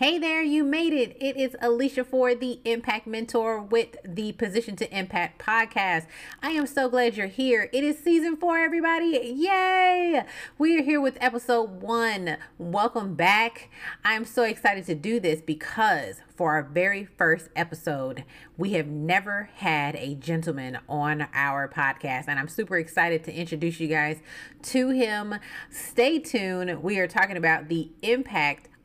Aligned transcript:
Hey 0.00 0.16
there, 0.16 0.42
you 0.42 0.64
made 0.64 0.94
it. 0.94 1.14
It 1.20 1.36
is 1.36 1.54
Alicia 1.60 2.04
Ford, 2.04 2.40
the 2.40 2.62
Impact 2.64 3.06
Mentor 3.06 3.60
with 3.60 3.98
the 4.02 4.32
Position 4.32 4.74
to 4.76 4.98
Impact 4.98 5.38
podcast. 5.38 6.06
I 6.42 6.52
am 6.52 6.66
so 6.66 6.88
glad 6.88 7.18
you're 7.18 7.26
here. 7.26 7.68
It 7.70 7.84
is 7.84 7.98
season 7.98 8.38
four, 8.38 8.56
everybody. 8.56 9.20
Yay! 9.36 10.24
We 10.56 10.78
are 10.78 10.82
here 10.82 11.02
with 11.02 11.18
episode 11.20 11.82
one. 11.82 12.38
Welcome 12.56 13.14
back. 13.14 13.68
I'm 14.02 14.24
so 14.24 14.44
excited 14.44 14.86
to 14.86 14.94
do 14.94 15.20
this 15.20 15.42
because 15.42 16.22
for 16.34 16.52
our 16.52 16.62
very 16.62 17.04
first 17.04 17.50
episode, 17.54 18.24
we 18.56 18.72
have 18.72 18.86
never 18.86 19.50
had 19.56 19.96
a 19.96 20.14
gentleman 20.14 20.78
on 20.88 21.28
our 21.34 21.68
podcast, 21.68 22.24
and 22.26 22.38
I'm 22.38 22.48
super 22.48 22.78
excited 22.78 23.22
to 23.24 23.34
introduce 23.34 23.78
you 23.78 23.88
guys 23.88 24.22
to 24.62 24.88
him. 24.88 25.34
Stay 25.68 26.18
tuned. 26.18 26.82
We 26.82 26.98
are 27.00 27.06
talking 27.06 27.36
about 27.36 27.68
the 27.68 27.90
impact 28.00 28.70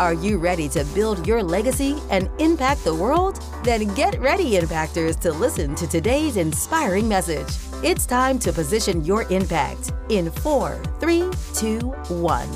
Are 0.00 0.14
you 0.14 0.38
ready 0.38 0.66
to 0.70 0.82
build 0.94 1.26
your 1.26 1.42
legacy 1.42 1.98
and 2.08 2.30
impact 2.40 2.84
the 2.84 2.94
world? 2.94 3.44
Then 3.62 3.92
get 3.92 4.18
ready, 4.18 4.52
Impactors, 4.52 5.20
to 5.20 5.30
listen 5.30 5.74
to 5.74 5.86
today's 5.86 6.38
inspiring 6.38 7.06
message. 7.06 7.58
It's 7.84 8.06
time 8.06 8.38
to 8.38 8.50
position 8.50 9.04
your 9.04 9.24
impact 9.24 9.92
in 10.08 10.30
four, 10.30 10.82
three, 11.00 11.28
two, 11.52 11.80
one. 12.08 12.48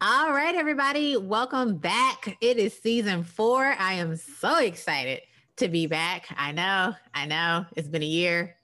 All 0.00 0.32
right, 0.32 0.56
everybody, 0.56 1.16
welcome 1.16 1.76
back. 1.76 2.38
It 2.40 2.58
is 2.58 2.76
season 2.76 3.22
four. 3.22 3.62
I 3.64 3.92
am 3.92 4.16
so 4.16 4.58
excited 4.58 5.20
to 5.58 5.68
be 5.68 5.86
back. 5.86 6.26
I 6.36 6.50
know, 6.50 6.94
I 7.14 7.26
know, 7.26 7.66
it's 7.76 7.86
been 7.86 8.02
a 8.02 8.04
year. 8.04 8.56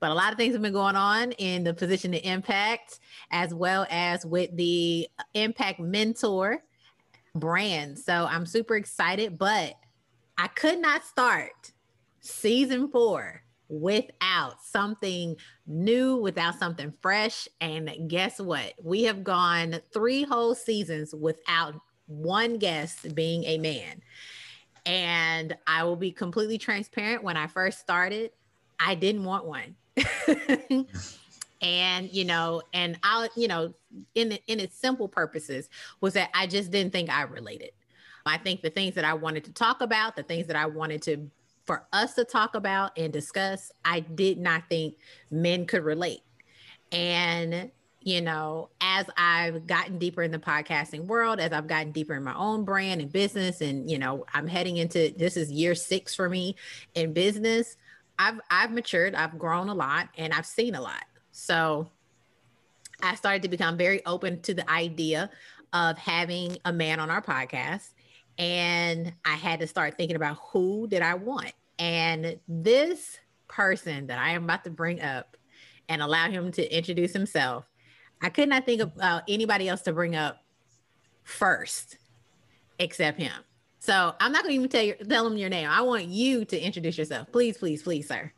But 0.00 0.10
a 0.10 0.14
lot 0.14 0.32
of 0.32 0.38
things 0.38 0.54
have 0.54 0.62
been 0.62 0.72
going 0.72 0.96
on 0.96 1.32
in 1.32 1.62
the 1.62 1.74
position 1.74 2.12
to 2.12 2.26
impact, 2.26 3.00
as 3.30 3.52
well 3.52 3.86
as 3.90 4.24
with 4.24 4.56
the 4.56 5.08
Impact 5.34 5.78
Mentor 5.78 6.62
brand. 7.34 7.98
So 7.98 8.26
I'm 8.28 8.46
super 8.46 8.76
excited, 8.76 9.38
but 9.38 9.74
I 10.38 10.48
could 10.48 10.80
not 10.80 11.04
start 11.04 11.72
season 12.20 12.88
four 12.88 13.42
without 13.68 14.62
something 14.62 15.36
new, 15.66 16.16
without 16.16 16.58
something 16.58 16.92
fresh. 17.00 17.46
And 17.60 18.08
guess 18.08 18.40
what? 18.40 18.72
We 18.82 19.02
have 19.04 19.22
gone 19.22 19.80
three 19.92 20.24
whole 20.24 20.54
seasons 20.54 21.14
without 21.14 21.74
one 22.06 22.58
guest 22.58 23.14
being 23.14 23.44
a 23.44 23.58
man. 23.58 24.02
And 24.86 25.56
I 25.66 25.84
will 25.84 25.94
be 25.96 26.10
completely 26.10 26.58
transparent. 26.58 27.22
When 27.22 27.36
I 27.36 27.46
first 27.46 27.78
started, 27.78 28.30
I 28.80 28.94
didn't 28.94 29.24
want 29.24 29.44
one. 29.44 29.76
and 31.62 32.10
you 32.10 32.24
know 32.24 32.62
and 32.72 32.98
i 33.02 33.28
you 33.36 33.48
know 33.48 33.72
in 34.14 34.32
in 34.46 34.60
its 34.60 34.76
simple 34.76 35.08
purposes 35.08 35.68
was 36.00 36.14
that 36.14 36.30
i 36.34 36.46
just 36.46 36.70
didn't 36.70 36.92
think 36.92 37.10
i 37.10 37.22
related. 37.22 37.70
I 38.26 38.36
think 38.36 38.62
the 38.62 38.70
things 38.70 38.94
that 38.94 39.04
i 39.04 39.14
wanted 39.14 39.44
to 39.44 39.52
talk 39.52 39.80
about 39.80 40.16
the 40.16 40.22
things 40.22 40.46
that 40.46 40.56
i 40.56 40.66
wanted 40.66 41.02
to 41.02 41.30
for 41.66 41.86
us 41.92 42.14
to 42.14 42.24
talk 42.24 42.54
about 42.54 42.96
and 42.98 43.12
discuss 43.12 43.72
i 43.84 44.00
did 44.00 44.38
not 44.38 44.64
think 44.68 44.94
men 45.30 45.66
could 45.66 45.84
relate. 45.84 46.20
And 46.92 47.70
you 48.02 48.20
know 48.20 48.70
as 48.80 49.04
i've 49.16 49.66
gotten 49.66 49.98
deeper 49.98 50.22
in 50.22 50.30
the 50.30 50.38
podcasting 50.38 51.04
world 51.04 51.38
as 51.38 51.52
i've 51.52 51.66
gotten 51.66 51.92
deeper 51.92 52.14
in 52.14 52.24
my 52.24 52.34
own 52.34 52.64
brand 52.64 53.00
and 53.00 53.12
business 53.12 53.60
and 53.60 53.90
you 53.90 53.98
know 53.98 54.24
i'm 54.32 54.46
heading 54.46 54.78
into 54.78 55.12
this 55.18 55.36
is 55.36 55.50
year 55.50 55.74
six 55.74 56.14
for 56.14 56.28
me 56.28 56.56
in 56.94 57.12
business 57.12 57.76
I've 58.20 58.40
I've 58.50 58.70
matured, 58.70 59.14
I've 59.14 59.38
grown 59.38 59.70
a 59.70 59.74
lot, 59.74 60.10
and 60.18 60.34
I've 60.34 60.44
seen 60.44 60.74
a 60.74 60.80
lot. 60.80 61.04
So 61.32 61.90
I 63.02 63.14
started 63.14 63.42
to 63.42 63.48
become 63.48 63.78
very 63.78 64.04
open 64.04 64.42
to 64.42 64.52
the 64.52 64.70
idea 64.70 65.30
of 65.72 65.96
having 65.96 66.58
a 66.66 66.72
man 66.72 67.00
on 67.00 67.10
our 67.10 67.22
podcast. 67.22 67.90
And 68.38 69.14
I 69.24 69.36
had 69.36 69.60
to 69.60 69.66
start 69.66 69.96
thinking 69.96 70.16
about 70.16 70.36
who 70.52 70.86
did 70.86 71.00
I 71.00 71.14
want. 71.14 71.52
And 71.78 72.38
this 72.46 73.18
person 73.48 74.06
that 74.08 74.18
I 74.18 74.30
am 74.30 74.44
about 74.44 74.64
to 74.64 74.70
bring 74.70 75.00
up 75.00 75.38
and 75.88 76.02
allow 76.02 76.28
him 76.28 76.52
to 76.52 76.76
introduce 76.76 77.14
himself, 77.14 77.64
I 78.20 78.28
could 78.28 78.50
not 78.50 78.66
think 78.66 78.82
of 78.82 78.92
uh, 79.00 79.22
anybody 79.28 79.66
else 79.66 79.80
to 79.82 79.92
bring 79.94 80.14
up 80.14 80.44
first 81.22 81.96
except 82.78 83.18
him. 83.18 83.32
So 83.80 84.14
I'm 84.20 84.30
not 84.30 84.42
going 84.42 84.52
to 84.52 84.58
even 84.58 84.68
tell 84.68 84.82
you 84.82 84.94
tell 84.94 85.24
them 85.24 85.38
your 85.38 85.48
name. 85.48 85.68
I 85.68 85.80
want 85.80 86.04
you 86.04 86.44
to 86.44 86.60
introduce 86.60 86.98
yourself, 86.98 87.32
please, 87.32 87.56
please, 87.56 87.82
please, 87.82 88.06
sir. 88.06 88.30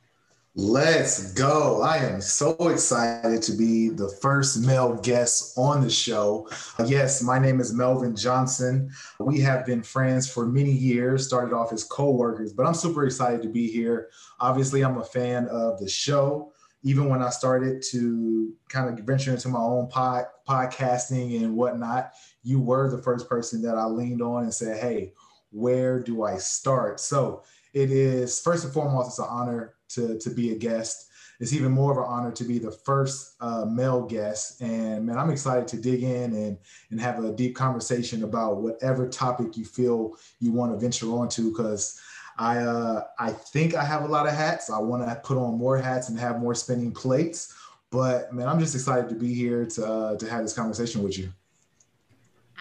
Let's 0.55 1.33
go. 1.33 1.83
I 1.83 1.97
am 1.97 2.21
so 2.21 2.53
excited 2.69 3.43
to 3.43 3.53
be 3.53 3.89
the 3.89 4.09
first 4.21 4.65
male 4.65 4.95
guest 4.95 5.55
on 5.57 5.81
the 5.81 5.91
show. 5.91 6.49
Uh, 6.79 6.85
yes, 6.87 7.23
my 7.23 7.39
name 7.39 7.59
is 7.59 7.73
Melvin 7.73 8.15
Johnson. 8.15 8.91
We 9.19 9.41
have 9.41 9.65
been 9.65 9.83
friends 9.83 10.31
for 10.31 10.47
many 10.47 10.71
years, 10.71 11.27
started 11.27 11.55
off 11.55 11.73
as 11.73 11.85
co 11.85 12.11
workers, 12.11 12.53
but 12.53 12.67
I'm 12.67 12.75
super 12.75 13.07
excited 13.07 13.43
to 13.43 13.49
be 13.49 13.67
here. 13.67 14.11
Obviously, 14.41 14.83
I'm 14.83 14.99
a 14.99 15.05
fan 15.05 15.49
of 15.49 15.81
the 15.81 15.89
show. 15.89 16.53
Even 16.85 17.09
when 17.09 17.23
I 17.23 17.31
started 17.31 17.83
to 17.91 18.53
kind 18.69 18.91
of 18.91 19.05
venture 19.05 19.33
into 19.33 19.49
my 19.49 19.61
own 19.61 19.89
pod, 19.89 20.27
podcasting 20.47 21.43
and 21.43 21.57
whatnot, 21.57 22.13
you 22.43 22.61
were 22.61 22.91
the 22.91 23.03
first 23.03 23.29
person 23.29 23.63
that 23.63 23.79
I 23.79 23.85
leaned 23.87 24.21
on 24.21 24.43
and 24.43 24.53
said, 24.53 24.79
Hey, 24.79 25.15
where 25.53 26.01
do 26.01 26.25
I 26.25 26.37
start? 26.39 27.01
So 27.01 27.43
it 27.73 27.91
is 27.91 28.41
first 28.41 28.65
and 28.65 28.73
foremost, 28.73 29.09
it's 29.09 29.19
an 29.19 29.27
honor 29.29 29.75
to, 29.91 30.19
to 30.19 30.31
be 30.31 30.53
a 30.53 30.57
guest. 30.57 31.09
It's 31.41 31.53
even 31.53 31.73
more 31.73 31.93
of 31.93 31.99
an 31.99 32.05
honor 32.05 32.31
to 32.33 32.45
be 32.45 32.59
the 32.59 32.71
first 32.71 33.35
uh, 33.41 33.65
male 33.65 34.03
guest. 34.03 34.61
And 34.61 35.07
man, 35.07 35.19
I'm 35.19 35.31
excited 35.31 35.67
to 35.69 35.77
dig 35.77 36.03
in 36.03 36.35
and, 36.35 36.59
and 36.91 37.01
have 37.01 37.25
a 37.25 37.33
deep 37.33 37.57
conversation 37.57 38.23
about 38.23 38.63
whatever 38.63 39.09
topic 39.09 39.57
you 39.57 39.65
feel 39.65 40.17
you 40.39 40.53
want 40.53 40.73
to 40.73 40.79
venture 40.79 41.07
onto 41.07 41.51
because 41.51 42.01
I 42.39 42.59
uh, 42.59 43.05
I 43.19 43.31
think 43.31 43.75
I 43.75 43.85
have 43.85 44.05
a 44.05 44.07
lot 44.07 44.27
of 44.27 44.35
hats. 44.35 44.71
I 44.71 44.79
want 44.79 45.07
to 45.07 45.15
put 45.23 45.37
on 45.37 45.59
more 45.59 45.77
hats 45.77 46.09
and 46.09 46.19
have 46.19 46.41
more 46.41 46.55
spinning 46.55 46.93
plates. 46.93 47.55
But 47.91 48.33
man, 48.33 48.49
I'm 48.49 48.59
just 48.59 48.75
excited 48.75 49.09
to 49.11 49.15
be 49.15 49.35
here 49.35 49.67
to 49.67 49.87
uh, 49.87 50.17
to 50.17 50.31
have 50.31 50.43
this 50.43 50.55
conversation 50.55 51.03
with 51.03 51.19
you. 51.19 51.33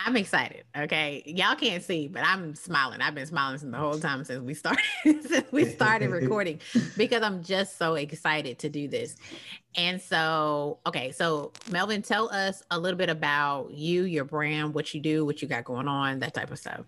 I'm 0.06 0.18
excited. 0.18 0.64
Okay. 0.76 1.24
Y'all 1.26 1.56
can't 1.56 1.84
see, 1.84 2.08
but 2.08 2.24
I'm 2.26 2.56
smiling. 2.56 3.02
I've 3.02 3.14
been 3.14 3.28
smiling 3.28 3.60
since 3.60 3.72
the 3.72 3.78
whole 3.78 4.00
time 4.00 4.24
since 4.24 4.42
we 4.42 4.54
started 4.54 4.84
since 5.04 5.52
we 5.52 5.66
started 5.66 6.10
recording 6.10 6.60
because 6.98 7.22
I'm 7.22 7.44
just 7.44 7.78
so 7.78 7.96
excited 7.96 8.60
to 8.60 8.70
do 8.70 8.88
this. 8.88 9.16
And 9.76 10.02
so, 10.02 10.80
okay, 10.86 11.12
so 11.12 11.52
Melvin, 11.70 12.02
tell 12.02 12.30
us 12.30 12.64
a 12.72 12.80
little 12.80 12.98
bit 12.98 13.10
about 13.10 13.72
you, 13.72 14.04
your 14.04 14.26
brand, 14.26 14.74
what 14.74 14.94
you 14.94 15.02
do, 15.02 15.26
what 15.26 15.42
you 15.42 15.48
got 15.48 15.66
going 15.66 15.88
on, 15.88 16.20
that 16.20 16.34
type 16.34 16.52
of 16.52 16.60
stuff. 16.60 16.82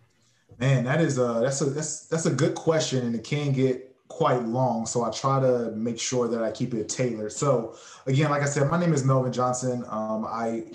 Man, 0.60 0.84
that 0.86 1.02
is 1.02 1.18
a 1.18 1.40
that's 1.42 1.62
a 1.62 1.66
that's 1.66 2.08
that's 2.08 2.26
a 2.26 2.32
good 2.32 2.56
question 2.56 3.06
and 3.06 3.16
it 3.16 3.24
can 3.24 3.52
get 3.52 3.96
quite 4.08 4.44
long. 4.44 4.86
So 4.86 5.04
I 5.04 5.10
try 5.10 5.40
to 5.40 5.72
make 5.72 6.00
sure 6.00 6.28
that 6.28 6.44
I 6.44 6.52
keep 6.52 6.74
it 6.74 6.90
tailored. 6.90 7.32
So 7.32 7.76
again, 8.06 8.30
like 8.30 8.44
I 8.44 8.46
said, 8.46 8.70
my 8.70 8.80
name 8.80 8.94
is 8.94 9.04
Melvin 9.04 9.34
Johnson. 9.34 9.84
Um, 9.90 10.26
I 10.26 10.66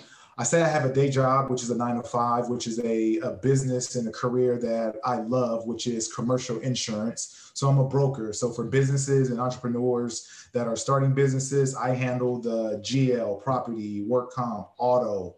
I 0.41 0.45
say 0.45 0.63
I 0.63 0.69
have 0.69 0.85
a 0.85 0.93
day 0.93 1.11
job, 1.11 1.51
which 1.51 1.65
is 1.65 1.71
a 1.71 1.77
nine 1.77 1.97
to 1.97 2.03
five, 2.05 2.49
which 2.49 2.69
is 2.69 2.79
a, 2.85 3.17
a 3.19 3.33
business 3.33 3.97
and 3.97 4.07
a 4.07 4.13
career 4.13 4.57
that 4.59 4.95
I 5.05 5.17
love, 5.17 5.67
which 5.67 5.89
is 5.89 6.13
commercial 6.13 6.61
insurance. 6.61 7.51
So 7.55 7.69
I'm 7.69 7.79
a 7.79 7.89
broker. 7.89 8.33
So 8.33 8.53
for 8.53 8.63
businesses 8.63 9.31
and 9.31 9.41
entrepreneurs 9.41 10.49
that 10.53 10.69
are 10.69 10.77
starting 10.77 11.13
businesses, 11.13 11.75
I 11.75 11.93
handle 11.93 12.41
the 12.41 12.79
GL, 12.85 13.43
property, 13.43 14.05
work 14.05 14.31
comp, 14.31 14.69
auto, 14.79 15.35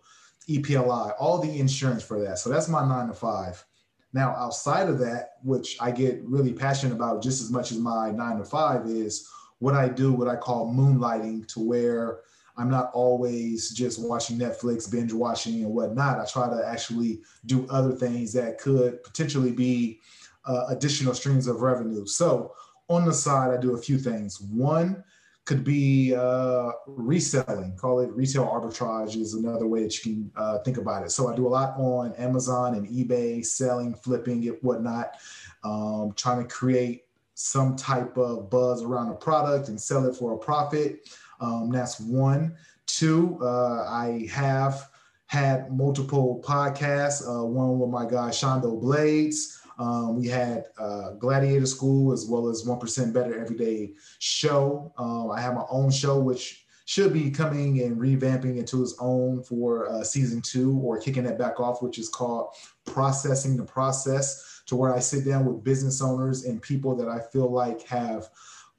EPLI, 0.50 1.14
all 1.18 1.38
the 1.38 1.58
insurance 1.58 2.02
for 2.02 2.20
that. 2.20 2.38
So 2.38 2.50
that's 2.50 2.68
my 2.68 2.86
nine 2.86 3.08
to 3.08 3.14
five. 3.14 3.64
Now, 4.12 4.34
outside 4.36 4.90
of 4.90 4.98
that, 4.98 5.36
which 5.42 5.78
I 5.80 5.92
get 5.92 6.20
really 6.24 6.52
passionate 6.52 6.94
about 6.94 7.22
just 7.22 7.40
as 7.40 7.50
much 7.50 7.72
as 7.72 7.78
my 7.78 8.10
nine 8.10 8.36
to 8.36 8.44
five, 8.44 8.84
is 8.84 9.26
what 9.60 9.74
I 9.74 9.88
do, 9.88 10.12
what 10.12 10.28
I 10.28 10.36
call 10.36 10.70
moonlighting, 10.70 11.48
to 11.54 11.60
where 11.60 12.20
I'm 12.60 12.70
not 12.70 12.90
always 12.92 13.70
just 13.70 14.00
watching 14.00 14.38
Netflix, 14.38 14.90
binge 14.90 15.12
watching 15.12 15.64
and 15.64 15.72
whatnot. 15.72 16.20
I 16.20 16.26
try 16.26 16.48
to 16.48 16.62
actually 16.66 17.22
do 17.46 17.66
other 17.70 17.92
things 17.92 18.32
that 18.34 18.58
could 18.58 19.02
potentially 19.02 19.52
be 19.52 20.00
uh, 20.44 20.66
additional 20.68 21.14
streams 21.14 21.46
of 21.46 21.62
revenue. 21.62 22.06
So 22.06 22.54
on 22.88 23.04
the 23.04 23.12
side, 23.12 23.52
I 23.52 23.60
do 23.60 23.74
a 23.74 23.78
few 23.78 23.98
things. 23.98 24.40
One, 24.40 25.02
could 25.46 25.64
be 25.64 26.14
uh, 26.14 26.70
reselling. 26.86 27.74
Call 27.76 27.98
it 28.00 28.12
retail 28.12 28.46
arbitrage 28.46 29.16
is 29.16 29.34
another 29.34 29.66
way 29.66 29.82
that 29.82 29.96
you 29.96 30.12
can 30.12 30.30
uh, 30.36 30.58
think 30.60 30.76
about 30.76 31.02
it. 31.02 31.10
So 31.10 31.28
I 31.28 31.34
do 31.34 31.48
a 31.48 31.50
lot 31.50 31.74
on 31.76 32.12
Amazon 32.14 32.76
and 32.76 32.86
eBay, 32.86 33.44
selling, 33.44 33.94
flipping 33.94 34.44
it, 34.44 34.62
whatnot, 34.62 35.16
um, 35.64 36.12
trying 36.14 36.42
to 36.42 36.48
create 36.48 37.06
some 37.34 37.74
type 37.74 38.16
of 38.16 38.50
buzz 38.50 38.82
around 38.82 39.10
a 39.10 39.14
product 39.14 39.68
and 39.70 39.80
sell 39.80 40.06
it 40.06 40.14
for 40.14 40.34
a 40.34 40.38
profit. 40.38 41.08
Um, 41.40 41.70
that's 41.70 42.00
one. 42.00 42.56
Two, 42.86 43.38
uh, 43.40 43.86
I 43.88 44.28
have 44.32 44.88
had 45.26 45.72
multiple 45.72 46.42
podcasts, 46.44 47.22
uh, 47.26 47.44
one 47.44 47.78
with 47.78 47.90
my 47.90 48.04
guy 48.04 48.30
Shondo 48.30 48.80
Blades. 48.80 49.60
Um, 49.78 50.16
we 50.16 50.28
had 50.28 50.66
uh, 50.78 51.12
Gladiator 51.12 51.66
School 51.66 52.12
as 52.12 52.26
well 52.26 52.48
as 52.48 52.66
1% 52.66 53.12
Better 53.14 53.40
Everyday 53.40 53.94
Show. 54.18 54.92
Um, 54.98 55.30
I 55.30 55.40
have 55.40 55.54
my 55.54 55.64
own 55.70 55.90
show, 55.90 56.18
which 56.18 56.66
should 56.84 57.12
be 57.12 57.30
coming 57.30 57.82
and 57.82 57.96
revamping 57.96 58.58
into 58.58 58.82
its 58.82 58.96
own 58.98 59.44
for 59.44 59.88
uh, 59.88 60.02
season 60.02 60.42
two 60.42 60.76
or 60.80 61.00
kicking 61.00 61.24
it 61.24 61.38
back 61.38 61.60
off, 61.60 61.80
which 61.80 61.98
is 61.98 62.08
called 62.08 62.52
Processing 62.84 63.56
the 63.56 63.62
Process, 63.64 64.62
to 64.66 64.74
where 64.74 64.92
I 64.92 64.98
sit 64.98 65.24
down 65.24 65.46
with 65.46 65.62
business 65.62 66.02
owners 66.02 66.44
and 66.44 66.60
people 66.60 66.96
that 66.96 67.08
I 67.08 67.20
feel 67.20 67.48
like 67.48 67.82
have, 67.86 68.28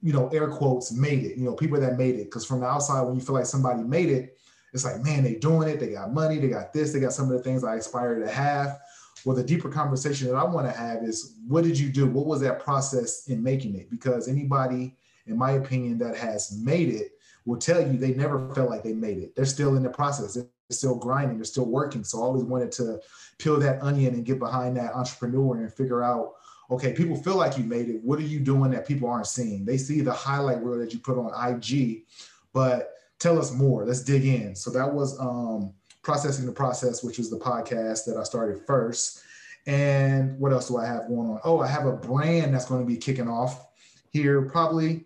you 0.02 0.12
know, 0.12 0.28
air 0.28 0.48
quotes, 0.48 0.92
made 0.92 1.24
it, 1.24 1.36
you 1.36 1.44
know, 1.44 1.54
people 1.54 1.80
that 1.80 1.96
made 1.96 2.16
it. 2.16 2.24
Because 2.24 2.44
from 2.44 2.60
the 2.60 2.66
outside, 2.66 3.02
when 3.02 3.14
you 3.14 3.20
feel 3.20 3.34
like 3.34 3.46
somebody 3.46 3.82
made 3.82 4.08
it, 4.08 4.36
it's 4.72 4.84
like, 4.84 5.00
man, 5.00 5.22
they 5.22 5.34
doing 5.34 5.68
it. 5.68 5.78
They 5.80 5.90
got 5.90 6.12
money. 6.12 6.38
They 6.38 6.48
got 6.48 6.72
this. 6.72 6.92
They 6.92 7.00
got 7.00 7.12
some 7.12 7.30
of 7.30 7.36
the 7.36 7.42
things 7.42 7.62
I 7.62 7.76
aspire 7.76 8.18
to 8.18 8.30
have 8.30 8.80
well, 9.24 9.36
the 9.36 9.42
deeper 9.42 9.68
conversation 9.68 10.28
that 10.28 10.36
I 10.36 10.44
want 10.44 10.66
to 10.66 10.76
have 10.76 11.02
is 11.02 11.36
what 11.46 11.64
did 11.64 11.78
you 11.78 11.88
do? 11.90 12.06
What 12.06 12.26
was 12.26 12.40
that 12.40 12.60
process 12.60 13.28
in 13.28 13.42
making 13.42 13.76
it? 13.76 13.90
Because 13.90 14.28
anybody, 14.28 14.96
in 15.26 15.38
my 15.38 15.52
opinion, 15.52 15.98
that 15.98 16.16
has 16.16 16.58
made 16.62 16.88
it 16.88 17.12
will 17.44 17.58
tell 17.58 17.80
you 17.80 17.98
they 17.98 18.14
never 18.14 18.52
felt 18.54 18.70
like 18.70 18.82
they 18.82 18.92
made 18.92 19.18
it. 19.18 19.34
They're 19.34 19.44
still 19.44 19.76
in 19.76 19.82
the 19.82 19.90
process. 19.90 20.34
They're 20.34 20.46
still 20.70 20.96
grinding. 20.96 21.38
They're 21.38 21.44
still 21.44 21.66
working. 21.66 22.04
So 22.04 22.18
I 22.18 22.22
always 22.22 22.44
wanted 22.44 22.72
to 22.72 23.00
peel 23.38 23.58
that 23.60 23.82
onion 23.82 24.14
and 24.14 24.24
get 24.24 24.38
behind 24.38 24.76
that 24.76 24.94
entrepreneur 24.94 25.56
and 25.56 25.72
figure 25.72 26.02
out, 26.02 26.34
okay, 26.72 26.92
people 26.92 27.16
feel 27.16 27.36
like 27.36 27.58
you 27.58 27.64
made 27.64 27.88
it. 27.88 28.02
What 28.02 28.18
are 28.18 28.22
you 28.22 28.40
doing 28.40 28.70
that 28.70 28.86
people 28.86 29.08
aren't 29.08 29.26
seeing? 29.26 29.64
They 29.64 29.76
see 29.76 30.00
the 30.00 30.12
highlight 30.12 30.62
reel 30.62 30.78
that 30.78 30.92
you 30.92 30.98
put 30.98 31.18
on 31.18 31.32
IG, 31.54 32.04
but 32.52 32.94
tell 33.18 33.38
us 33.38 33.52
more. 33.52 33.84
Let's 33.84 34.02
dig 34.02 34.24
in. 34.24 34.54
So 34.54 34.70
that 34.70 34.92
was 34.92 35.18
um, 35.20 35.72
Processing 36.02 36.46
the 36.46 36.52
Process, 36.52 37.04
which 37.04 37.18
was 37.18 37.30
the 37.30 37.38
podcast 37.38 38.04
that 38.06 38.16
I 38.16 38.22
started 38.24 38.66
first. 38.66 39.22
And 39.66 40.38
what 40.38 40.52
else 40.52 40.68
do 40.68 40.78
I 40.78 40.86
have 40.86 41.08
going 41.08 41.30
on? 41.30 41.40
Oh, 41.44 41.60
I 41.60 41.68
have 41.68 41.86
a 41.86 41.92
brand 41.92 42.54
that's 42.54 42.64
going 42.64 42.80
to 42.80 42.86
be 42.86 42.96
kicking 42.96 43.28
off 43.28 43.68
here 44.10 44.42
probably, 44.42 45.04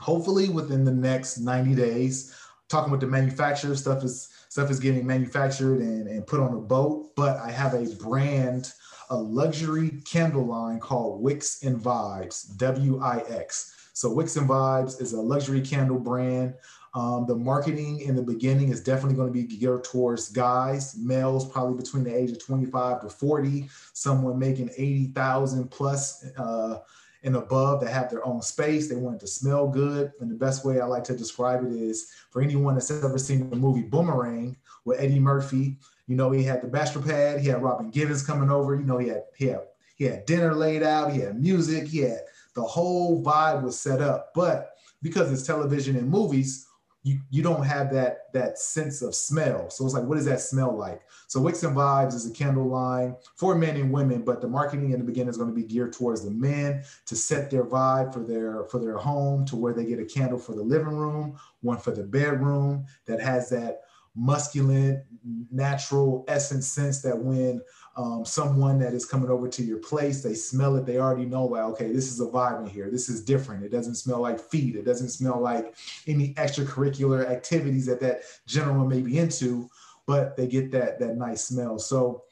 hopefully 0.00 0.48
within 0.48 0.84
the 0.84 0.92
next 0.92 1.38
90 1.38 1.74
days. 1.74 2.34
Talking 2.68 2.90
with 2.90 3.00
the 3.00 3.06
manufacturer, 3.06 3.76
stuff 3.76 4.02
is 4.02 4.28
stuff 4.48 4.70
is 4.70 4.80
getting 4.80 5.06
manufactured 5.06 5.80
and, 5.80 6.06
and 6.06 6.26
put 6.26 6.40
on 6.40 6.54
a 6.54 6.60
boat. 6.60 7.14
But 7.16 7.38
I 7.38 7.50
have 7.50 7.74
a 7.74 7.86
brand, 7.96 8.72
a 9.10 9.16
luxury 9.16 10.00
candle 10.04 10.46
line 10.46 10.80
called 10.80 11.22
Wix 11.22 11.62
and 11.62 11.78
Vibes, 11.78 12.56
W-I-X. 12.56 13.74
So 13.92 14.12
Wix 14.12 14.36
and 14.36 14.48
Vibes 14.48 15.00
is 15.00 15.12
a 15.12 15.20
luxury 15.20 15.60
candle 15.60 15.98
brand. 15.98 16.54
Um, 16.94 17.26
the 17.26 17.34
marketing 17.34 18.00
in 18.00 18.16
the 18.16 18.22
beginning 18.22 18.70
is 18.70 18.80
definitely 18.80 19.16
going 19.16 19.28
to 19.28 19.32
be 19.32 19.44
geared 19.44 19.84
towards 19.84 20.30
guys, 20.30 20.96
males, 20.96 21.48
probably 21.48 21.76
between 21.76 22.04
the 22.04 22.16
age 22.16 22.30
of 22.30 22.44
25 22.44 23.02
to 23.02 23.08
40, 23.10 23.68
someone 23.92 24.38
making 24.38 24.70
80,000 24.76 25.70
plus 25.70 26.24
uh, 26.38 26.78
and 27.24 27.36
above 27.36 27.80
that 27.80 27.90
have 27.90 28.10
their 28.10 28.24
own 28.26 28.42
space. 28.42 28.88
They 28.88 28.96
want 28.96 29.16
it 29.16 29.20
to 29.20 29.26
smell 29.26 29.68
good. 29.68 30.12
And 30.20 30.30
the 30.30 30.34
best 30.34 30.64
way 30.64 30.80
I 30.80 30.86
like 30.86 31.04
to 31.04 31.16
describe 31.16 31.64
it 31.64 31.72
is 31.72 32.12
for 32.30 32.42
anyone 32.42 32.74
that's 32.74 32.90
ever 32.90 33.18
seen 33.18 33.50
the 33.50 33.56
movie 33.56 33.82
Boomerang 33.82 34.56
with 34.84 35.00
Eddie 35.00 35.18
Murphy, 35.18 35.76
you 36.06 36.16
know, 36.16 36.30
he 36.30 36.42
had 36.42 36.62
the 36.62 36.68
bachelor 36.68 37.02
pad, 37.02 37.40
he 37.40 37.48
had 37.48 37.62
Robin 37.62 37.90
Givens 37.90 38.24
coming 38.24 38.50
over, 38.50 38.74
you 38.74 38.84
know, 38.84 38.98
he 38.98 39.08
had, 39.08 39.24
he 39.36 39.46
had, 39.46 39.62
he 39.96 40.04
had 40.04 40.24
dinner 40.26 40.54
laid 40.54 40.82
out, 40.82 41.12
he 41.12 41.20
had 41.20 41.40
music, 41.40 41.86
he 41.86 41.98
had 41.98 42.20
the 42.54 42.62
whole 42.62 43.22
vibe 43.22 43.62
was 43.62 43.78
set 43.78 44.00
up. 44.00 44.32
But 44.34 44.74
because 45.02 45.30
it's 45.32 45.46
television 45.46 45.96
and 45.96 46.08
movies, 46.08 46.66
you 47.02 47.20
you 47.30 47.42
don't 47.42 47.64
have 47.64 47.92
that 47.92 48.32
that 48.32 48.58
sense 48.58 49.02
of 49.02 49.14
smell. 49.14 49.70
So 49.70 49.84
it's 49.84 49.94
like, 49.94 50.04
what 50.04 50.16
does 50.16 50.24
that 50.24 50.40
smell 50.40 50.76
like? 50.76 51.02
So 51.28 51.40
Wix 51.40 51.62
and 51.62 51.76
Vibes 51.76 52.14
is 52.14 52.28
a 52.28 52.32
candle 52.32 52.66
line 52.66 53.16
for 53.36 53.54
men 53.54 53.76
and 53.76 53.92
women, 53.92 54.22
but 54.22 54.40
the 54.40 54.48
marketing 54.48 54.90
in 54.92 54.98
the 54.98 55.04
beginning 55.04 55.30
is 55.30 55.36
going 55.36 55.48
to 55.48 55.54
be 55.54 55.62
geared 55.62 55.92
towards 55.92 56.24
the 56.24 56.30
men 56.30 56.82
to 57.06 57.16
set 57.16 57.50
their 57.50 57.64
vibe 57.64 58.12
for 58.12 58.20
their 58.20 58.64
for 58.64 58.78
their 58.80 58.96
home 58.96 59.44
to 59.46 59.56
where 59.56 59.72
they 59.72 59.84
get 59.84 60.00
a 60.00 60.04
candle 60.04 60.38
for 60.38 60.54
the 60.54 60.62
living 60.62 60.96
room, 60.96 61.38
one 61.60 61.78
for 61.78 61.92
the 61.92 62.02
bedroom 62.02 62.84
that 63.06 63.20
has 63.20 63.48
that 63.50 63.82
masculine, 64.16 65.04
natural 65.50 66.24
essence 66.26 66.66
sense 66.66 67.00
that 67.02 67.16
when 67.16 67.60
um, 67.98 68.24
someone 68.24 68.78
that 68.78 68.94
is 68.94 69.04
coming 69.04 69.28
over 69.28 69.48
to 69.48 69.62
your 69.64 69.78
place, 69.78 70.22
they 70.22 70.34
smell 70.34 70.76
it, 70.76 70.86
they 70.86 70.98
already 70.98 71.26
know 71.26 71.44
like, 71.46 71.64
okay, 71.64 71.92
this 71.92 72.12
is 72.12 72.20
a 72.20 72.26
vibe 72.26 72.60
in 72.60 72.66
here. 72.70 72.88
This 72.90 73.08
is 73.08 73.24
different. 73.24 73.64
It 73.64 73.72
doesn't 73.72 73.96
smell 73.96 74.20
like 74.20 74.38
feet. 74.38 74.76
It 74.76 74.84
doesn't 74.84 75.08
smell 75.08 75.40
like 75.40 75.74
any 76.06 76.32
extracurricular 76.34 77.28
activities 77.28 77.86
that 77.86 77.98
that 78.00 78.20
gentleman 78.46 78.88
may 78.88 79.00
be 79.00 79.18
into, 79.18 79.68
but 80.06 80.36
they 80.36 80.46
get 80.46 80.70
that 80.70 81.00
that 81.00 81.16
nice 81.16 81.44
smell. 81.44 81.76
So 81.80 82.22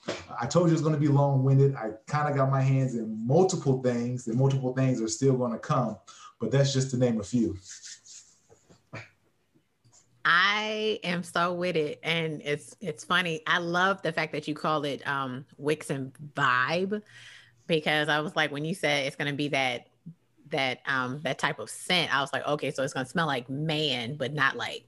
I 0.40 0.46
told 0.46 0.68
you 0.68 0.72
it's 0.72 0.82
going 0.82 0.94
to 0.94 1.00
be 1.00 1.08
long-winded. 1.08 1.74
I 1.74 1.90
kind 2.06 2.30
of 2.30 2.36
got 2.36 2.48
my 2.48 2.62
hands 2.62 2.94
in 2.94 3.26
multiple 3.26 3.82
things, 3.82 4.28
and 4.28 4.38
multiple 4.38 4.72
things 4.72 5.02
are 5.02 5.08
still 5.08 5.36
going 5.36 5.52
to 5.52 5.58
come, 5.58 5.96
but 6.38 6.52
that's 6.52 6.72
just 6.72 6.92
to 6.92 6.96
name 6.96 7.18
a 7.18 7.24
few. 7.24 7.58
I 10.28 10.98
am 11.04 11.22
so 11.22 11.54
with 11.54 11.76
it, 11.76 12.00
and 12.02 12.42
it's 12.44 12.74
it's 12.80 13.04
funny. 13.04 13.42
I 13.46 13.58
love 13.58 14.02
the 14.02 14.10
fact 14.10 14.32
that 14.32 14.48
you 14.48 14.56
call 14.56 14.84
it 14.84 15.06
um, 15.06 15.44
Wix 15.56 15.88
and 15.88 16.12
Vibe, 16.34 17.00
because 17.68 18.08
I 18.08 18.18
was 18.18 18.34
like, 18.34 18.50
when 18.50 18.64
you 18.64 18.74
said 18.74 19.06
it's 19.06 19.14
going 19.14 19.30
to 19.30 19.36
be 19.36 19.46
that 19.48 19.86
that 20.48 20.80
um 20.86 21.20
that 21.22 21.38
type 21.38 21.60
of 21.60 21.70
scent, 21.70 22.12
I 22.12 22.20
was 22.20 22.32
like, 22.32 22.44
okay, 22.44 22.72
so 22.72 22.82
it's 22.82 22.92
going 22.92 23.06
to 23.06 23.10
smell 23.10 23.28
like 23.28 23.48
man, 23.48 24.16
but 24.16 24.34
not 24.34 24.56
like 24.56 24.84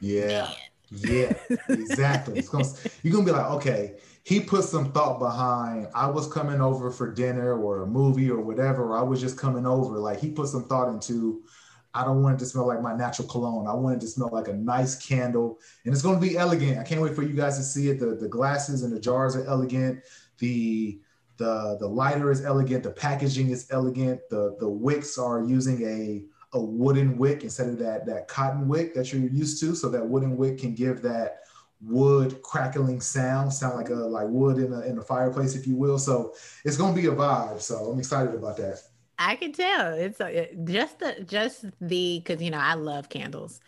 yeah, 0.00 0.26
man. 0.26 0.54
yeah, 0.90 1.32
exactly. 1.68 2.40
it's 2.40 2.48
gonna 2.48 2.64
you're 3.04 3.12
gonna 3.12 3.24
be 3.24 3.30
like, 3.30 3.48
okay, 3.52 3.94
he 4.24 4.40
put 4.40 4.64
some 4.64 4.90
thought 4.90 5.20
behind. 5.20 5.86
I 5.94 6.08
was 6.08 6.26
coming 6.32 6.60
over 6.60 6.90
for 6.90 7.12
dinner 7.12 7.56
or 7.56 7.82
a 7.82 7.86
movie 7.86 8.28
or 8.28 8.40
whatever. 8.40 8.86
Or 8.86 8.98
I 8.98 9.02
was 9.02 9.20
just 9.20 9.38
coming 9.38 9.66
over. 9.66 9.98
Like 9.98 10.18
he 10.18 10.32
put 10.32 10.48
some 10.48 10.64
thought 10.64 10.88
into 10.88 11.44
I 11.92 12.04
don't 12.04 12.22
want 12.22 12.36
it 12.36 12.38
to 12.40 12.46
smell 12.46 12.68
like 12.68 12.82
my 12.82 12.94
natural 12.94 13.26
cologne. 13.26 13.66
I 13.66 13.74
want 13.74 13.96
it 13.96 14.00
to 14.02 14.06
smell 14.06 14.30
like 14.32 14.48
a 14.48 14.52
nice 14.52 14.94
candle. 15.04 15.58
And 15.84 15.92
it's 15.92 16.02
going 16.02 16.20
to 16.20 16.26
be 16.26 16.38
elegant. 16.38 16.78
I 16.78 16.84
can't 16.84 17.00
wait 17.00 17.14
for 17.14 17.22
you 17.22 17.34
guys 17.34 17.58
to 17.58 17.64
see 17.64 17.88
it. 17.88 17.98
The, 17.98 18.14
the 18.14 18.28
glasses 18.28 18.82
and 18.82 18.92
the 18.92 19.00
jars 19.00 19.34
are 19.34 19.44
elegant. 19.46 20.04
The, 20.38 21.00
the, 21.36 21.76
the 21.80 21.88
lighter 21.88 22.30
is 22.30 22.44
elegant. 22.44 22.84
The 22.84 22.90
packaging 22.90 23.50
is 23.50 23.66
elegant. 23.70 24.20
The, 24.30 24.56
the 24.60 24.68
wicks 24.68 25.18
are 25.18 25.42
using 25.42 25.82
a, 25.82 26.56
a 26.56 26.60
wooden 26.60 27.18
wick 27.18 27.42
instead 27.42 27.68
of 27.68 27.78
that, 27.78 28.06
that 28.06 28.28
cotton 28.28 28.68
wick 28.68 28.94
that 28.94 29.12
you're 29.12 29.22
used 29.22 29.60
to. 29.60 29.74
So 29.74 29.88
that 29.88 30.06
wooden 30.06 30.36
wick 30.36 30.58
can 30.58 30.74
give 30.74 31.02
that 31.02 31.38
wood 31.82 32.42
crackling 32.42 33.00
sound, 33.00 33.52
sound 33.52 33.76
like 33.76 33.88
a 33.88 33.94
like 33.94 34.28
wood 34.28 34.58
in 34.58 34.72
a, 34.72 34.80
in 34.82 34.98
a 34.98 35.02
fireplace, 35.02 35.56
if 35.56 35.66
you 35.66 35.74
will. 35.74 35.98
So 35.98 36.34
it's 36.64 36.76
going 36.76 36.94
to 36.94 37.00
be 37.00 37.08
a 37.08 37.12
vibe. 37.12 37.60
So 37.60 37.76
I'm 37.86 37.98
excited 37.98 38.34
about 38.34 38.56
that. 38.58 38.80
I 39.20 39.36
can 39.36 39.52
tell 39.52 39.92
it's 39.92 40.18
just 40.64 40.98
the 40.98 41.24
just 41.26 41.66
the 41.78 42.22
because 42.24 42.42
you 42.42 42.50
know 42.50 42.58
I 42.58 42.74
love 42.74 43.10
candles. 43.10 43.60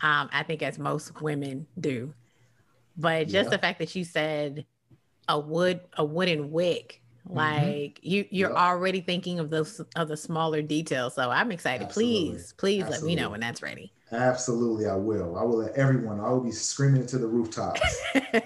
Um, 0.00 0.30
I 0.32 0.42
think 0.42 0.62
as 0.62 0.78
most 0.78 1.20
women 1.20 1.66
do, 1.78 2.14
but 2.96 3.28
just 3.28 3.46
yeah. 3.46 3.50
the 3.50 3.58
fact 3.58 3.78
that 3.80 3.94
you 3.94 4.02
said 4.02 4.64
a 5.28 5.38
wood 5.38 5.80
a 5.98 6.04
wooden 6.04 6.50
wick, 6.50 7.02
mm-hmm. 7.28 7.36
like 7.36 8.00
you 8.02 8.24
you're 8.30 8.56
already 8.56 9.02
thinking 9.02 9.38
of 9.38 9.50
those 9.50 9.78
of 9.94 10.08
the 10.08 10.16
smaller 10.16 10.62
details. 10.62 11.14
So 11.14 11.30
I'm 11.30 11.52
excited. 11.52 11.84
Absolutely. 11.84 12.30
Please, 12.30 12.54
please 12.56 12.82
Absolutely. 12.84 13.08
let 13.08 13.16
me 13.16 13.22
know 13.22 13.30
when 13.30 13.40
that's 13.40 13.62
ready. 13.62 13.92
Absolutely, 14.10 14.86
I 14.86 14.94
will. 14.94 15.36
I 15.36 15.42
will 15.42 15.58
let 15.58 15.76
everyone. 15.76 16.18
I 16.18 16.30
will 16.30 16.40
be 16.40 16.52
screaming 16.52 17.06
to 17.08 17.18
the 17.18 17.26
rooftops. 17.26 17.80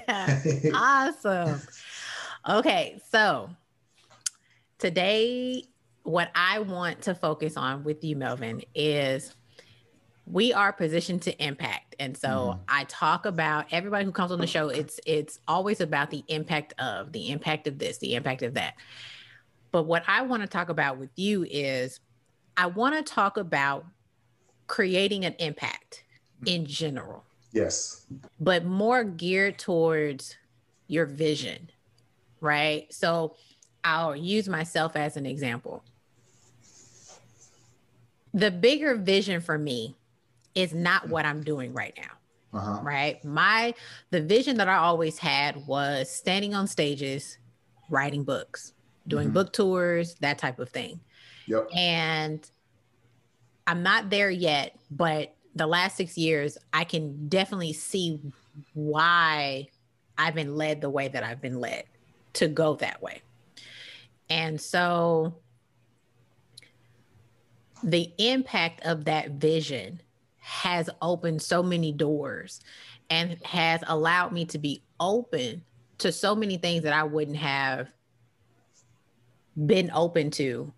awesome. 0.74 1.62
Okay, 2.48 2.98
so 3.10 3.50
today 4.78 5.64
what 6.08 6.30
I 6.34 6.60
want 6.60 7.02
to 7.02 7.14
focus 7.14 7.58
on 7.58 7.84
with 7.84 8.02
you, 8.02 8.16
Melvin, 8.16 8.62
is 8.74 9.34
we 10.26 10.54
are 10.54 10.72
positioned 10.72 11.20
to 11.22 11.44
impact. 11.44 11.96
And 11.98 12.16
so 12.16 12.28
mm-hmm. 12.28 12.60
I 12.66 12.84
talk 12.84 13.26
about 13.26 13.66
everybody 13.72 14.06
who 14.06 14.12
comes 14.12 14.32
on 14.32 14.40
the 14.40 14.46
show, 14.46 14.70
it's 14.70 14.98
it's 15.04 15.38
always 15.46 15.82
about 15.82 16.10
the 16.10 16.24
impact 16.28 16.72
of, 16.78 17.12
the 17.12 17.30
impact 17.30 17.66
of 17.66 17.78
this, 17.78 17.98
the 17.98 18.14
impact 18.14 18.42
of 18.42 18.54
that. 18.54 18.74
But 19.70 19.82
what 19.82 20.02
I 20.06 20.22
want 20.22 20.42
to 20.42 20.48
talk 20.48 20.70
about 20.70 20.96
with 20.96 21.10
you 21.16 21.44
is 21.44 22.00
I 22.56 22.66
want 22.66 22.96
to 22.96 23.02
talk 23.02 23.36
about 23.36 23.84
creating 24.66 25.26
an 25.26 25.34
impact 25.38 26.04
in 26.46 26.64
general. 26.64 27.24
Yes. 27.52 28.06
But 28.40 28.64
more 28.64 29.04
geared 29.04 29.58
towards 29.58 30.36
your 30.86 31.04
vision, 31.04 31.70
right? 32.40 32.90
So 32.92 33.36
I'll 33.84 34.16
use 34.16 34.48
myself 34.48 34.96
as 34.96 35.18
an 35.18 35.26
example 35.26 35.84
the 38.34 38.50
bigger 38.50 38.96
vision 38.96 39.40
for 39.40 39.58
me 39.58 39.96
is 40.54 40.74
not 40.74 41.08
what 41.08 41.24
I'm 41.24 41.42
doing 41.42 41.72
right 41.72 41.96
now. 41.96 42.58
Uh-huh. 42.58 42.80
Right. 42.82 43.22
My 43.24 43.74
the 44.10 44.22
vision 44.22 44.56
that 44.56 44.68
I 44.68 44.76
always 44.76 45.18
had 45.18 45.66
was 45.66 46.10
standing 46.10 46.54
on 46.54 46.66
stages, 46.66 47.38
writing 47.90 48.24
books, 48.24 48.72
doing 49.06 49.26
mm-hmm. 49.26 49.34
book 49.34 49.52
tours, 49.52 50.14
that 50.20 50.38
type 50.38 50.58
of 50.58 50.70
thing. 50.70 51.00
Yep. 51.46 51.68
And 51.76 52.50
I'm 53.66 53.82
not 53.82 54.08
there 54.08 54.30
yet, 54.30 54.76
but 54.90 55.34
the 55.54 55.66
last 55.66 55.96
six 55.96 56.16
years, 56.16 56.56
I 56.72 56.84
can 56.84 57.28
definitely 57.28 57.74
see 57.74 58.20
why 58.72 59.68
I've 60.16 60.34
been 60.34 60.56
led 60.56 60.80
the 60.80 60.90
way 60.90 61.08
that 61.08 61.22
I've 61.22 61.42
been 61.42 61.60
led 61.60 61.84
to 62.34 62.48
go 62.48 62.74
that 62.76 63.02
way. 63.02 63.22
And 64.30 64.60
so 64.60 65.34
the 67.82 68.12
impact 68.18 68.84
of 68.84 69.04
that 69.04 69.32
vision 69.32 70.00
has 70.38 70.88
opened 71.02 71.42
so 71.42 71.62
many 71.62 71.92
doors 71.92 72.60
and 73.10 73.38
has 73.44 73.82
allowed 73.86 74.32
me 74.32 74.44
to 74.46 74.58
be 74.58 74.82
open 75.00 75.62
to 75.98 76.12
so 76.12 76.34
many 76.34 76.56
things 76.56 76.82
that 76.84 76.92
I 76.92 77.04
wouldn't 77.04 77.36
have 77.36 77.88
been 79.66 79.90
open 79.92 80.30
to 80.32 80.72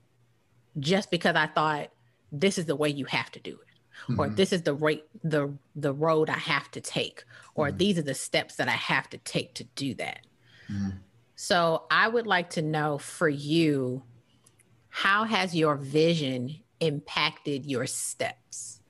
just 0.78 1.10
because 1.10 1.36
I 1.36 1.46
thought 1.46 1.90
this 2.32 2.58
is 2.58 2.66
the 2.66 2.76
way 2.76 2.88
you 2.88 3.04
have 3.06 3.30
to 3.32 3.40
do 3.40 3.52
it 3.52 3.70
mm-hmm. 4.08 4.20
or 4.20 4.28
this 4.28 4.52
is 4.52 4.62
the 4.62 4.74
rate 4.74 5.04
the 5.24 5.52
the 5.74 5.92
road 5.92 6.30
I 6.30 6.38
have 6.38 6.70
to 6.72 6.80
take, 6.80 7.24
or 7.54 7.68
mm-hmm. 7.68 7.76
these 7.76 7.98
are 7.98 8.02
the 8.02 8.14
steps 8.14 8.56
that 8.56 8.68
I 8.68 8.72
have 8.72 9.08
to 9.10 9.18
take 9.18 9.54
to 9.54 9.64
do 9.64 9.94
that. 9.94 10.20
Mm-hmm. 10.70 10.90
So 11.36 11.84
I 11.90 12.08
would 12.08 12.26
like 12.26 12.50
to 12.50 12.62
know 12.62 12.98
for 12.98 13.28
you, 13.28 14.02
how 14.88 15.24
has 15.24 15.54
your 15.54 15.76
vision 15.76 16.60
impacted 16.80 17.66
your 17.66 17.86
steps? 17.86 18.80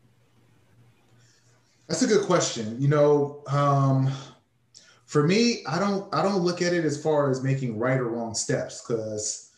That's 1.89 2.03
a 2.03 2.07
good 2.07 2.25
question. 2.25 2.81
You 2.81 2.89
know, 2.89 3.43
um, 3.49 4.11
for 5.07 5.27
me, 5.27 5.65
I 5.67 5.81
don't 5.81 6.13
I 6.15 6.23
don't 6.23 6.43
look 6.43 6.63
at 6.63 6.73
it 6.73 6.85
as 6.85 7.03
far 7.03 7.31
as 7.31 7.43
making 7.43 7.79
right 7.79 7.99
or 7.99 8.09
wrong 8.09 8.33
steps 8.33 8.85
because 8.87 9.51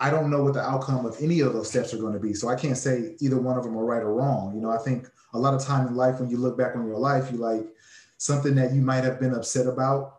I 0.00 0.10
don't 0.10 0.30
know 0.30 0.42
what 0.42 0.54
the 0.54 0.62
outcome 0.62 1.04
of 1.06 1.16
any 1.20 1.40
of 1.40 1.52
those 1.52 1.68
steps 1.68 1.92
are 1.92 1.98
going 1.98 2.14
to 2.14 2.18
be. 2.18 2.34
So 2.34 2.48
I 2.48 2.56
can't 2.56 2.76
say 2.76 3.16
either 3.20 3.38
one 3.38 3.58
of 3.58 3.64
them 3.64 3.76
are 3.76 3.84
right 3.84 4.02
or 4.02 4.14
wrong. 4.14 4.54
You 4.54 4.62
know, 4.62 4.70
I 4.70 4.78
think 4.78 5.08
a 5.34 5.38
lot 5.38 5.54
of 5.54 5.62
time 5.62 5.86
in 5.86 5.94
life, 5.94 6.20
when 6.20 6.30
you 6.30 6.38
look 6.38 6.56
back 6.56 6.74
on 6.74 6.86
your 6.86 6.98
life, 6.98 7.30
you 7.30 7.38
like 7.38 7.66
something 8.16 8.54
that 8.54 8.72
you 8.72 8.80
might 8.80 9.04
have 9.04 9.20
been 9.20 9.34
upset 9.34 9.66
about 9.66 10.13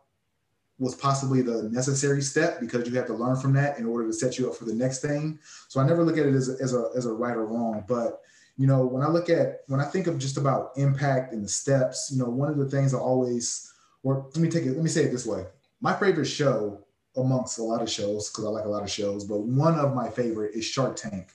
was 0.77 0.96
possibly 0.96 1.41
the 1.41 1.63
necessary 1.70 2.22
step 2.22 2.60
because 2.60 2.88
you 2.88 2.96
have 2.96 3.08
to 3.08 3.13
learn 3.13 3.38
from 3.38 3.53
that 3.53 3.77
in 3.79 3.86
order 3.86 4.05
to 4.05 4.13
set 4.13 4.38
you 4.38 4.50
up 4.50 4.55
for 4.55 4.65
the 4.65 4.74
next 4.74 5.01
thing. 5.01 5.39
So 5.70 5.79
I 5.79 5.88
never 5.88 6.03
look 6.03 6.17
at 6.17 6.25
it 6.25 6.36
as 6.36 6.50
a, 6.50 6.62
as 6.62 6.74
a, 6.74 6.89
as 6.96 7.05
a 7.05 7.13
right 7.13 7.36
or 7.36 7.46
wrong, 7.46 7.84
but 7.88 8.22
you 8.58 8.67
know, 8.67 8.86
when 8.86 9.03
I 9.03 9.08
look 9.08 9.29
at, 9.29 9.62
when 9.67 9.82
I 9.82 9.86
think 9.86 10.08
of 10.08 10.17
just 10.17 10.38
about 10.38 10.72
impact 10.77 11.34
and 11.34 11.44
the 11.44 11.50
steps, 11.50 12.10
you 12.12 12.17
know, 12.17 12.29
one 12.29 12.50
of 12.50 12.58
the 12.58 12.70
things 12.70 12.94
I 12.94 12.98
always, 12.98 13.72
or 14.03 14.29
let 14.34 14.38
me 14.38 14.50
take 14.50 14.63
it, 14.63 14.74
let 14.74 14.84
me 14.84 14.89
say 14.89 15.03
it 15.03 15.12
this 15.12 15.25
way. 15.25 15.46
My 15.82 15.94
favorite 15.94 16.25
show 16.25 16.86
amongst 17.17 17.58
a 17.60 17.63
lot 17.63 17.82
of 17.82 17.89
shows 17.89 18.29
because 18.29 18.46
I 18.46 18.50
like 18.50 18.65
a 18.65 18.70
lot 18.70 18.84
of 18.84 18.89
shows, 18.89 19.25
but 19.25 19.39
one 19.39 19.77
of 19.77 19.94
my 19.94 20.10
favorite 20.10 20.55
is 20.55 20.65
Shark 20.65 20.96
Tank. 20.96 21.32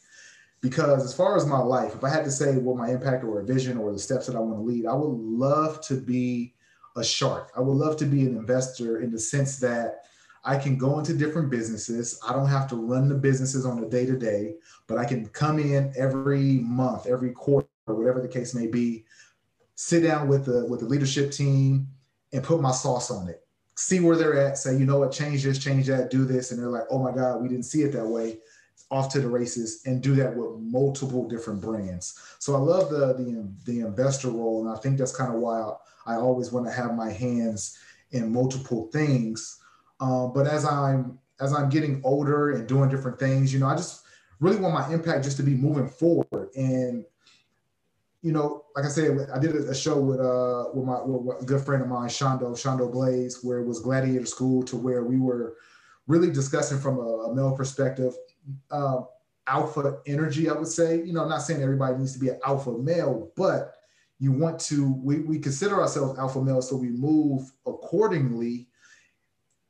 Because 0.63 1.05
as 1.05 1.15
far 1.15 1.37
as 1.37 1.47
my 1.47 1.59
life, 1.59 1.95
if 1.95 2.05
I 2.05 2.11
had 2.11 2.25
to 2.25 2.31
say 2.31 2.57
what 2.59 2.77
my 2.77 2.91
impact 2.91 3.25
or 3.25 3.41
a 3.41 3.45
vision 3.45 3.79
or 3.79 3.93
the 3.93 3.99
steps 3.99 4.27
that 4.27 4.37
I 4.37 4.41
want 4.41 4.59
to 4.59 4.63
lead, 4.63 4.87
I 4.87 4.93
would 4.93 5.17
love 5.19 5.81
to 5.87 5.95
be 5.95 6.55
a 6.97 7.05
shark. 7.05 7.51
I 7.57 7.61
would 7.61 7.77
love 7.77 7.97
to 7.99 8.05
be 8.05 8.23
an 8.23 8.37
investor 8.37 9.01
in 9.01 9.11
the 9.11 9.19
sense 9.19 9.59
that 9.61 10.05
I 10.45 10.57
can 10.57 10.79
go 10.79 10.99
into 10.99 11.13
different 11.13 11.51
businesses. 11.51 12.19
I 12.27 12.33
don't 12.33 12.49
have 12.49 12.69
to 12.71 12.77
run 12.77 13.09
the 13.09 13.15
businesses 13.15 13.67
on 13.67 13.83
a 13.83 13.89
day 13.89 14.07
to 14.07 14.17
day, 14.17 14.55
but 14.87 14.99
I 14.99 15.05
can 15.05 15.27
come 15.29 15.59
in 15.59 15.93
every 15.97 16.61
month, 16.61 17.07
every 17.07 17.33
quarter, 17.33 17.69
whatever 17.85 18.21
the 18.21 18.29
case 18.29 18.55
may 18.55 18.67
be, 18.67 19.05
sit 19.75 20.03
down 20.03 20.29
with 20.29 20.45
the 20.47 20.67
with 20.67 20.81
the 20.81 20.87
leadership 20.87 21.31
team 21.31 21.89
and 22.33 22.43
put 22.43 22.61
my 22.61 22.71
sauce 22.71 23.11
on 23.11 23.29
it 23.29 23.45
see 23.81 23.99
where 23.99 24.17
they're 24.17 24.39
at, 24.39 24.59
say, 24.59 24.77
you 24.77 24.85
know 24.85 24.99
what, 24.99 25.11
change 25.11 25.43
this, 25.43 25.59
change 25.59 25.87
that, 25.87 26.11
do 26.11 26.27
this. 26.27 26.51
And 26.51 26.61
they're 26.61 26.69
like, 26.69 26.85
oh 26.91 26.99
my 26.99 27.13
God, 27.13 27.41
we 27.41 27.49
didn't 27.49 27.65
see 27.65 27.83
it 27.83 27.93
that 27.93 28.07
way. 28.07 28.39
Off 28.91 29.11
to 29.13 29.21
the 29.21 29.29
races 29.29 29.83
and 29.87 30.03
do 30.03 30.15
that 30.17 30.37
with 30.37 30.61
multiple 30.61 31.27
different 31.29 31.61
brands. 31.61 32.21
So 32.41 32.55
I 32.55 32.59
love 32.59 32.91
the 32.91 33.15
the, 33.15 33.49
the 33.65 33.81
investor 33.81 34.29
role. 34.29 34.67
And 34.67 34.77
I 34.77 34.81
think 34.81 34.99
that's 34.99 35.17
kind 35.17 35.33
of 35.33 35.41
why 35.41 35.61
I, 35.61 35.73
I 36.11 36.17
always 36.17 36.53
want 36.53 36.67
to 36.67 36.73
have 36.73 36.95
my 36.95 37.11
hands 37.11 37.79
in 38.13 38.33
multiple 38.33 38.89
things. 38.93 39.61
Um, 40.01 40.33
but 40.33 40.47
as 40.47 40.65
I'm 40.65 41.19
as 41.41 41.53
I'm 41.53 41.71
getting 41.71 42.01
older 42.05 42.53
and 42.53 42.67
doing 42.67 42.91
different 42.91 43.19
things, 43.19 43.53
you 43.53 43.61
know, 43.61 43.67
I 43.67 43.77
just 43.77 44.03
really 44.41 44.57
want 44.57 44.75
my 44.75 44.93
impact 44.93 45.25
just 45.25 45.37
to 45.39 45.43
be 45.43 45.55
moving 45.55 45.89
forward. 45.89 46.51
And 46.57 47.05
you 48.23 48.33
know, 48.33 48.65
like 48.77 48.85
I 48.85 48.89
said, 48.89 49.29
I 49.33 49.39
did 49.39 49.55
a 49.55 49.75
show 49.75 49.99
with 49.99 50.21
uh 50.21 50.67
with 50.75 50.85
my 50.85 51.01
with 51.03 51.43
a 51.43 51.45
good 51.45 51.63
friend 51.63 51.83
of 51.83 51.89
mine, 51.89 52.09
Shondo, 52.09 52.53
Shondo 52.53 52.91
Blaze, 52.91 53.43
where 53.43 53.61
it 53.61 53.67
was 53.67 53.81
Gladiator 53.81 54.27
School, 54.27 54.63
to 54.65 54.77
where 54.77 55.05
we 55.05 55.19
were 55.19 55.57
really 56.07 56.31
discussing 56.31 56.79
from 56.79 56.99
a, 56.99 57.01
a 57.01 57.35
male 57.35 57.57
perspective, 57.57 58.15
uh, 58.71 59.03
alpha 59.47 59.99
energy. 60.07 60.51
I 60.51 60.53
would 60.53 60.69
say, 60.69 61.03
you 61.03 61.13
know, 61.13 61.23
I'm 61.23 61.29
not 61.29 61.43
saying 61.43 61.63
everybody 61.63 61.97
needs 61.97 62.13
to 62.15 62.19
be 62.19 62.29
an 62.29 62.41
alpha 62.45 62.73
male, 62.73 63.33
but 63.37 63.80
you 64.21 64.31
want 64.31 64.61
to. 64.61 64.93
We 65.03 65.21
we 65.21 65.39
consider 65.39 65.81
ourselves 65.81 66.19
alpha 66.19 66.41
males, 66.43 66.69
so 66.69 66.77
we 66.77 66.91
move 66.91 67.51
accordingly, 67.67 68.69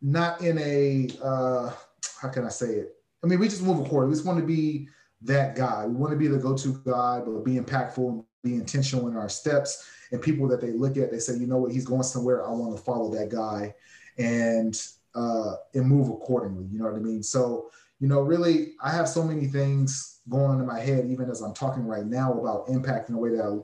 not 0.03 0.43
in 0.43 0.59
a 0.59 1.09
uh, 1.23 1.73
how 2.21 2.29
can 2.29 2.45
I 2.45 2.51
say 2.51 2.75
it? 2.75 2.97
I 3.25 3.27
mean, 3.27 3.39
we 3.39 3.49
just 3.49 3.63
move 3.63 3.79
accordingly. 3.79 4.11
We 4.11 4.17
just 4.17 4.27
want 4.27 4.41
to 4.41 4.47
be 4.47 4.89
that 5.23 5.55
guy. 5.55 5.87
We 5.87 5.95
want 5.95 6.13
to 6.13 6.19
be 6.19 6.27
the 6.27 6.39
go-to 6.39 6.83
guy, 6.85 7.21
but 7.25 7.45
be 7.45 7.57
impactful 7.57 8.09
and 8.09 8.25
be 8.43 8.55
intentional 8.55 9.09
in 9.09 9.17
our 9.17 9.29
steps 9.29 9.87
and 10.13 10.21
people 10.21 10.49
that 10.49 10.61
they 10.61 10.73
look 10.73 10.97
at, 10.97 11.11
they 11.11 11.19
say, 11.19 11.37
you 11.37 11.47
know 11.47 11.59
what, 11.59 11.73
he's 11.73 11.85
going 11.85 12.03
somewhere. 12.03 12.47
I 12.47 12.51
want 12.51 12.77
to 12.77 12.83
follow 12.83 13.11
that 13.15 13.29
guy 13.29 13.75
and 14.19 14.81
uh, 15.15 15.55
and 15.75 15.87
move 15.87 16.09
accordingly. 16.09 16.67
You 16.73 16.79
know 16.79 16.87
what 16.87 16.95
I 16.95 17.01
mean? 17.01 17.23
So, 17.23 17.71
you 17.99 18.09
know, 18.09 18.21
really, 18.21 18.73
I 18.83 18.91
have 18.91 19.09
so 19.09 19.23
many 19.23 19.47
things 19.47 20.21
going 20.29 20.51
on 20.51 20.61
in 20.61 20.67
my 20.67 20.81
head, 20.81 21.07
even 21.07 21.31
as 21.31 21.41
I'm 21.41 21.55
talking 21.55 21.85
right 21.85 22.07
now 22.07 22.33
about 22.33 22.69
impacting 22.69 23.09
the 23.09 23.19
way 23.19 23.31
that 23.31 23.45
I, 23.45 23.59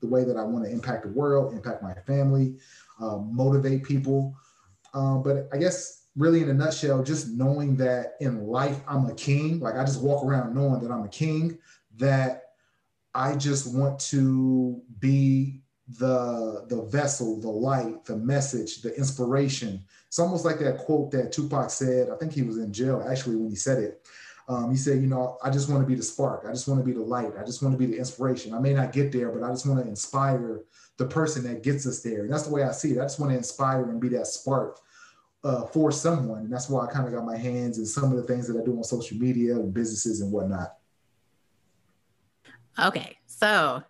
the 0.00 0.06
way 0.06 0.24
that 0.24 0.36
I 0.36 0.42
want 0.42 0.64
to 0.64 0.70
impact 0.70 1.04
the 1.04 1.10
world, 1.10 1.52
impact 1.52 1.82
my 1.82 1.94
family, 2.06 2.56
uh, 3.00 3.18
motivate 3.18 3.84
people. 3.84 4.34
Um, 4.94 5.22
but 5.22 5.48
I 5.52 5.58
guess 5.58 6.06
really 6.16 6.42
in 6.42 6.50
a 6.50 6.54
nutshell, 6.54 7.02
just 7.02 7.28
knowing 7.28 7.76
that 7.76 8.14
in 8.20 8.46
life 8.46 8.80
I'm 8.88 9.06
a 9.06 9.14
king. 9.14 9.60
Like 9.60 9.76
I 9.76 9.84
just 9.84 10.02
walk 10.02 10.24
around 10.24 10.54
knowing 10.54 10.80
that 10.80 10.90
I'm 10.90 11.04
a 11.04 11.08
king. 11.08 11.58
That 11.96 12.42
I 13.14 13.34
just 13.36 13.74
want 13.74 13.98
to 14.00 14.80
be 14.98 15.62
the 15.98 16.66
the 16.68 16.82
vessel, 16.82 17.40
the 17.40 17.48
light, 17.48 18.04
the 18.04 18.16
message, 18.16 18.82
the 18.82 18.94
inspiration. 18.96 19.82
It's 20.06 20.18
almost 20.18 20.44
like 20.44 20.58
that 20.58 20.78
quote 20.78 21.10
that 21.12 21.32
Tupac 21.32 21.70
said. 21.70 22.10
I 22.10 22.16
think 22.16 22.32
he 22.32 22.42
was 22.42 22.58
in 22.58 22.72
jail 22.72 23.04
actually 23.08 23.36
when 23.36 23.50
he 23.50 23.56
said 23.56 23.78
it. 23.78 24.06
Um, 24.48 24.70
he 24.70 24.76
said, 24.78 25.02
you 25.02 25.06
know, 25.06 25.36
I 25.44 25.50
just 25.50 25.68
want 25.68 25.82
to 25.82 25.86
be 25.86 25.94
the 25.94 26.02
spark. 26.02 26.46
I 26.48 26.52
just 26.52 26.66
want 26.66 26.80
to 26.80 26.84
be 26.84 26.92
the 26.92 27.02
light. 27.02 27.32
I 27.38 27.44
just 27.44 27.62
want 27.62 27.74
to 27.74 27.78
be 27.78 27.84
the 27.84 27.98
inspiration. 27.98 28.54
I 28.54 28.58
may 28.58 28.72
not 28.72 28.92
get 28.92 29.12
there, 29.12 29.30
but 29.30 29.44
I 29.44 29.50
just 29.50 29.66
want 29.66 29.82
to 29.82 29.86
inspire 29.86 30.62
the 30.96 31.06
person 31.06 31.44
that 31.44 31.62
gets 31.62 31.86
us 31.86 32.00
there. 32.00 32.22
And 32.22 32.32
that's 32.32 32.44
the 32.44 32.54
way 32.54 32.62
I 32.62 32.72
see 32.72 32.92
it. 32.92 32.98
I 32.98 33.02
just 33.02 33.20
want 33.20 33.30
to 33.32 33.36
inspire 33.36 33.90
and 33.90 34.00
be 34.00 34.08
that 34.08 34.26
spark 34.26 34.78
uh, 35.44 35.66
for 35.66 35.92
someone. 35.92 36.40
And 36.40 36.52
that's 36.52 36.70
why 36.70 36.86
I 36.86 36.90
kind 36.90 37.06
of 37.06 37.12
got 37.12 37.26
my 37.26 37.36
hands 37.36 37.78
in 37.78 37.84
some 37.84 38.04
of 38.04 38.16
the 38.16 38.22
things 38.22 38.48
that 38.48 38.58
I 38.58 38.64
do 38.64 38.74
on 38.76 38.84
social 38.84 39.18
media 39.18 39.54
and 39.54 39.72
businesses 39.72 40.22
and 40.22 40.32
whatnot. 40.32 40.74
Okay, 42.78 43.18
so 43.26 43.82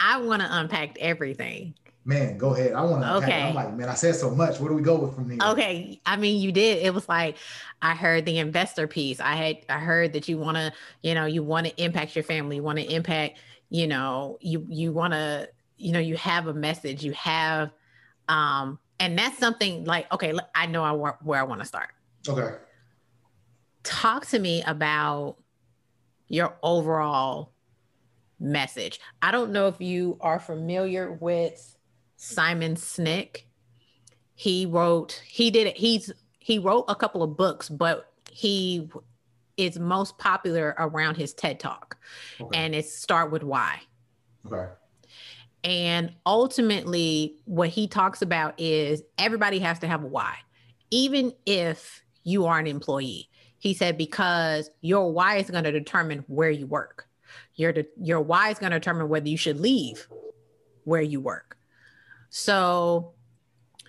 I 0.00 0.18
want 0.18 0.42
to 0.42 0.48
unpack 0.50 0.98
everything. 0.98 1.74
Man, 2.04 2.36
go 2.36 2.54
ahead. 2.54 2.72
I 2.72 2.82
want 2.82 3.02
to. 3.02 3.16
Okay. 3.16 3.42
I'm 3.42 3.54
like, 3.54 3.74
man, 3.74 3.88
I 3.88 3.94
said 3.94 4.16
so 4.16 4.30
much. 4.30 4.58
Where 4.58 4.68
do 4.68 4.74
we 4.74 4.82
go 4.82 4.96
with 4.96 5.14
from 5.14 5.30
here? 5.30 5.38
Okay. 5.40 6.00
I 6.04 6.16
mean, 6.16 6.40
you 6.40 6.50
did. 6.50 6.82
It 6.82 6.92
was 6.92 7.08
like 7.08 7.36
I 7.80 7.94
heard 7.94 8.26
the 8.26 8.38
investor 8.38 8.88
piece. 8.88 9.20
I 9.20 9.36
had 9.36 9.58
I 9.68 9.78
heard 9.78 10.12
that 10.14 10.28
you 10.28 10.36
want 10.36 10.56
to, 10.56 10.72
you 11.02 11.14
know, 11.14 11.26
you 11.26 11.44
want 11.44 11.68
to 11.68 11.82
impact 11.82 12.16
your 12.16 12.24
family. 12.24 12.56
You 12.56 12.62
want 12.62 12.80
to 12.80 12.84
impact, 12.84 13.38
you 13.70 13.86
know, 13.86 14.38
you 14.40 14.66
you 14.68 14.92
want 14.92 15.12
to, 15.12 15.48
you 15.76 15.92
know, 15.92 16.00
you 16.00 16.16
have 16.16 16.48
a 16.48 16.54
message. 16.54 17.04
You 17.04 17.12
have, 17.12 17.70
um, 18.28 18.80
and 18.98 19.16
that's 19.16 19.38
something 19.38 19.84
like 19.84 20.12
okay. 20.12 20.34
I 20.56 20.66
know 20.66 20.82
I 20.82 20.92
want 20.92 21.16
where 21.22 21.38
I 21.38 21.44
want 21.44 21.60
to 21.60 21.66
start. 21.66 21.90
Okay. 22.28 22.56
Talk 23.84 24.26
to 24.26 24.40
me 24.40 24.64
about 24.66 25.36
your 26.26 26.56
overall 26.64 27.52
message. 28.40 28.98
I 29.20 29.30
don't 29.30 29.52
know 29.52 29.68
if 29.68 29.80
you 29.80 30.18
are 30.20 30.40
familiar 30.40 31.12
with 31.12 31.71
Simon 32.22 32.76
Sinek. 32.76 33.42
He 34.34 34.66
wrote, 34.66 35.22
he 35.26 35.50
did 35.50 35.66
it, 35.66 35.76
he's 35.76 36.12
he 36.38 36.58
wrote 36.58 36.84
a 36.88 36.94
couple 36.94 37.22
of 37.22 37.36
books, 37.36 37.68
but 37.68 38.12
he 38.30 38.88
is 39.56 39.78
most 39.78 40.18
popular 40.18 40.74
around 40.78 41.16
his 41.16 41.34
TED 41.34 41.60
talk. 41.60 41.96
Okay. 42.40 42.58
And 42.58 42.74
it's 42.74 42.92
start 42.92 43.30
with 43.30 43.42
why. 43.42 43.80
Okay. 44.46 44.72
And 45.64 46.12
ultimately, 46.26 47.36
what 47.44 47.68
he 47.68 47.86
talks 47.86 48.22
about 48.22 48.54
is 48.58 49.02
everybody 49.18 49.60
has 49.60 49.78
to 49.80 49.86
have 49.86 50.02
a 50.02 50.06
why, 50.06 50.36
even 50.90 51.32
if 51.46 52.02
you 52.24 52.46
are 52.46 52.58
an 52.58 52.66
employee. 52.66 53.28
He 53.58 53.74
said, 53.74 53.96
because 53.96 54.70
your 54.80 55.12
why 55.12 55.36
is 55.36 55.50
going 55.50 55.62
to 55.62 55.70
determine 55.70 56.24
where 56.26 56.50
you 56.50 56.66
work 56.66 57.06
your 57.54 57.74
your 57.96 58.20
why 58.20 58.50
is 58.50 58.58
going 58.58 58.72
to 58.72 58.78
determine 58.78 59.08
whether 59.08 59.28
you 59.28 59.36
should 59.36 59.60
leave 59.60 60.06
where 60.84 61.02
you 61.02 61.20
work. 61.20 61.56
So 62.34 63.12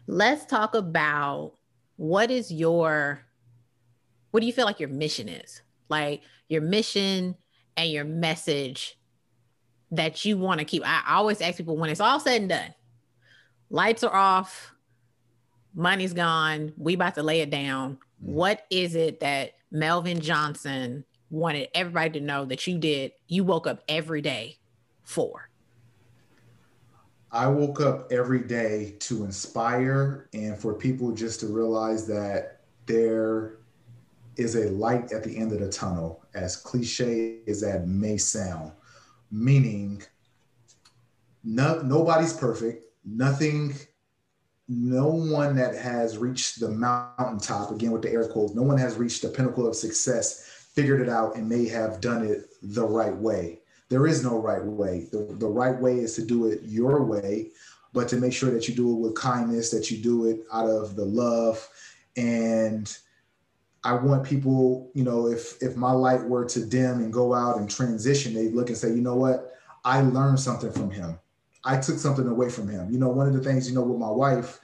let's 0.05 0.45
talk 0.45 0.75
about 0.75 1.53
what 1.95 2.29
is 2.29 2.51
your 2.51 3.23
what 4.31 4.41
do 4.41 4.45
you 4.45 4.51
feel 4.51 4.65
like 4.65 4.81
your 4.81 4.89
mission 4.89 5.29
is? 5.29 5.62
Like 5.88 6.23
your 6.50 6.62
mission 6.62 7.35
and 7.77 7.89
your 7.89 8.03
message 8.03 9.00
that 9.91 10.25
you 10.25 10.38
want 10.38 10.59
to 10.59 10.65
keep. 10.65 10.85
I 10.85 11.03
always 11.07 11.39
ask 11.39 11.55
people 11.55 11.77
when 11.77 11.89
it's 11.89 12.01
all 12.01 12.19
said 12.19 12.41
and 12.41 12.50
done, 12.50 12.73
lights 13.69 14.03
are 14.03 14.13
off, 14.13 14.73
money's 15.73 16.13
gone, 16.13 16.73
we 16.75 16.95
about 16.95 17.15
to 17.15 17.23
lay 17.23 17.39
it 17.39 17.50
down. 17.50 17.93
Mm-hmm. 17.93 18.33
What 18.33 18.65
is 18.69 18.95
it 18.95 19.21
that 19.21 19.53
Melvin 19.71 20.19
Johnson 20.19 21.05
wanted 21.29 21.69
everybody 21.73 22.19
to 22.19 22.25
know 22.25 22.43
that 22.43 22.67
you 22.67 22.77
did, 22.77 23.13
you 23.27 23.45
woke 23.45 23.67
up 23.67 23.83
every 23.88 24.21
day 24.21 24.57
for? 25.03 25.50
I 27.34 27.48
woke 27.48 27.82
up 27.82 28.12
every 28.12 28.42
day 28.42 28.96
to 29.00 29.25
inspire 29.25 30.30
and 30.34 30.56
for 30.56 30.75
people 30.75 31.12
just 31.12 31.40
to 31.40 31.48
realize 31.48 32.06
that 32.06 32.62
there 32.86 33.58
is 34.38 34.56
a 34.56 34.70
light 34.70 35.12
at 35.12 35.24
the 35.24 35.36
end 35.36 35.52
of 35.52 35.60
the 35.60 35.70
tunnel, 35.70 36.24
as 36.36 36.56
cliche 36.56 37.40
as 37.48 37.62
that 37.62 37.88
may 37.88 38.18
sound, 38.18 38.72
meaning 39.32 40.04
no, 41.44 41.82
nobody's 41.82 42.34
perfect, 42.34 42.86
nothing, 43.04 43.74
no 44.68 45.08
one 45.08 45.56
that 45.56 45.75
has 45.75 46.20
reached 46.20 46.60
the 46.60 46.70
mountaintop, 46.70 47.72
again 47.72 47.92
with 47.92 48.04
the 48.04 48.12
air 48.12 48.28
quotes, 48.28 48.54
no 48.54 48.62
one 48.62 48.78
has 48.78 48.96
reached 48.96 49.24
the 49.24 49.30
pinnacle 49.30 49.68
of 49.68 49.75
success, 49.75 50.68
figured 50.75 51.02
it 51.02 51.10
out, 51.10 51.36
and 51.36 51.50
may 51.50 51.68
have 51.68 52.00
done 52.00 52.24
it 52.24 52.46
the 52.62 52.86
right 52.86 53.16
way 53.16 53.62
there 53.93 54.07
is 54.07 54.23
no 54.23 54.39
right 54.39 54.65
way. 54.65 55.07
The, 55.12 55.35
the 55.38 55.47
right 55.47 55.79
way 55.79 56.00
is 56.00 56.15
to 56.15 56.25
do 56.25 56.47
it 56.47 56.62
your 56.63 57.03
way, 57.03 57.51
but 57.93 58.07
to 58.09 58.17
make 58.17 58.33
sure 58.33 58.50
that 58.50 58.67
you 58.67 58.73
do 58.73 58.91
it 58.91 58.95
with 58.95 59.13
kindness, 59.13 59.69
that 59.69 59.91
you 59.91 59.97
do 60.01 60.25
it 60.25 60.39
out 60.51 60.67
of 60.67 60.95
the 60.95 61.05
love. 61.05 61.69
And 62.17 62.91
I 63.83 63.93
want 63.93 64.23
people, 64.23 64.89
you 64.95 65.03
know, 65.03 65.27
if 65.27 65.62
if 65.62 65.75
my 65.75 65.91
light 65.91 66.23
were 66.23 66.43
to 66.45 66.65
dim 66.65 67.03
and 67.03 67.13
go 67.13 67.35
out 67.35 67.57
and 67.57 67.69
transition, 67.69 68.33
they 68.33 68.50
look 68.50 68.69
and 68.69 68.77
say, 68.77 68.88
you 68.88 69.01
know 69.01 69.15
what, 69.15 69.51
I 69.85 70.01
learned 70.01 70.39
something 70.39 70.71
from 70.71 70.89
him. 70.89 71.19
I 71.63 71.77
took 71.77 72.00
something 72.00 72.27
away 72.27 72.50
from 72.50 72.67
him. 72.67 72.91
You 72.91 72.97
know, 72.97 73.09
one 73.09 73.27
of 73.27 73.33
the 73.33 73.43
things, 73.43 73.69
you 73.69 73.75
know, 73.75 73.83
with 73.83 74.00
my 74.00 74.09
wife, 74.09 74.59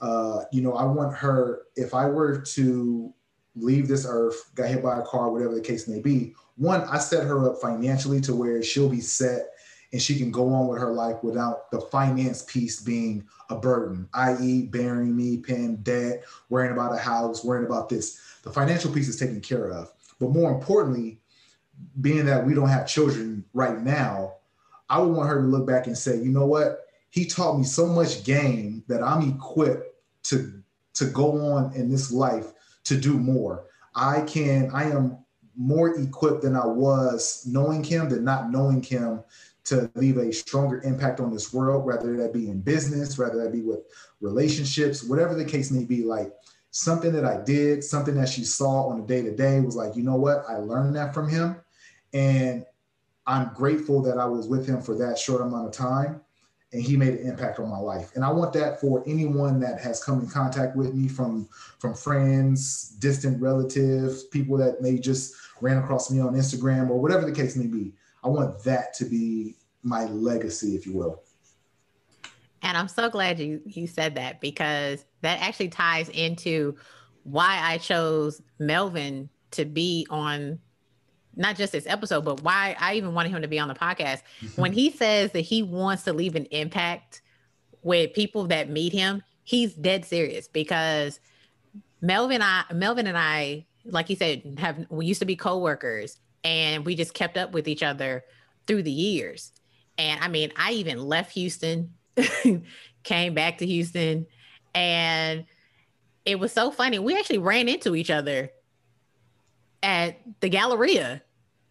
uh, 0.00 0.40
you 0.50 0.62
know, 0.62 0.72
I 0.72 0.82
want 0.82 1.14
her, 1.14 1.62
if 1.76 1.94
I 1.94 2.06
were 2.06 2.40
to 2.40 3.13
leave 3.56 3.88
this 3.88 4.06
earth, 4.08 4.50
got 4.54 4.68
hit 4.68 4.82
by 4.82 4.98
a 4.98 5.02
car, 5.02 5.30
whatever 5.30 5.54
the 5.54 5.60
case 5.60 5.86
may 5.88 6.00
be, 6.00 6.34
one, 6.56 6.82
I 6.82 6.98
set 6.98 7.26
her 7.26 7.50
up 7.50 7.60
financially 7.60 8.20
to 8.22 8.34
where 8.34 8.62
she'll 8.62 8.88
be 8.88 9.00
set 9.00 9.50
and 9.92 10.02
she 10.02 10.18
can 10.18 10.32
go 10.32 10.52
on 10.52 10.66
with 10.66 10.80
her 10.80 10.92
life 10.92 11.22
without 11.22 11.70
the 11.70 11.80
finance 11.80 12.42
piece 12.42 12.80
being 12.80 13.24
a 13.48 13.56
burden, 13.56 14.08
i.e., 14.14 14.62
bearing 14.62 15.16
me, 15.16 15.36
paying 15.36 15.76
debt, 15.76 16.24
worrying 16.48 16.72
about 16.72 16.94
a 16.94 16.98
house, 16.98 17.44
worrying 17.44 17.66
about 17.66 17.88
this. 17.88 18.20
The 18.42 18.50
financial 18.50 18.92
piece 18.92 19.08
is 19.08 19.16
taken 19.16 19.40
care 19.40 19.70
of. 19.70 19.92
But 20.18 20.30
more 20.30 20.52
importantly, 20.52 21.20
being 22.00 22.26
that 22.26 22.44
we 22.44 22.54
don't 22.54 22.68
have 22.68 22.88
children 22.88 23.44
right 23.52 23.80
now, 23.80 24.34
I 24.88 24.98
would 24.98 25.14
want 25.14 25.28
her 25.28 25.40
to 25.40 25.46
look 25.46 25.66
back 25.66 25.86
and 25.86 25.96
say, 25.96 26.16
you 26.16 26.30
know 26.30 26.46
what? 26.46 26.86
He 27.10 27.26
taught 27.26 27.56
me 27.56 27.64
so 27.64 27.86
much 27.86 28.24
game 28.24 28.82
that 28.88 29.02
I'm 29.02 29.36
equipped 29.36 29.94
to 30.24 30.60
to 30.94 31.06
go 31.06 31.52
on 31.52 31.72
in 31.74 31.90
this 31.90 32.12
life 32.12 32.52
to 32.84 32.96
do 32.96 33.18
more. 33.18 33.64
I 33.94 34.22
can, 34.22 34.70
I 34.72 34.84
am 34.84 35.18
more 35.56 35.98
equipped 35.98 36.42
than 36.42 36.56
I 36.56 36.66
was 36.66 37.44
knowing 37.46 37.84
him 37.84 38.08
than 38.08 38.24
not 38.24 38.50
knowing 38.50 38.82
him 38.82 39.22
to 39.64 39.90
leave 39.94 40.18
a 40.18 40.32
stronger 40.32 40.82
impact 40.82 41.20
on 41.20 41.32
this 41.32 41.52
world, 41.52 41.86
whether 41.86 42.16
that 42.18 42.32
be 42.32 42.50
in 42.50 42.60
business, 42.60 43.16
whether 43.16 43.42
that 43.42 43.52
be 43.52 43.62
with 43.62 43.80
relationships, 44.20 45.04
whatever 45.04 45.34
the 45.34 45.44
case 45.44 45.70
may 45.70 45.84
be. 45.84 46.02
Like 46.02 46.32
something 46.70 47.12
that 47.12 47.24
I 47.24 47.42
did, 47.42 47.82
something 47.82 48.14
that 48.16 48.28
she 48.28 48.44
saw 48.44 48.88
on 48.88 49.00
a 49.00 49.06
day 49.06 49.22
to 49.22 49.34
day 49.34 49.60
was 49.60 49.76
like, 49.76 49.96
you 49.96 50.02
know 50.02 50.16
what? 50.16 50.44
I 50.48 50.58
learned 50.58 50.96
that 50.96 51.14
from 51.14 51.28
him. 51.28 51.56
And 52.12 52.66
I'm 53.26 53.54
grateful 53.54 54.02
that 54.02 54.18
I 54.18 54.26
was 54.26 54.48
with 54.48 54.66
him 54.66 54.82
for 54.82 54.96
that 54.98 55.18
short 55.18 55.40
amount 55.40 55.66
of 55.66 55.72
time 55.72 56.20
and 56.74 56.82
he 56.82 56.96
made 56.96 57.14
an 57.14 57.26
impact 57.26 57.60
on 57.60 57.70
my 57.70 57.78
life. 57.78 58.10
And 58.14 58.24
i 58.24 58.30
want 58.30 58.52
that 58.54 58.80
for 58.80 59.02
anyone 59.06 59.60
that 59.60 59.80
has 59.80 60.02
come 60.02 60.20
in 60.20 60.28
contact 60.28 60.76
with 60.76 60.92
me 60.92 61.08
from 61.08 61.48
from 61.78 61.94
friends 61.94 62.90
distant 62.98 63.40
relatives 63.40 64.24
people 64.24 64.56
that 64.58 64.82
may 64.82 64.98
just 64.98 65.34
ran 65.60 65.78
across 65.78 66.10
me 66.10 66.20
on 66.20 66.34
instagram 66.34 66.90
or 66.90 67.00
whatever 67.00 67.24
the 67.24 67.32
case 67.32 67.56
may 67.56 67.66
be. 67.66 67.94
I 68.22 68.28
want 68.28 68.62
that 68.64 68.92
to 68.94 69.04
be 69.04 69.54
my 69.82 70.04
legacy 70.06 70.74
if 70.74 70.84
you 70.86 70.94
will. 70.94 71.22
And 72.62 72.76
i'm 72.76 72.88
so 72.88 73.08
glad 73.08 73.38
you 73.38 73.62
you 73.64 73.86
said 73.86 74.16
that 74.16 74.40
because 74.40 75.04
that 75.22 75.40
actually 75.40 75.68
ties 75.68 76.08
into 76.08 76.74
why 77.22 77.60
i 77.62 77.78
chose 77.78 78.42
melvin 78.58 79.30
to 79.52 79.64
be 79.64 80.06
on 80.10 80.58
not 81.36 81.56
just 81.56 81.72
this 81.72 81.86
episode, 81.86 82.24
but 82.24 82.42
why 82.42 82.76
I 82.78 82.94
even 82.94 83.14
wanted 83.14 83.30
him 83.30 83.42
to 83.42 83.48
be 83.48 83.58
on 83.58 83.68
the 83.68 83.74
podcast. 83.74 84.22
When 84.56 84.72
he 84.72 84.90
says 84.90 85.32
that 85.32 85.40
he 85.40 85.62
wants 85.62 86.04
to 86.04 86.12
leave 86.12 86.36
an 86.36 86.46
impact 86.46 87.22
with 87.82 88.12
people 88.14 88.46
that 88.48 88.70
meet 88.70 88.92
him, 88.92 89.22
he's 89.42 89.74
dead 89.74 90.04
serious 90.04 90.48
because 90.48 91.20
Melvin, 92.00 92.42
I 92.42 92.64
Melvin 92.72 93.06
and 93.06 93.18
I, 93.18 93.66
like 93.84 94.08
he 94.08 94.14
said, 94.14 94.58
have 94.58 94.86
we 94.90 95.06
used 95.06 95.20
to 95.20 95.26
be 95.26 95.36
co-workers 95.36 96.18
and 96.44 96.84
we 96.84 96.94
just 96.94 97.14
kept 97.14 97.36
up 97.36 97.52
with 97.52 97.66
each 97.66 97.82
other 97.82 98.24
through 98.66 98.82
the 98.82 98.90
years. 98.90 99.52
And 99.98 100.20
I 100.22 100.28
mean, 100.28 100.52
I 100.56 100.72
even 100.72 101.00
left 101.00 101.32
Houston, 101.32 101.94
came 103.02 103.34
back 103.34 103.58
to 103.58 103.66
Houston, 103.66 104.26
and 104.74 105.44
it 106.24 106.38
was 106.38 106.52
so 106.52 106.70
funny. 106.70 106.98
We 106.98 107.16
actually 107.16 107.38
ran 107.38 107.68
into 107.68 107.94
each 107.94 108.10
other 108.10 108.50
at 109.84 110.16
the 110.40 110.48
Galleria. 110.48 111.22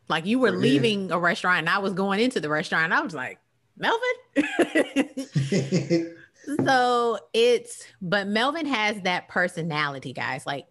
Like 0.07 0.25
you 0.25 0.39
were 0.39 0.51
leaving 0.51 1.11
a 1.11 1.19
restaurant 1.19 1.59
and 1.59 1.69
I 1.69 1.79
was 1.79 1.93
going 1.93 2.19
into 2.19 2.39
the 2.39 2.49
restaurant. 2.49 2.85
And 2.85 2.93
I 2.93 3.01
was 3.01 3.13
like, 3.13 3.39
Melvin. 3.77 4.05
so 6.65 7.19
it's, 7.33 7.83
but 8.01 8.27
Melvin 8.27 8.67
has 8.67 9.01
that 9.01 9.27
personality, 9.27 10.13
guys. 10.13 10.45
Like, 10.45 10.67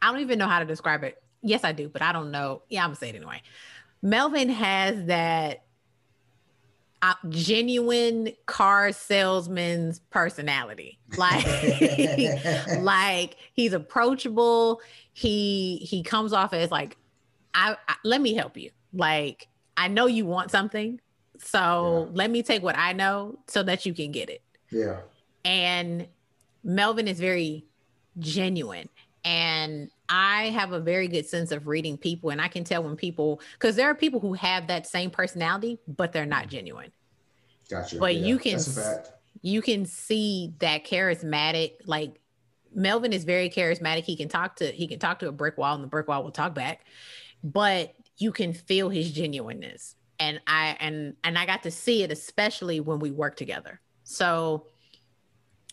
I 0.00 0.12
don't 0.12 0.20
even 0.20 0.38
know 0.38 0.48
how 0.48 0.60
to 0.60 0.64
describe 0.64 1.04
it. 1.04 1.22
Yes, 1.42 1.64
I 1.64 1.72
do, 1.72 1.88
but 1.88 2.00
I 2.00 2.12
don't 2.12 2.30
know. 2.30 2.62
Yeah, 2.68 2.82
I'm 2.82 2.88
gonna 2.88 2.96
say 2.96 3.10
it 3.10 3.16
anyway. 3.16 3.42
Melvin 4.02 4.48
has 4.48 5.06
that 5.06 5.64
uh, 7.02 7.14
genuine 7.28 8.32
car 8.46 8.92
salesman's 8.92 9.98
personality. 10.10 10.98
Like, 11.16 11.46
like 12.80 13.36
he's 13.52 13.72
approachable. 13.72 14.80
He 15.16 15.78
he 15.78 16.02
comes 16.02 16.34
off 16.34 16.52
as 16.52 16.70
like, 16.70 16.98
I, 17.54 17.74
I, 17.88 17.94
let 18.04 18.20
me 18.20 18.34
help 18.34 18.58
you. 18.58 18.70
Like, 18.92 19.48
I 19.74 19.88
know 19.88 20.04
you 20.04 20.26
want 20.26 20.50
something, 20.50 21.00
so 21.38 22.08
yeah. 22.10 22.16
let 22.16 22.30
me 22.30 22.42
take 22.42 22.62
what 22.62 22.76
I 22.76 22.92
know 22.92 23.38
so 23.46 23.62
that 23.62 23.86
you 23.86 23.94
can 23.94 24.12
get 24.12 24.28
it. 24.28 24.42
Yeah. 24.70 24.98
And 25.42 26.06
Melvin 26.62 27.08
is 27.08 27.18
very 27.18 27.64
genuine. 28.18 28.90
And 29.24 29.90
I 30.10 30.50
have 30.50 30.72
a 30.72 30.80
very 30.80 31.08
good 31.08 31.24
sense 31.26 31.50
of 31.50 31.66
reading 31.66 31.96
people, 31.96 32.28
and 32.28 32.38
I 32.38 32.48
can 32.48 32.62
tell 32.62 32.82
when 32.82 32.94
people, 32.94 33.40
because 33.54 33.74
there 33.74 33.88
are 33.88 33.94
people 33.94 34.20
who 34.20 34.34
have 34.34 34.66
that 34.66 34.86
same 34.86 35.10
personality, 35.10 35.78
but 35.88 36.12
they're 36.12 36.26
not 36.26 36.48
genuine. 36.48 36.92
Gotcha. 37.70 37.98
But 37.98 38.16
yeah, 38.16 38.26
you 38.26 38.38
can 38.38 38.60
you 39.40 39.62
can 39.62 39.86
see 39.86 40.52
that 40.58 40.84
charismatic, 40.84 41.76
like 41.86 42.20
Melvin 42.74 43.12
is 43.12 43.24
very 43.24 43.48
charismatic. 43.48 44.04
He 44.04 44.16
can 44.16 44.28
talk 44.28 44.56
to 44.56 44.66
he 44.66 44.86
can 44.86 44.98
talk 44.98 45.18
to 45.20 45.28
a 45.28 45.32
brick 45.32 45.58
wall, 45.58 45.74
and 45.74 45.82
the 45.82 45.88
brick 45.88 46.08
wall 46.08 46.22
will 46.22 46.30
talk 46.30 46.54
back. 46.54 46.84
But 47.42 47.94
you 48.18 48.32
can 48.32 48.52
feel 48.52 48.88
his 48.88 49.12
genuineness, 49.12 49.94
and 50.18 50.40
I 50.46 50.76
and 50.80 51.14
and 51.24 51.38
I 51.38 51.46
got 51.46 51.62
to 51.64 51.70
see 51.70 52.02
it, 52.02 52.10
especially 52.10 52.80
when 52.80 52.98
we 52.98 53.10
work 53.10 53.36
together. 53.36 53.80
So 54.04 54.66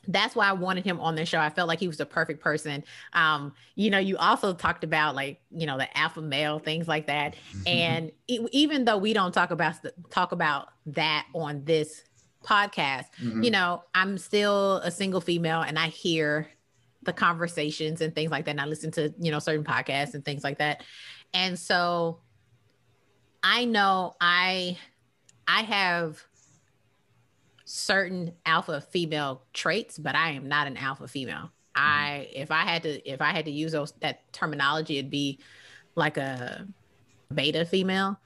that's 0.08 0.36
why 0.36 0.48
I 0.48 0.54
wanted 0.54 0.84
him 0.84 1.00
on 1.00 1.16
the 1.16 1.26
show. 1.26 1.40
I 1.40 1.50
felt 1.50 1.68
like 1.68 1.80
he 1.80 1.88
was 1.88 1.98
the 1.98 2.06
perfect 2.06 2.42
person. 2.42 2.84
Um, 3.14 3.54
you 3.76 3.90
know, 3.90 4.00
you 4.00 4.18
also 4.18 4.54
talked 4.54 4.84
about 4.84 5.16
like, 5.16 5.42
you 5.50 5.66
know, 5.66 5.78
the 5.78 5.98
alpha 5.98 6.22
male, 6.22 6.60
things 6.60 6.88
like 6.88 7.08
that. 7.08 7.36
And 7.66 8.12
e- 8.28 8.46
even 8.52 8.86
though 8.86 8.98
we 8.98 9.14
don't 9.14 9.34
talk 9.34 9.52
about 9.52 9.76
talk 10.10 10.32
about 10.32 10.68
that 10.88 11.26
on 11.34 11.64
this 11.64 12.04
podcast, 12.44 13.06
mm-hmm. 13.22 13.44
you 13.44 13.52
know, 13.52 13.84
I'm 13.96 14.18
still 14.18 14.78
a 14.78 14.92
single 14.92 15.22
female 15.22 15.62
and 15.62 15.80
I 15.80 15.88
hear 15.88 16.50
the 17.06 17.14
conversations 17.14 18.02
and 18.02 18.14
things 18.14 18.32
like 18.32 18.46
that. 18.46 18.52
And 18.52 18.62
I 18.62 18.66
listen 18.66 18.92
to, 18.92 19.14
you 19.20 19.32
know, 19.32 19.40
certain 19.40 19.64
podcasts 19.64 20.14
and 20.14 20.24
things 20.24 20.44
like 20.44 20.60
that. 20.60 20.84
And 21.34 21.58
so 21.58 22.20
I 23.44 23.66
know 23.66 24.16
I 24.22 24.78
I 25.48 25.64
have 25.64 26.24
certain 27.66 28.34
alpha 28.46 28.82
female 28.82 29.44
traits, 29.54 29.98
but 29.98 30.16
I 30.16 30.32
am 30.32 30.48
not 30.48 30.68
an 30.68 30.78
alpha 30.78 31.08
female. 31.08 31.52
Mm-hmm. 31.76 31.76
I 31.76 32.30
if 32.34 32.52
I 32.52 32.62
had 32.62 32.84
to 32.84 33.10
if 33.10 33.22
I 33.22 33.32
had 33.32 33.46
to 33.46 33.52
use 33.52 33.72
those 33.74 33.94
that 34.02 34.32
terminology, 34.32 34.98
it'd 34.98 35.12
be 35.12 35.40
like 35.96 36.18
a 36.18 36.68
beta 37.34 37.66
female. 37.66 38.20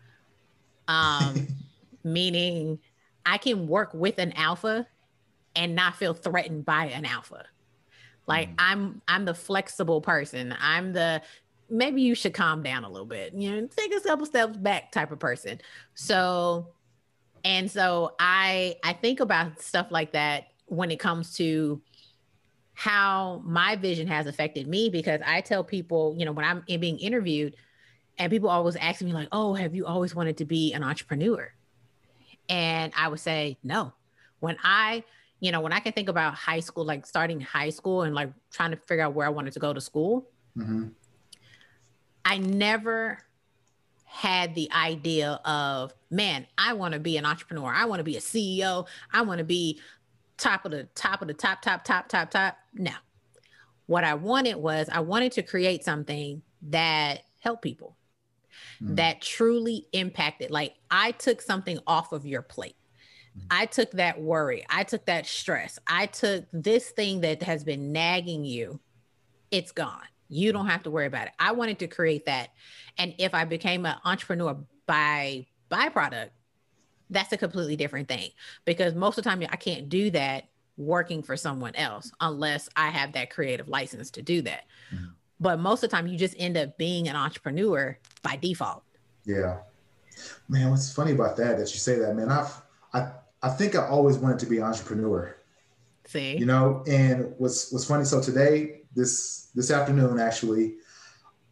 Um 0.87 1.47
meaning 2.03 2.79
I 3.25 3.37
can 3.37 3.67
work 3.67 3.93
with 3.93 4.19
an 4.19 4.31
alpha 4.33 4.87
and 5.55 5.75
not 5.75 5.95
feel 5.95 6.13
threatened 6.13 6.65
by 6.65 6.85
an 6.85 7.03
alpha. 7.03 7.45
Like 8.27 8.49
mm. 8.49 8.55
I'm 8.59 9.01
I'm 9.07 9.25
the 9.25 9.33
flexible 9.33 10.01
person. 10.01 10.55
I'm 10.59 10.93
the 10.93 11.21
maybe 11.69 12.01
you 12.01 12.15
should 12.15 12.33
calm 12.33 12.61
down 12.61 12.83
a 12.83 12.89
little 12.89 13.07
bit. 13.07 13.33
You 13.33 13.61
know, 13.61 13.67
take 13.75 13.93
a 13.93 13.99
couple 14.01 14.25
steps 14.25 14.57
back 14.57 14.91
type 14.91 15.11
of 15.11 15.19
person. 15.19 15.59
So 15.95 16.67
and 17.43 17.71
so 17.71 18.13
I 18.19 18.75
I 18.83 18.93
think 18.93 19.19
about 19.19 19.61
stuff 19.61 19.87
like 19.89 20.11
that 20.11 20.47
when 20.65 20.91
it 20.91 20.99
comes 20.99 21.35
to 21.35 21.81
how 22.73 23.41
my 23.43 23.75
vision 23.75 24.07
has 24.07 24.27
affected 24.27 24.67
me 24.67 24.89
because 24.89 25.21
I 25.25 25.41
tell 25.41 25.63
people, 25.63 26.13
you 26.17 26.25
know, 26.25 26.31
when 26.31 26.45
I'm 26.45 26.63
being 26.67 26.99
interviewed 26.99 27.55
and 28.19 28.29
people 28.29 28.49
always 28.49 28.75
ask 28.75 29.01
me 29.01 29.13
like, 29.13 29.29
"Oh, 29.31 29.53
have 29.53 29.73
you 29.73 29.85
always 29.85 30.13
wanted 30.13 30.37
to 30.37 30.45
be 30.45 30.73
an 30.73 30.83
entrepreneur?" 30.83 31.51
And 32.49 32.93
I 32.95 33.07
would 33.07 33.19
say, 33.19 33.57
"No." 33.63 33.93
When 34.39 34.57
I 34.63 35.03
you 35.39 35.51
know, 35.51 35.61
when 35.61 35.73
I 35.73 35.79
can 35.79 35.93
think 35.93 36.09
about 36.09 36.33
high 36.33 36.59
school, 36.59 36.85
like 36.85 37.05
starting 37.05 37.39
high 37.39 37.69
school 37.69 38.03
and 38.03 38.15
like 38.15 38.31
trying 38.51 38.71
to 38.71 38.77
figure 38.77 39.03
out 39.03 39.13
where 39.13 39.27
I 39.27 39.29
wanted 39.29 39.53
to 39.53 39.59
go 39.59 39.73
to 39.73 39.81
school, 39.81 40.27
mm-hmm. 40.57 40.87
I 42.25 42.37
never 42.39 43.19
had 44.03 44.55
the 44.55 44.71
idea 44.71 45.39
of, 45.45 45.93
man, 46.09 46.47
I 46.57 46.73
want 46.73 46.93
to 46.93 46.99
be 46.99 47.17
an 47.17 47.25
entrepreneur. 47.25 47.71
I 47.71 47.85
want 47.85 47.99
to 47.99 48.03
be 48.03 48.17
a 48.17 48.21
CEO. 48.21 48.87
I 49.11 49.21
want 49.21 49.37
to 49.39 49.43
be 49.43 49.79
top 50.37 50.65
of 50.65 50.71
the 50.71 50.85
top 50.95 51.21
of 51.21 51.27
the 51.27 51.33
top, 51.33 51.61
top, 51.61 51.83
top, 51.83 52.07
top, 52.07 52.31
top. 52.31 52.57
No. 52.73 52.93
What 53.85 54.03
I 54.03 54.15
wanted 54.15 54.55
was 54.55 54.89
I 54.91 55.01
wanted 55.01 55.33
to 55.33 55.43
create 55.43 55.83
something 55.83 56.41
that 56.63 57.21
helped 57.39 57.61
people, 57.61 57.95
mm-hmm. 58.81 58.95
that 58.95 59.21
truly 59.21 59.87
impacted. 59.93 60.51
Like 60.51 60.75
I 60.89 61.11
took 61.11 61.41
something 61.41 61.79
off 61.85 62.11
of 62.11 62.25
your 62.25 62.41
plate. 62.41 62.75
I 63.49 63.65
took 63.65 63.91
that 63.91 64.19
worry, 64.21 64.65
I 64.69 64.83
took 64.83 65.05
that 65.05 65.25
stress, 65.25 65.79
I 65.87 66.07
took 66.07 66.45
this 66.51 66.89
thing 66.89 67.21
that 67.21 67.43
has 67.43 67.63
been 67.63 67.91
nagging 67.91 68.45
you, 68.45 68.79
it's 69.51 69.71
gone. 69.71 70.03
You 70.29 70.51
don't 70.51 70.67
have 70.67 70.83
to 70.83 70.91
worry 70.91 71.05
about 71.05 71.27
it. 71.27 71.33
I 71.39 71.53
wanted 71.53 71.79
to 71.79 71.87
create 71.87 72.25
that. 72.25 72.49
And 72.97 73.13
if 73.17 73.33
I 73.33 73.45
became 73.45 73.85
an 73.85 73.95
entrepreneur 74.03 74.57
by 74.85 75.47
byproduct, 75.71 76.29
that's 77.09 77.31
a 77.31 77.37
completely 77.37 77.75
different 77.77 78.07
thing 78.09 78.31
because 78.65 78.93
most 78.93 79.17
of 79.17 79.23
the 79.23 79.29
time 79.29 79.41
I 79.49 79.55
can't 79.55 79.87
do 79.87 80.09
that 80.11 80.49
working 80.75 81.23
for 81.23 81.37
someone 81.37 81.75
else 81.75 82.11
unless 82.19 82.69
I 82.75 82.89
have 82.89 83.13
that 83.13 83.29
creative 83.29 83.67
license 83.67 84.11
to 84.11 84.21
do 84.21 84.41
that. 84.43 84.65
Mm-hmm. 84.93 85.05
But 85.39 85.59
most 85.59 85.83
of 85.83 85.89
the 85.89 85.95
time 85.95 86.07
you 86.07 86.17
just 86.17 86.35
end 86.37 86.57
up 86.57 86.77
being 86.77 87.07
an 87.07 87.15
entrepreneur 87.15 87.97
by 88.23 88.35
default. 88.35 88.83
Yeah. 89.25 89.59
Man, 90.49 90.71
what's 90.71 90.91
funny 90.91 91.11
about 91.11 91.37
that 91.37 91.57
that 91.57 91.71
you 91.73 91.79
say 91.79 91.99
that, 91.99 92.15
man, 92.15 92.29
I've 92.29 92.61
I 92.93 93.11
I 93.47 93.49
think 93.49 93.75
I 93.75 93.87
always 93.87 94.17
wanted 94.17 94.39
to 94.39 94.45
be 94.45 94.57
an 94.57 94.63
entrepreneur. 94.63 95.37
See, 96.05 96.37
you 96.37 96.45
know, 96.45 96.83
and 96.85 97.33
what's 97.37 97.71
what's 97.71 97.85
funny. 97.85 98.03
So 98.03 98.21
today, 98.21 98.81
this 98.93 99.51
this 99.55 99.71
afternoon, 99.71 100.19
actually, 100.19 100.75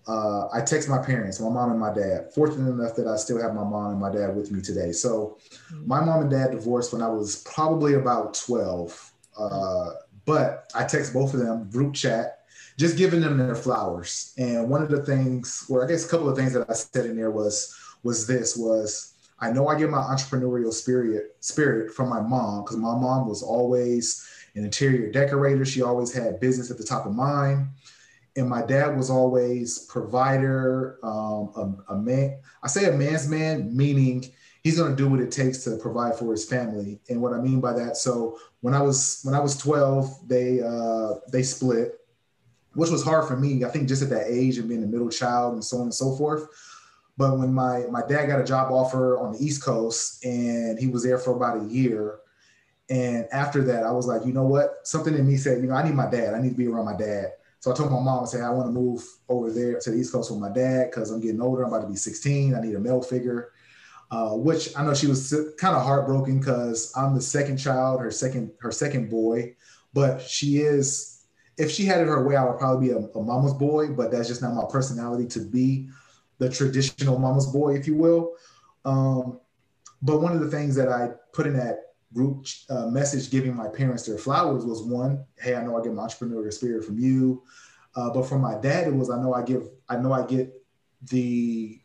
uh, 0.05 0.49
I 0.53 0.59
text 0.59 0.89
my 0.89 0.97
parents, 0.97 1.39
my 1.39 1.49
mom 1.49 1.71
and 1.71 1.79
my 1.79 1.93
dad. 1.93 2.33
Fortunate 2.33 2.69
enough 2.69 2.95
that 2.97 3.07
I 3.07 3.15
still 3.15 3.41
have 3.41 3.53
my 3.53 3.63
mom 3.63 3.91
and 3.91 3.99
my 3.99 4.11
dad 4.11 4.35
with 4.35 4.51
me 4.51 4.61
today. 4.61 4.91
So, 4.91 5.37
mm-hmm. 5.71 5.87
my 5.87 6.01
mom 6.03 6.21
and 6.23 6.29
dad 6.29 6.51
divorced 6.51 6.91
when 6.91 7.01
I 7.01 7.07
was 7.07 7.37
probably 7.43 7.93
about 7.93 8.33
twelve. 8.33 9.13
Uh, 9.37 9.91
but 10.25 10.69
I 10.75 10.83
text 10.83 11.13
both 11.13 11.33
of 11.33 11.39
them 11.39 11.69
group 11.69 11.93
chat, 11.93 12.39
just 12.77 12.97
giving 12.97 13.21
them 13.21 13.37
their 13.37 13.55
flowers. 13.55 14.33
And 14.37 14.69
one 14.69 14.81
of 14.81 14.89
the 14.89 15.05
things, 15.05 15.65
or 15.69 15.85
I 15.85 15.87
guess 15.87 16.05
a 16.05 16.09
couple 16.09 16.27
of 16.27 16.35
things 16.35 16.51
that 16.53 16.69
I 16.69 16.73
said 16.73 17.05
in 17.05 17.15
there 17.15 17.31
was 17.31 17.73
was 18.03 18.27
this 18.27 18.57
was 18.57 19.14
I 19.39 19.51
know 19.51 19.67
I 19.67 19.77
get 19.77 19.89
my 19.89 19.97
entrepreneurial 19.97 20.73
spirit 20.73 21.35
spirit 21.39 21.93
from 21.93 22.09
my 22.09 22.21
mom 22.21 22.63
because 22.63 22.77
my 22.77 22.95
mom 22.95 23.27
was 23.27 23.43
always 23.43 24.27
an 24.55 24.63
interior 24.63 25.11
decorator. 25.11 25.65
She 25.65 25.81
always 25.81 26.13
had 26.13 26.39
business 26.39 26.71
at 26.71 26.77
the 26.77 26.83
top 26.83 27.05
of 27.05 27.13
mind. 27.13 27.69
And 28.37 28.49
my 28.49 28.65
dad 28.65 28.97
was 28.97 29.09
always 29.09 29.79
provider, 29.79 30.99
um, 31.03 31.83
a, 31.89 31.93
a 31.93 31.97
man. 31.97 32.37
I 32.63 32.67
say 32.67 32.85
a 32.85 32.91
man's 32.91 33.27
man, 33.29 33.75
meaning 33.75 34.25
he's 34.61 34.77
going 34.77 34.89
to 34.89 34.95
do 34.95 35.07
what 35.07 35.21
it 35.21 35.31
takes 35.31 35.63
to 35.63 35.77
provide 35.77 36.17
for 36.17 36.31
his 36.31 36.43
family. 36.43 36.99
And 37.09 37.21
what 37.21 37.33
I 37.33 37.37
mean 37.37 37.61
by 37.61 37.71
that, 37.73 37.97
so 37.97 38.37
when 38.61 38.73
I 38.73 38.81
was 38.81 39.21
when 39.23 39.35
I 39.35 39.39
was 39.39 39.55
12, 39.57 40.27
they 40.27 40.61
uh, 40.61 41.19
they 41.31 41.43
split, 41.43 41.99
which 42.73 42.89
was 42.89 43.03
hard 43.03 43.27
for 43.27 43.37
me. 43.37 43.63
I 43.63 43.69
think 43.69 43.87
just 43.87 44.01
at 44.01 44.09
that 44.09 44.27
age 44.27 44.57
and 44.57 44.67
being 44.67 44.83
a 44.83 44.87
middle 44.87 45.09
child 45.09 45.53
and 45.53 45.63
so 45.63 45.77
on 45.77 45.83
and 45.83 45.93
so 45.93 46.15
forth. 46.15 46.47
But 47.17 47.37
when 47.37 47.53
my 47.53 47.85
my 47.89 48.01
dad 48.07 48.27
got 48.27 48.41
a 48.41 48.43
job 48.43 48.71
offer 48.71 49.17
on 49.19 49.33
the 49.33 49.43
East 49.43 49.63
Coast 49.63 50.23
and 50.25 50.77
he 50.77 50.87
was 50.87 51.03
there 51.03 51.17
for 51.17 51.35
about 51.35 51.63
a 51.63 51.65
year, 51.65 52.19
and 52.89 53.25
after 53.31 53.63
that, 53.63 53.83
I 53.83 53.91
was 53.91 54.05
like, 54.05 54.25
you 54.25 54.33
know 54.33 54.45
what? 54.45 54.85
Something 54.85 55.15
in 55.15 55.27
me 55.27 55.37
said, 55.37 55.61
you 55.61 55.67
know, 55.67 55.75
I 55.75 55.83
need 55.83 55.95
my 55.95 56.09
dad. 56.09 56.33
I 56.33 56.41
need 56.41 56.51
to 56.51 56.55
be 56.55 56.67
around 56.67 56.85
my 56.85 56.97
dad. 56.97 57.33
So 57.59 57.71
I 57.71 57.75
told 57.75 57.91
my 57.91 57.99
mom, 57.99 58.23
I 58.23 58.27
said, 58.27 58.41
I 58.41 58.49
want 58.51 58.67
to 58.67 58.71
move 58.71 59.03
over 59.27 59.51
there 59.51 59.79
to 59.79 59.91
the 59.91 59.97
East 59.97 60.11
Coast 60.11 60.29
with 60.29 60.39
my 60.39 60.51
dad 60.51 60.91
because 60.91 61.09
I'm 61.09 61.19
getting 61.19 61.41
older. 61.41 61.63
I'm 61.63 61.73
about 61.73 61.81
to 61.81 61.89
be 61.89 61.95
16. 61.95 62.53
I 62.53 62.61
need 62.61 62.75
a 62.75 62.79
male 62.79 63.01
figure. 63.01 63.51
Uh, 64.11 64.35
which 64.35 64.69
I 64.77 64.85
know 64.85 64.93
she 64.93 65.07
was 65.07 65.33
kind 65.57 65.75
of 65.75 65.81
heartbroken 65.81 66.37
because 66.37 66.93
I'm 66.95 67.15
the 67.15 67.21
second 67.21 67.57
child, 67.57 68.01
her 68.01 68.11
second 68.11 68.51
her 68.59 68.71
second 68.71 69.09
boy, 69.09 69.55
but 69.93 70.21
she 70.21 70.57
is. 70.57 71.23
If 71.57 71.71
she 71.71 71.85
had 71.85 72.01
it 72.01 72.07
her 72.07 72.23
way, 72.27 72.35
I 72.35 72.43
would 72.43 72.59
probably 72.59 72.89
be 72.89 72.93
a, 72.93 72.97
a 72.97 73.23
mama's 73.23 73.53
boy, 73.53 73.87
but 73.87 74.11
that's 74.11 74.27
just 74.27 74.43
not 74.43 74.53
my 74.53 74.65
personality 74.69 75.25
to 75.29 75.39
be 75.39 75.89
the 76.37 76.49
traditional 76.49 77.17
mama's 77.19 77.47
boy, 77.47 77.75
if 77.75 77.87
you 77.87 77.95
will. 77.95 78.33
Um, 78.83 79.39
but 80.01 80.21
one 80.21 80.33
of 80.33 80.39
the 80.39 80.49
things 80.49 80.75
that 80.75 80.89
I 80.89 81.09
put 81.33 81.47
in 81.47 81.53
that 81.57 81.93
group 82.13 82.45
uh, 82.69 82.87
message 82.87 83.29
giving 83.29 83.55
my 83.55 83.67
parents 83.67 84.05
their 84.05 84.17
flowers 84.17 84.65
was 84.65 84.83
one, 84.83 85.25
hey, 85.37 85.55
I 85.55 85.63
know 85.63 85.77
I 85.77 85.83
get 85.83 85.93
my 85.93 86.03
entrepreneurial 86.03 86.53
spirit 86.53 86.85
from 86.85 86.99
you. 86.99 87.43
Uh, 87.95 88.09
but 88.09 88.23
from 88.23 88.41
my 88.41 88.55
dad, 88.55 88.87
it 88.87 88.93
was 88.93 89.09
I 89.09 89.21
know 89.21 89.33
I 89.33 89.41
give 89.43 89.69
I 89.87 89.97
know 89.97 90.11
I 90.11 90.25
get 90.25 90.53
the 91.09 91.79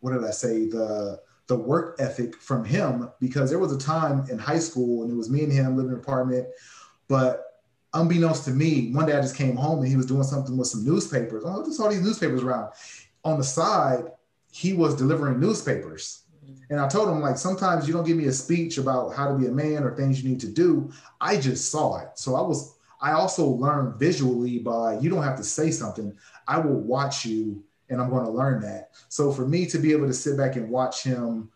what 0.00 0.12
did 0.12 0.24
I 0.24 0.30
say 0.30 0.66
the 0.66 1.20
the 1.46 1.56
work 1.56 1.96
ethic 1.98 2.36
from 2.36 2.64
him 2.64 3.08
because 3.20 3.50
there 3.50 3.58
was 3.58 3.72
a 3.72 3.78
time 3.78 4.26
in 4.30 4.38
high 4.38 4.58
school 4.58 5.02
and 5.02 5.12
it 5.12 5.14
was 5.14 5.30
me 5.30 5.44
and 5.44 5.52
him 5.52 5.76
living 5.76 5.92
in 5.92 5.96
an 5.96 6.00
apartment, 6.00 6.46
but 7.06 7.62
unbeknownst 7.94 8.44
to 8.44 8.50
me, 8.50 8.92
one 8.92 9.06
day 9.06 9.16
I 9.16 9.20
just 9.20 9.36
came 9.36 9.56
home 9.56 9.78
and 9.78 9.88
he 9.88 9.96
was 9.96 10.06
doing 10.06 10.22
something 10.22 10.56
with 10.56 10.68
some 10.68 10.84
newspapers. 10.84 11.44
Oh, 11.46 11.64
just 11.64 11.80
all 11.80 11.88
these 11.88 12.02
newspapers 12.02 12.42
around 12.42 12.72
on 13.26 13.38
the 13.38 13.44
side, 13.44 14.04
he 14.52 14.72
was 14.72 14.94
delivering 14.94 15.40
newspapers. 15.40 16.22
And 16.70 16.80
I 16.80 16.86
told 16.86 17.08
him, 17.08 17.20
like, 17.20 17.36
sometimes 17.36 17.86
you 17.86 17.92
don't 17.92 18.06
give 18.06 18.16
me 18.16 18.26
a 18.26 18.32
speech 18.32 18.78
about 18.78 19.14
how 19.14 19.28
to 19.28 19.34
be 19.34 19.46
a 19.46 19.50
man 19.50 19.82
or 19.82 19.94
things 19.94 20.22
you 20.22 20.30
need 20.30 20.40
to 20.40 20.48
do. 20.48 20.90
I 21.20 21.36
just 21.36 21.72
saw 21.72 21.98
it. 21.98 22.10
So 22.14 22.36
I 22.36 22.40
was, 22.40 22.76
I 23.00 23.12
also 23.12 23.44
learned 23.46 23.98
visually 23.98 24.60
by 24.60 24.98
you 24.98 25.10
don't 25.10 25.24
have 25.24 25.36
to 25.38 25.44
say 25.44 25.72
something. 25.72 26.16
I 26.46 26.58
will 26.58 26.80
watch 26.80 27.26
you 27.26 27.64
and 27.88 28.00
I'm 28.00 28.10
going 28.10 28.24
to 28.24 28.30
learn 28.30 28.60
that. 28.62 28.90
So 29.08 29.32
for 29.32 29.46
me 29.46 29.66
to 29.66 29.78
be 29.78 29.92
able 29.92 30.06
to 30.06 30.14
sit 30.14 30.36
back 30.36 30.54
and 30.54 30.70
watch 30.70 31.02
him 31.02 31.50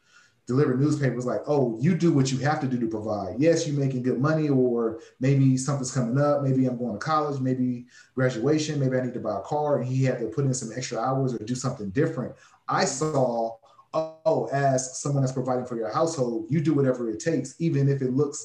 deliver 0.51 0.77
newspapers 0.77 1.25
like, 1.25 1.43
oh, 1.47 1.79
you 1.81 1.95
do 1.95 2.13
what 2.13 2.33
you 2.33 2.39
have 2.39 2.61
to 2.61 2.67
do 2.67 2.77
to 2.81 2.89
provide. 2.89 3.37
Yes, 3.39 3.69
you're 3.69 3.79
making 3.79 4.03
good 4.03 4.21
money, 4.21 4.49
or 4.49 5.01
maybe 5.21 5.57
something's 5.57 5.93
coming 5.93 6.21
up. 6.21 6.43
Maybe 6.43 6.67
I'm 6.67 6.77
going 6.77 6.95
to 6.95 6.99
college, 6.99 7.41
maybe 7.41 7.87
graduation, 8.17 8.81
maybe 8.81 8.97
I 8.99 9.03
need 9.03 9.15
to 9.15 9.21
buy 9.21 9.39
a 9.39 9.43
car, 9.43 9.79
and 9.79 9.87
he 9.87 10.03
had 10.03 10.19
to 10.19 10.27
put 10.27 10.45
in 10.45 10.53
some 10.53 10.73
extra 10.77 10.99
hours 10.99 11.33
or 11.33 11.39
do 11.39 11.55
something 11.55 11.91
different. 11.91 12.35
I 12.69 12.85
saw, 12.85 13.59
oh, 13.95 14.49
as 14.53 15.01
someone 15.01 15.23
that's 15.23 15.33
providing 15.33 15.67
for 15.67 15.77
your 15.77 15.93
household, 15.93 16.47
you 16.51 16.61
do 16.61 16.75
whatever 16.75 17.09
it 17.11 17.21
takes, 17.21 17.55
even 17.61 17.89
if 17.89 18.03
it 18.03 18.13
looks 18.13 18.45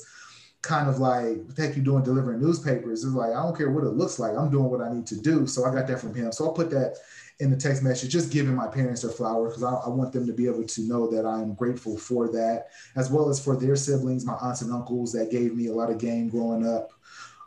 kind 0.65 0.89
of 0.89 0.99
like 0.99 1.37
heck 1.57 1.75
you 1.75 1.81
doing 1.81 2.03
delivering 2.03 2.41
newspapers. 2.41 3.03
It's 3.03 3.13
like 3.13 3.31
I 3.31 3.43
don't 3.43 3.55
care 3.55 3.69
what 3.69 3.83
it 3.83 3.91
looks 3.91 4.19
like. 4.19 4.35
I'm 4.37 4.49
doing 4.49 4.69
what 4.69 4.81
I 4.81 4.91
need 4.91 5.07
to 5.07 5.21
do. 5.21 5.47
So 5.47 5.65
I 5.65 5.73
got 5.73 5.87
that 5.87 5.99
from 5.99 6.13
him. 6.13 6.31
So 6.31 6.51
I 6.51 6.55
put 6.55 6.69
that 6.71 6.97
in 7.39 7.51
the 7.51 7.57
text 7.57 7.83
message, 7.83 8.11
just 8.11 8.31
giving 8.31 8.55
my 8.55 8.67
parents 8.67 9.01
their 9.01 9.11
flowers 9.11 9.53
because 9.53 9.63
I, 9.63 9.73
I, 9.85 9.89
want 9.89 10.13
them 10.13 10.25
to 10.25 10.31
be 10.31 10.47
able 10.47 10.63
to 10.63 10.81
know 10.87 11.05
that 11.11 11.25
I'm 11.25 11.53
grateful 11.53 11.97
for 11.97 12.29
that, 12.29 12.67
as 12.95 13.11
well 13.11 13.27
as 13.27 13.43
for 13.43 13.57
their 13.57 13.75
siblings, 13.75 14.25
my 14.25 14.35
aunts 14.35 14.61
and 14.61 14.71
uncles 14.71 15.11
that 15.11 15.31
gave 15.31 15.53
me 15.53 15.67
a 15.67 15.73
lot 15.73 15.89
of 15.89 15.97
game 15.97 16.29
growing 16.29 16.65
up. 16.65 16.91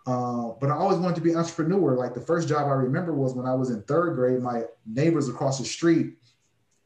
Uh, 0.06 0.52
but 0.60 0.68
I 0.70 0.74
always 0.74 0.98
wanted 0.98 1.14
to 1.16 1.20
be 1.22 1.32
an 1.32 1.38
entrepreneur. 1.38 1.94
Like 1.94 2.12
the 2.12 2.20
first 2.20 2.48
job 2.48 2.66
I 2.66 2.72
remember 2.72 3.14
was 3.14 3.34
when 3.34 3.46
I 3.46 3.54
was 3.54 3.70
in 3.70 3.82
third 3.82 4.14
grade. 4.14 4.40
My 4.40 4.64
neighbors 4.86 5.28
across 5.28 5.58
the 5.58 5.64
street 5.64 6.14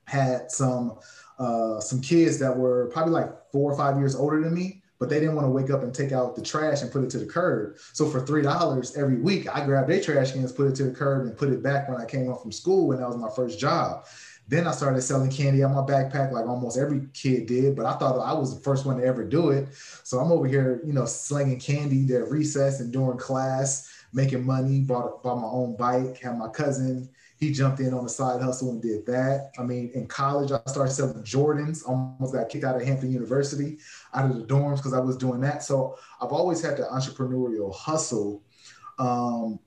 had 0.07 0.51
some 0.51 0.99
uh, 1.38 1.81
some 1.81 2.01
kids 2.01 2.38
that 2.38 2.57
were 2.57 2.88
probably 2.92 3.14
like 3.14 3.31
four 3.51 3.73
or 3.73 3.77
five 3.77 3.99
years 3.99 4.14
older 4.14 4.40
than 4.40 4.55
me 4.55 4.82
but 5.03 5.09
they 5.09 5.19
didn't 5.19 5.35
want 5.35 5.45
to 5.45 5.51
wake 5.51 5.69
up 5.69 5.83
and 5.83 5.93
take 5.93 6.12
out 6.12 6.37
the 6.37 6.41
trash 6.41 6.81
and 6.81 6.93
put 6.93 7.03
it 7.03 7.11
to 7.11 7.19
the 7.19 7.27
curb. 7.27 7.77
So 7.93 8.09
for 8.09 8.25
three 8.25 8.41
dollars 8.41 8.97
every 8.97 9.17
week, 9.17 9.53
I 9.53 9.67
grabbed 9.67 9.88
their 9.88 10.01
trash 10.01 10.31
cans, 10.31 10.53
put 10.53 10.69
it 10.69 10.77
to 10.77 10.85
the 10.85 10.93
curb, 10.93 11.27
and 11.27 11.37
put 11.37 11.49
it 11.49 11.61
back 11.61 11.88
when 11.88 12.01
I 12.01 12.05
came 12.05 12.27
home 12.27 12.38
from 12.41 12.53
school 12.53 12.87
when 12.87 13.01
that 13.01 13.09
was 13.09 13.17
my 13.17 13.29
first 13.35 13.59
job. 13.59 14.07
Then 14.47 14.65
I 14.65 14.71
started 14.71 15.03
selling 15.03 15.29
candy 15.29 15.65
on 15.65 15.75
my 15.75 15.81
backpack 15.81 16.31
like 16.31 16.47
almost 16.47 16.79
every 16.79 17.09
kid 17.15 17.47
did, 17.47 17.75
but 17.75 17.85
I 17.85 17.95
thought 17.95 18.17
I 18.21 18.33
was 18.33 18.55
the 18.55 18.61
first 18.61 18.87
one 18.87 18.99
to 18.99 19.05
ever 19.05 19.25
do 19.25 19.51
it. 19.51 19.67
So 20.05 20.21
I'm 20.21 20.31
over 20.31 20.47
here, 20.47 20.81
you 20.87 20.93
know, 20.93 21.05
slinging 21.05 21.59
candy 21.59 22.15
at 22.15 22.31
recess 22.31 22.79
and 22.79 22.93
during 22.93 23.19
class, 23.19 23.93
making 24.12 24.47
money, 24.47 24.83
bought 24.83 25.21
bought 25.25 25.41
my 25.41 25.49
own 25.49 25.75
bike, 25.75 26.19
had 26.19 26.38
my 26.38 26.49
cousin. 26.49 27.09
He 27.43 27.51
jumped 27.51 27.81
in 27.81 27.93
on 27.93 28.05
the 28.05 28.09
side 28.09 28.41
hustle 28.41 28.71
and 28.71 28.81
did 28.81 29.05
that. 29.07 29.51
I 29.59 29.65
mean, 29.65 29.91
in 29.95 30.07
college, 30.07 30.53
I 30.53 30.61
started 30.67 30.93
selling 30.93 31.25
Jordans. 31.25 31.83
Almost 31.89 32.35
got 32.35 32.49
kicked 32.49 32.63
out 32.63 32.77
of 32.77 32.83
Hampton 32.83 33.11
University, 33.11 33.79
out 34.15 34.31
of 34.31 34.37
the 34.37 34.45
dorms 34.45 34.77
because 34.77 34.95
I 34.95 35.01
was 35.01 35.17
doing 35.17 35.41
that. 35.41 35.65
So 35.65 35.99
I've 36.21 36.31
always 36.31 36.63
had 36.63 36.77
the 36.77 36.85
entrepreneurial 36.85 37.75
hustle. 37.75 38.45
Um, 39.01 39.59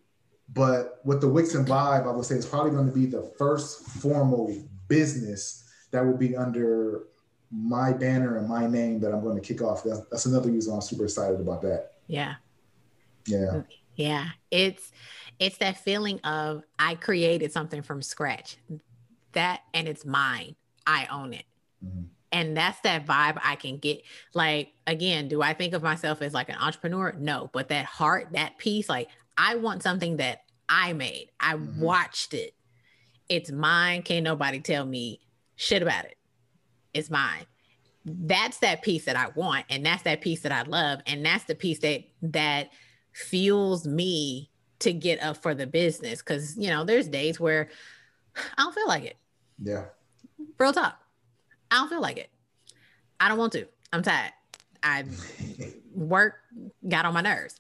but 0.54 1.02
with 1.04 1.20
the 1.20 1.28
Wix 1.28 1.54
and 1.54 1.68
Vibe, 1.68 2.08
I 2.08 2.12
would 2.12 2.24
say 2.24 2.36
it's 2.36 2.46
probably 2.46 2.72
going 2.72 2.88
to 2.88 2.94
be 2.94 3.08
the 3.08 3.34
first 3.38 3.86
formal 3.86 4.56
business 4.88 5.70
that 5.92 6.06
will 6.06 6.16
be 6.16 6.34
under 6.34 7.08
my 7.52 7.92
banner 7.92 8.38
and 8.38 8.48
my 8.48 8.68
name 8.68 9.02
that 9.02 9.12
I'm 9.14 9.22
going 9.22 9.36
to 9.36 9.46
kick 9.46 9.62
off. 9.62 9.84
That's, 9.84 10.00
that's 10.10 10.26
another 10.28 10.50
reason 10.50 10.74
I'm 10.74 10.80
super 10.80 11.04
excited 11.04 11.42
about 11.42 11.62
that. 11.64 11.92
Yeah. 12.08 12.36
Yeah. 13.28 13.64
Yeah. 13.98 14.30
It's 14.50 14.94
it's 15.40 15.58
that 15.58 15.78
feeling 15.78 16.20
of 16.22 16.64
I 16.80 16.96
created 16.96 17.52
something 17.52 17.82
from 17.82 18.02
scratch. 18.02 18.58
That 19.34 19.62
and 19.74 19.88
it's 19.88 20.06
mine. 20.06 20.56
I 20.88 21.08
own 21.12 21.34
it. 21.34 21.46
Mm-hmm. 21.84 22.04
And 22.32 22.58
that's 22.58 22.80
that 22.82 23.06
vibe 23.06 23.40
I 23.44 23.56
can 23.56 23.78
get. 23.78 24.02
Like 24.34 24.74
again, 24.88 25.28
do 25.28 25.42
I 25.42 25.54
think 25.54 25.74
of 25.74 25.84
myself 25.84 26.22
as 26.22 26.34
like 26.34 26.50
an 26.50 26.56
entrepreneur? 26.56 27.14
No, 27.18 27.50
but 27.54 27.70
that 27.70 27.86
heart, 27.86 28.30
that 28.32 28.58
piece, 28.58 28.90
like 28.90 29.10
I 29.38 29.56
want 29.56 29.84
something 29.84 30.18
that 30.18 30.42
I 30.70 30.94
made. 30.94 31.30
I 31.40 31.56
mm-hmm. 31.56 31.82
watched 31.82 32.34
it. 32.34 32.54
It's 33.30 33.52
mine. 33.52 34.04
Can't 34.04 34.24
nobody 34.24 34.60
tell 34.60 34.86
me 34.86 35.22
shit 35.56 35.82
about 35.82 36.06
it. 36.06 36.16
It's 36.94 37.10
mine. 37.10 37.46
That's 38.06 38.60
that 38.60 38.84
piece 38.84 39.06
that 39.06 39.16
I 39.16 39.30
want, 39.36 39.66
and 39.70 39.84
that's 39.84 40.04
that 40.04 40.22
piece 40.22 40.42
that 40.42 40.52
I 40.52 40.62
love, 40.62 41.00
and 41.08 41.26
that's 41.26 41.46
the 41.46 41.56
piece 41.56 41.80
that 41.80 42.04
that 42.22 42.70
fuels 43.14 43.88
me 43.88 44.52
to 44.80 44.94
get 44.94 45.22
up 45.22 45.38
for 45.38 45.54
the 45.54 45.68
business. 45.68 46.20
Because 46.20 46.58
you 46.58 46.70
know, 46.70 46.84
there's 46.84 47.08
days 47.08 47.40
where 47.40 47.70
I 48.58 48.64
don't 48.64 48.76
feel 48.76 48.88
like 48.88 49.04
it. 49.04 49.18
Yeah. 49.62 49.86
Real 50.58 50.74
talk. 50.74 51.00
I 51.72 51.76
don't 51.76 51.90
feel 51.90 52.02
like 52.02 52.18
it. 52.18 52.30
I 53.20 53.30
don't 53.30 53.38
want 53.38 53.54
to. 53.54 53.68
I'm 53.92 54.04
tired. 54.04 54.34
I 54.84 55.06
work 55.94 56.36
got 56.88 57.06
on 57.06 57.14
my 57.14 57.22
nerves. 57.22 57.60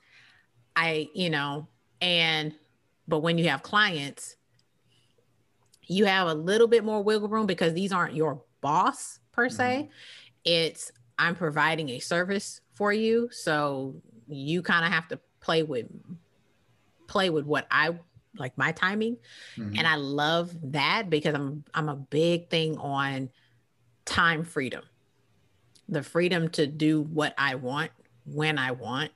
I, 0.75 1.09
you 1.13 1.29
know, 1.29 1.67
and 2.01 2.53
but 3.07 3.19
when 3.19 3.37
you 3.37 3.49
have 3.49 3.63
clients, 3.63 4.35
you 5.87 6.05
have 6.05 6.27
a 6.27 6.33
little 6.33 6.67
bit 6.67 6.83
more 6.83 7.01
wiggle 7.01 7.29
room 7.29 7.45
because 7.45 7.73
these 7.73 7.91
aren't 7.91 8.15
your 8.15 8.41
boss 8.61 9.19
per 9.31 9.49
se. 9.49 9.83
Mm-hmm. 9.83 9.91
It's 10.43 10.91
I'm 11.17 11.35
providing 11.35 11.89
a 11.89 11.99
service 11.99 12.61
for 12.73 12.91
you, 12.91 13.29
so 13.31 13.95
you 14.27 14.61
kind 14.61 14.85
of 14.85 14.91
have 14.91 15.07
to 15.09 15.19
play 15.39 15.63
with 15.63 15.87
play 17.07 17.29
with 17.29 17.45
what 17.45 17.67
I 17.71 17.97
like 18.37 18.57
my 18.57 18.71
timing. 18.71 19.17
Mm-hmm. 19.57 19.77
And 19.77 19.87
I 19.87 19.95
love 19.95 20.55
that 20.71 21.09
because 21.09 21.33
I'm 21.33 21.63
I'm 21.73 21.89
a 21.89 21.95
big 21.95 22.49
thing 22.49 22.77
on 22.77 23.29
time 24.05 24.43
freedom. 24.43 24.83
The 25.87 26.03
freedom 26.03 26.49
to 26.49 26.67
do 26.67 27.01
what 27.01 27.33
I 27.37 27.55
want, 27.55 27.91
when 28.25 28.57
I 28.57 28.71
want, 28.71 29.11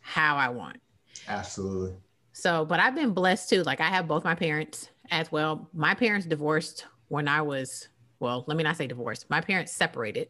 how 0.00 0.36
I 0.36 0.48
want. 0.48 0.78
Absolutely. 1.26 1.94
So, 2.32 2.64
but 2.64 2.78
I've 2.78 2.94
been 2.94 3.12
blessed 3.12 3.50
too. 3.50 3.62
Like 3.64 3.80
I 3.80 3.88
have 3.88 4.06
both 4.06 4.24
my 4.24 4.34
parents 4.34 4.88
as 5.10 5.32
well. 5.32 5.68
My 5.72 5.94
parents 5.94 6.26
divorced 6.26 6.86
when 7.08 7.26
I 7.26 7.42
was, 7.42 7.88
well, 8.20 8.44
let 8.46 8.56
me 8.56 8.62
not 8.62 8.76
say 8.76 8.86
divorced. 8.86 9.28
My 9.28 9.40
parents 9.40 9.72
separated 9.72 10.28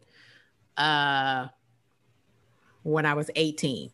uh 0.77 1.47
when 2.83 3.05
I 3.05 3.13
was 3.13 3.29
18. 3.35 3.91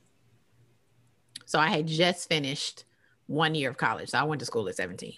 So 1.45 1.59
I 1.59 1.67
had 1.67 1.87
just 1.87 2.27
finished 2.27 2.85
one 3.27 3.55
year 3.55 3.69
of 3.69 3.77
college. 3.77 4.09
So 4.09 4.19
I 4.19 4.23
went 4.23 4.39
to 4.39 4.45
school 4.45 4.67
at 4.67 4.75
17. 4.75 5.13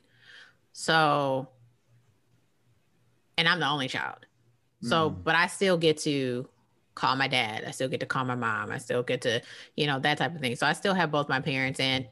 So 0.73 1.47
and 3.37 3.47
I'm 3.47 3.59
the 3.59 3.67
only 3.67 3.87
child. 3.87 4.25
So, 4.81 5.09
mm. 5.09 5.23
but 5.23 5.35
I 5.35 5.47
still 5.47 5.77
get 5.77 5.97
to 5.99 6.47
call 6.95 7.15
my 7.15 7.27
dad. 7.27 7.63
I 7.65 7.71
still 7.71 7.87
get 7.87 7.99
to 7.99 8.05
call 8.05 8.25
my 8.25 8.35
mom. 8.35 8.71
I 8.71 8.79
still 8.79 9.03
get 9.03 9.21
to, 9.21 9.41
you 9.75 9.87
know, 9.87 9.99
that 9.99 10.17
type 10.17 10.33
of 10.35 10.41
thing. 10.41 10.55
So 10.55 10.65
I 10.65 10.73
still 10.73 10.93
have 10.93 11.11
both 11.11 11.29
my 11.29 11.39
parents 11.39 11.79
and 11.79 12.07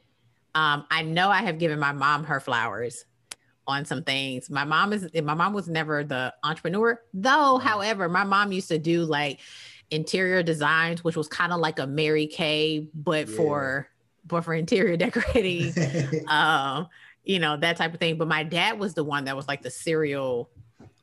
um, 0.54 0.86
I 0.90 1.02
know 1.02 1.28
I 1.28 1.42
have 1.42 1.58
given 1.58 1.78
my 1.78 1.92
mom 1.92 2.24
her 2.24 2.40
flowers 2.40 3.04
on 3.66 3.84
some 3.84 4.02
things. 4.04 4.48
My 4.48 4.64
mom 4.64 4.92
is 4.92 5.08
my 5.22 5.34
mom 5.34 5.52
was 5.52 5.68
never 5.68 6.02
the 6.02 6.32
entrepreneur, 6.42 7.00
though. 7.12 7.58
However, 7.58 8.08
my 8.08 8.24
mom 8.24 8.52
used 8.52 8.68
to 8.68 8.78
do 8.78 9.02
like 9.02 9.40
interior 9.90 10.42
designs, 10.42 11.04
which 11.04 11.16
was 11.16 11.28
kind 11.28 11.52
of 11.52 11.60
like 11.60 11.78
a 11.78 11.86
Mary 11.86 12.26
Kay, 12.26 12.88
but 12.94 13.28
yeah. 13.28 13.36
for 13.36 13.88
but 14.26 14.42
for 14.42 14.54
interior 14.54 14.96
decorating, 14.96 15.72
um, 16.28 16.88
you 17.24 17.38
know 17.38 17.56
that 17.56 17.76
type 17.76 17.94
of 17.94 18.00
thing. 18.00 18.18
But 18.18 18.28
my 18.28 18.42
dad 18.42 18.78
was 18.78 18.94
the 18.94 19.04
one 19.04 19.24
that 19.24 19.36
was 19.36 19.48
like 19.48 19.62
the 19.62 19.70
serial 19.70 20.50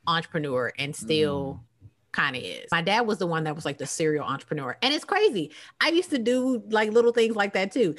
entrepreneur 0.08 0.72
and 0.78 0.96
still. 0.96 1.60
Mm 1.62 1.68
kind 2.14 2.36
of 2.36 2.44
is. 2.44 2.68
My 2.72 2.82
dad 2.82 3.02
was 3.02 3.18
the 3.18 3.26
one 3.28 3.44
that 3.46 3.56
was 3.56 3.66
like 3.66 3.80
the 3.80 3.88
serial 3.88 4.24
entrepreneur. 4.24 4.78
And 4.82 4.94
it's 4.94 5.04
crazy. 5.04 5.52
I 5.82 5.90
used 5.90 6.12
to 6.12 6.20
do 6.20 6.62
like 6.70 6.92
little 6.92 7.12
things 7.12 7.36
like 7.36 7.54
that 7.54 7.72
too. 7.72 7.96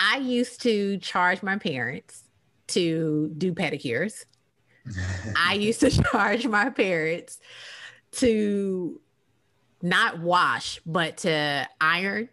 I 0.00 0.16
used 0.16 0.62
to 0.62 0.96
charge 0.98 1.42
my 1.42 1.58
parents 1.58 2.24
to 2.68 3.32
do 3.36 3.52
pedicures. 3.52 4.24
I 5.36 5.54
used 5.60 5.80
to 5.80 5.90
charge 5.90 6.46
my 6.46 6.70
parents 6.70 7.38
to 8.12 9.00
not 9.82 10.20
wash, 10.20 10.80
but 10.86 11.18
to 11.18 11.68
iron 11.80 12.30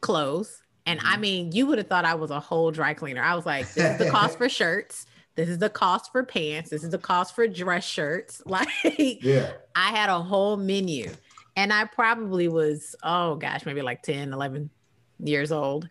clothes. 0.00 0.59
And 0.90 0.98
mm-hmm. 0.98 1.08
I 1.08 1.16
mean, 1.18 1.52
you 1.52 1.66
would 1.66 1.78
have 1.78 1.86
thought 1.86 2.04
I 2.04 2.14
was 2.14 2.30
a 2.30 2.40
whole 2.40 2.70
dry 2.70 2.94
cleaner. 2.94 3.22
I 3.22 3.34
was 3.34 3.46
like, 3.46 3.72
this 3.72 3.92
is 3.92 3.98
the 3.98 4.10
cost 4.16 4.36
for 4.38 4.48
shirts. 4.48 5.06
This 5.36 5.48
is 5.48 5.58
the 5.58 5.70
cost 5.70 6.10
for 6.10 6.24
pants. 6.24 6.70
This 6.70 6.82
is 6.82 6.90
the 6.90 6.98
cost 6.98 7.34
for 7.34 7.46
dress 7.46 7.84
shirts. 7.84 8.42
Like, 8.46 8.68
yeah, 8.84 9.52
I 9.76 9.90
had 9.90 10.10
a 10.10 10.20
whole 10.20 10.56
menu. 10.56 11.10
And 11.56 11.72
I 11.72 11.84
probably 11.84 12.48
was, 12.48 12.96
oh 13.02 13.36
gosh, 13.36 13.64
maybe 13.64 13.82
like 13.82 14.02
10, 14.02 14.32
11 14.32 14.70
years 15.20 15.52
old 15.52 15.88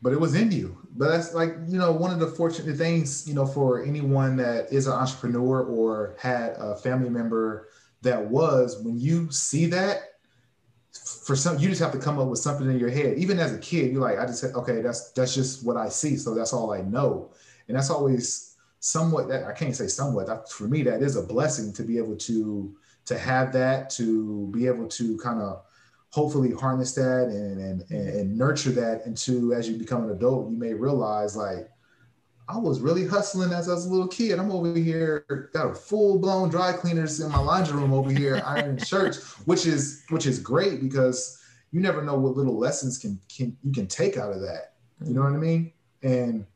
but 0.00 0.12
it 0.12 0.20
was 0.20 0.34
in 0.34 0.52
you. 0.52 0.78
But 0.96 1.08
that's 1.08 1.34
like, 1.34 1.54
you 1.66 1.78
know, 1.78 1.92
one 1.92 2.12
of 2.12 2.20
the 2.20 2.28
fortunate 2.28 2.76
things, 2.76 3.26
you 3.26 3.34
know, 3.34 3.46
for 3.46 3.82
anyone 3.82 4.36
that 4.36 4.72
is 4.72 4.86
an 4.86 4.92
entrepreneur 4.92 5.64
or 5.64 6.14
had 6.18 6.52
a 6.52 6.76
family 6.76 7.10
member 7.10 7.68
that 8.02 8.24
was, 8.24 8.80
when 8.82 8.98
you 8.98 9.30
see 9.30 9.66
that, 9.66 10.07
for 11.04 11.36
some, 11.36 11.58
you 11.58 11.68
just 11.68 11.80
have 11.80 11.92
to 11.92 11.98
come 11.98 12.18
up 12.18 12.28
with 12.28 12.38
something 12.38 12.68
in 12.70 12.78
your 12.78 12.90
head. 12.90 13.18
Even 13.18 13.38
as 13.38 13.52
a 13.52 13.58
kid, 13.58 13.92
you're 13.92 14.00
like, 14.00 14.18
I 14.18 14.26
just 14.26 14.40
said, 14.40 14.54
okay, 14.54 14.80
that's 14.80 15.12
that's 15.12 15.34
just 15.34 15.64
what 15.64 15.76
I 15.76 15.88
see, 15.88 16.16
so 16.16 16.34
that's 16.34 16.52
all 16.52 16.72
I 16.72 16.80
know, 16.82 17.30
and 17.68 17.76
that's 17.76 17.90
always 17.90 18.56
somewhat. 18.80 19.28
That 19.28 19.44
I 19.44 19.52
can't 19.52 19.76
say 19.76 19.86
somewhat. 19.86 20.26
That, 20.26 20.50
for 20.50 20.64
me, 20.64 20.82
that 20.84 21.02
is 21.02 21.16
a 21.16 21.22
blessing 21.22 21.72
to 21.74 21.82
be 21.82 21.98
able 21.98 22.16
to 22.16 22.74
to 23.06 23.18
have 23.18 23.52
that, 23.54 23.90
to 23.90 24.48
be 24.48 24.66
able 24.66 24.86
to 24.88 25.16
kind 25.18 25.40
of 25.40 25.62
hopefully 26.10 26.52
harness 26.52 26.94
that 26.94 27.28
and, 27.28 27.60
and, 27.60 27.90
and 27.90 28.36
nurture 28.36 28.70
that 28.70 29.04
into 29.06 29.52
as 29.52 29.68
you 29.68 29.76
become 29.76 30.04
an 30.04 30.10
adult, 30.10 30.50
you 30.50 30.56
may 30.56 30.72
realize 30.72 31.36
like, 31.36 31.68
I 32.48 32.56
was 32.56 32.80
really 32.80 33.06
hustling 33.06 33.52
as 33.52 33.68
I 33.68 33.74
was 33.74 33.84
a 33.84 33.90
little 33.90 34.08
kid. 34.08 34.38
I'm 34.38 34.50
over 34.50 34.74
here, 34.74 35.50
got 35.52 35.70
a 35.70 35.74
full 35.74 36.18
blown 36.18 36.48
dry 36.48 36.72
cleaners 36.72 37.20
in 37.20 37.30
my 37.30 37.38
laundry 37.38 37.76
room 37.76 37.92
over 37.92 38.10
here, 38.10 38.42
iron 38.44 38.78
shirts, 38.84 39.34
which 39.46 39.66
is 39.66 40.04
which 40.08 40.26
is 40.26 40.38
great 40.38 40.80
because 40.80 41.42
you 41.72 41.80
never 41.80 42.02
know 42.02 42.16
what 42.16 42.36
little 42.36 42.56
lessons 42.56 42.96
can 42.96 43.20
can 43.34 43.56
you 43.62 43.72
can 43.72 43.86
take 43.86 44.16
out 44.16 44.32
of 44.32 44.40
that. 44.40 44.72
You 45.04 45.12
know 45.12 45.22
what 45.22 45.32
I 45.32 45.36
mean? 45.36 45.72
And 46.02 46.46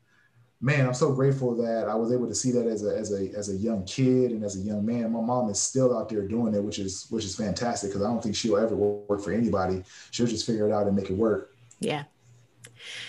man, 0.59 0.87
I'm 0.87 0.95
so 0.95 1.13
grateful 1.13 1.55
that 1.57 1.87
I 1.87 1.93
was 1.93 2.11
able 2.11 2.27
to 2.27 2.33
see 2.33 2.51
that 2.53 2.65
as 2.65 2.83
a 2.83 2.97
as 2.97 3.13
a 3.13 3.29
as 3.37 3.49
a 3.49 3.55
young 3.55 3.85
kid 3.85 4.31
and 4.31 4.43
as 4.43 4.55
a 4.55 4.59
young 4.59 4.83
man. 4.83 5.11
My 5.11 5.21
mom 5.21 5.49
is 5.49 5.59
still 5.59 5.95
out 5.95 6.09
there 6.09 6.27
doing 6.27 6.55
it, 6.55 6.63
which 6.63 6.79
is 6.79 7.05
which 7.11 7.23
is 7.23 7.35
fantastic 7.35 7.91
because 7.91 8.01
I 8.01 8.07
don't 8.07 8.23
think 8.23 8.35
she'll 8.35 8.57
ever 8.57 8.75
work 8.75 9.21
for 9.21 9.31
anybody. 9.31 9.83
She'll 10.09 10.25
just 10.25 10.47
figure 10.47 10.67
it 10.67 10.73
out 10.73 10.87
and 10.87 10.95
make 10.95 11.11
it 11.11 11.17
work. 11.17 11.53
Yeah. 11.79 12.05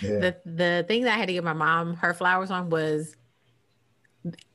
Yeah. 0.01 0.19
The 0.19 0.35
the 0.45 0.85
thing 0.87 1.03
that 1.03 1.13
I 1.13 1.17
had 1.17 1.27
to 1.27 1.33
give 1.33 1.43
my 1.43 1.53
mom 1.53 1.95
her 1.95 2.13
flowers 2.13 2.51
on 2.51 2.69
was, 2.69 3.15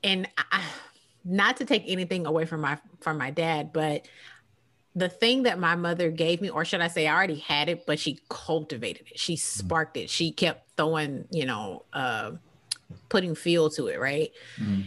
and 0.02 0.28
I, 0.36 0.62
not 1.24 1.56
to 1.58 1.64
take 1.64 1.84
anything 1.86 2.26
away 2.26 2.46
from 2.46 2.60
my 2.60 2.78
from 3.00 3.18
my 3.18 3.30
dad, 3.30 3.72
but 3.72 4.06
the 4.94 5.08
thing 5.08 5.44
that 5.44 5.58
my 5.58 5.76
mother 5.76 6.10
gave 6.10 6.40
me, 6.40 6.50
or 6.50 6.64
should 6.64 6.80
I 6.80 6.88
say, 6.88 7.06
I 7.06 7.14
already 7.14 7.36
had 7.36 7.68
it, 7.68 7.86
but 7.86 7.98
she 7.98 8.18
cultivated 8.28 9.06
it. 9.10 9.18
She 9.18 9.34
mm-hmm. 9.34 9.66
sparked 9.66 9.96
it. 9.96 10.10
She 10.10 10.32
kept 10.32 10.76
throwing, 10.76 11.26
you 11.30 11.46
know, 11.46 11.84
uh, 11.92 12.32
putting 13.08 13.34
fuel 13.34 13.70
to 13.70 13.86
it, 13.86 14.00
right? 14.00 14.32
Mm-hmm. 14.58 14.82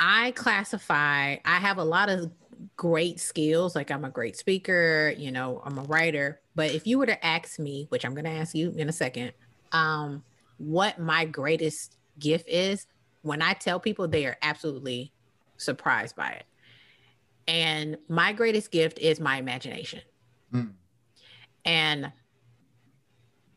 I 0.00 0.32
classify, 0.32 1.36
I 1.44 1.56
have 1.58 1.78
a 1.78 1.84
lot 1.84 2.08
of 2.08 2.30
great 2.76 3.20
skills. 3.20 3.74
Like 3.76 3.90
I'm 3.90 4.04
a 4.04 4.10
great 4.10 4.36
speaker, 4.36 5.14
you 5.16 5.30
know, 5.30 5.62
I'm 5.64 5.78
a 5.78 5.82
writer. 5.82 6.40
But 6.58 6.72
if 6.74 6.88
you 6.88 6.98
were 6.98 7.06
to 7.06 7.24
ask 7.24 7.60
me, 7.60 7.86
which 7.90 8.04
I'm 8.04 8.14
going 8.14 8.24
to 8.24 8.32
ask 8.32 8.52
you 8.52 8.72
in 8.76 8.88
a 8.88 8.92
second, 8.92 9.30
um, 9.70 10.24
what 10.56 10.98
my 10.98 11.24
greatest 11.24 11.96
gift 12.18 12.48
is, 12.48 12.88
when 13.22 13.42
I 13.42 13.52
tell 13.52 13.78
people, 13.78 14.08
they 14.08 14.26
are 14.26 14.36
absolutely 14.42 15.12
surprised 15.56 16.16
by 16.16 16.30
it. 16.30 16.44
And 17.46 17.96
my 18.08 18.32
greatest 18.32 18.72
gift 18.72 18.98
is 18.98 19.20
my 19.20 19.36
imagination. 19.36 20.00
Mm. 20.52 20.72
And 21.64 22.12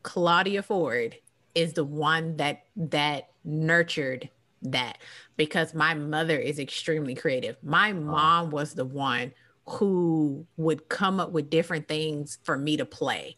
Claudia 0.03 0.61
Ford 0.61 1.15
is 1.55 1.73
the 1.73 1.83
one 1.83 2.37
that 2.37 2.65
that 2.75 3.29
nurtured 3.43 4.29
that 4.61 4.99
because 5.37 5.73
my 5.73 5.95
mother 5.95 6.37
is 6.37 6.59
extremely 6.59 7.15
creative. 7.15 7.57
My 7.63 7.93
mom 7.93 8.51
was 8.51 8.75
the 8.75 8.85
one 8.85 9.33
who 9.71 10.45
would 10.57 10.89
come 10.89 11.19
up 11.19 11.31
with 11.31 11.49
different 11.49 11.87
things 11.87 12.37
for 12.43 12.57
me 12.57 12.77
to 12.77 12.85
play. 12.85 13.37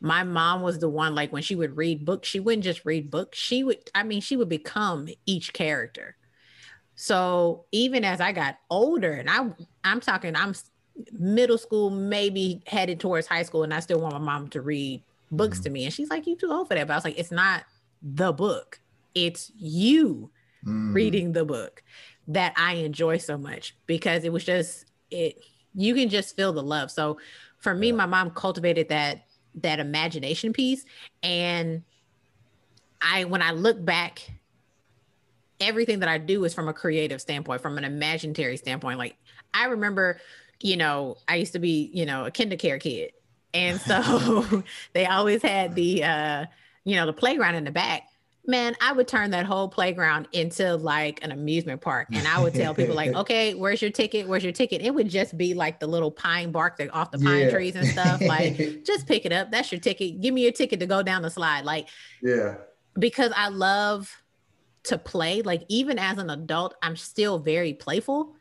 My 0.00 0.22
mom 0.22 0.62
was 0.62 0.78
the 0.78 0.88
one 0.88 1.14
like 1.14 1.32
when 1.32 1.42
she 1.42 1.56
would 1.56 1.76
read 1.76 2.04
books, 2.04 2.28
she 2.28 2.40
wouldn't 2.40 2.64
just 2.64 2.84
read 2.84 3.10
books. 3.10 3.36
She 3.38 3.64
would 3.64 3.78
I 3.94 4.04
mean 4.04 4.20
she 4.20 4.36
would 4.36 4.48
become 4.48 5.08
each 5.26 5.52
character. 5.52 6.16
So 6.94 7.64
even 7.72 8.04
as 8.04 8.20
I 8.20 8.32
got 8.32 8.58
older 8.70 9.12
and 9.12 9.28
I 9.28 9.50
I'm 9.84 10.00
talking 10.00 10.36
I'm 10.36 10.54
middle 11.12 11.58
school 11.58 11.90
maybe 11.90 12.62
headed 12.66 13.00
towards 13.00 13.26
high 13.26 13.42
school 13.42 13.62
and 13.62 13.74
I 13.74 13.80
still 13.80 14.00
want 14.00 14.14
my 14.14 14.20
mom 14.20 14.48
to 14.48 14.60
read 14.60 15.02
books 15.30 15.58
mm-hmm. 15.58 15.64
to 15.64 15.70
me 15.70 15.84
and 15.84 15.92
she's 15.92 16.10
like 16.10 16.26
you 16.26 16.36
too 16.36 16.50
old 16.50 16.68
for 16.68 16.74
that 16.74 16.86
but 16.86 16.94
I 16.94 16.96
was 16.96 17.04
like 17.04 17.18
it's 17.18 17.30
not 17.30 17.64
the 18.02 18.32
book 18.32 18.80
it's 19.14 19.52
you 19.56 20.30
mm. 20.66 20.94
reading 20.94 21.32
the 21.32 21.44
book 21.44 21.82
that 22.28 22.52
I 22.56 22.74
enjoy 22.74 23.18
so 23.18 23.38
much 23.38 23.76
because 23.86 24.24
it 24.24 24.32
was 24.32 24.44
just 24.44 24.86
it 25.10 25.38
you 25.78 25.94
can 25.94 26.08
just 26.08 26.34
feel 26.34 26.52
the 26.52 26.62
love. 26.62 26.90
So 26.90 27.18
for 27.58 27.72
me, 27.72 27.88
yeah. 27.88 27.94
my 27.94 28.06
mom 28.06 28.30
cultivated 28.32 28.88
that 28.88 29.26
that 29.54 29.78
imagination 29.78 30.52
piece. 30.52 30.84
And 31.22 31.84
I 33.00 33.24
when 33.24 33.42
I 33.42 33.52
look 33.52 33.82
back, 33.82 34.28
everything 35.60 36.00
that 36.00 36.08
I 36.08 36.18
do 36.18 36.44
is 36.44 36.52
from 36.52 36.68
a 36.68 36.72
creative 36.72 37.20
standpoint, 37.20 37.62
from 37.62 37.78
an 37.78 37.84
imaginary 37.84 38.56
standpoint. 38.56 38.98
Like 38.98 39.16
I 39.54 39.66
remember, 39.66 40.20
you 40.60 40.76
know, 40.76 41.16
I 41.28 41.36
used 41.36 41.52
to 41.52 41.60
be, 41.60 41.90
you 41.94 42.04
know, 42.04 42.24
a 42.24 42.30
kindergarten 42.30 42.80
kid. 42.80 43.12
And 43.54 43.80
so 43.80 44.64
they 44.94 45.06
always 45.06 45.42
had 45.42 45.76
the 45.76 46.02
uh, 46.02 46.46
you 46.84 46.96
know, 46.96 47.06
the 47.06 47.12
playground 47.12 47.54
in 47.54 47.62
the 47.62 47.70
back 47.70 48.08
man, 48.48 48.74
I 48.80 48.92
would 48.92 49.06
turn 49.06 49.30
that 49.32 49.44
whole 49.44 49.68
playground 49.68 50.26
into 50.32 50.74
like 50.76 51.22
an 51.22 51.32
amusement 51.32 51.82
park. 51.82 52.08
And 52.10 52.26
I 52.26 52.40
would 52.42 52.54
tell 52.54 52.74
people, 52.74 52.94
like, 52.94 53.12
okay, 53.14 53.54
where's 53.54 53.82
your 53.82 53.90
ticket? 53.90 54.26
Where's 54.26 54.42
your 54.42 54.54
ticket? 54.54 54.80
It 54.80 54.94
would 54.94 55.10
just 55.10 55.36
be 55.36 55.52
like 55.52 55.78
the 55.78 55.86
little 55.86 56.10
pine 56.10 56.50
bark 56.50 56.78
that 56.78 56.92
off 56.94 57.10
the 57.10 57.18
pine 57.18 57.42
yeah. 57.42 57.50
trees 57.50 57.76
and 57.76 57.86
stuff. 57.86 58.22
Like, 58.22 58.56
just 58.84 59.06
pick 59.06 59.26
it 59.26 59.32
up. 59.32 59.50
That's 59.50 59.70
your 59.70 59.80
ticket. 59.80 60.22
Give 60.22 60.32
me 60.32 60.42
your 60.42 60.52
ticket 60.52 60.80
to 60.80 60.86
go 60.86 61.02
down 61.02 61.20
the 61.20 61.30
slide. 61.30 61.66
Like, 61.66 61.88
yeah. 62.22 62.54
Because 62.98 63.30
I 63.36 63.48
love 63.48 64.10
to 64.84 64.96
play. 64.96 65.42
Like, 65.42 65.64
even 65.68 65.98
as 65.98 66.16
an 66.16 66.30
adult, 66.30 66.74
I'm 66.82 66.96
still 66.96 67.38
very 67.38 67.74
playful. 67.74 68.34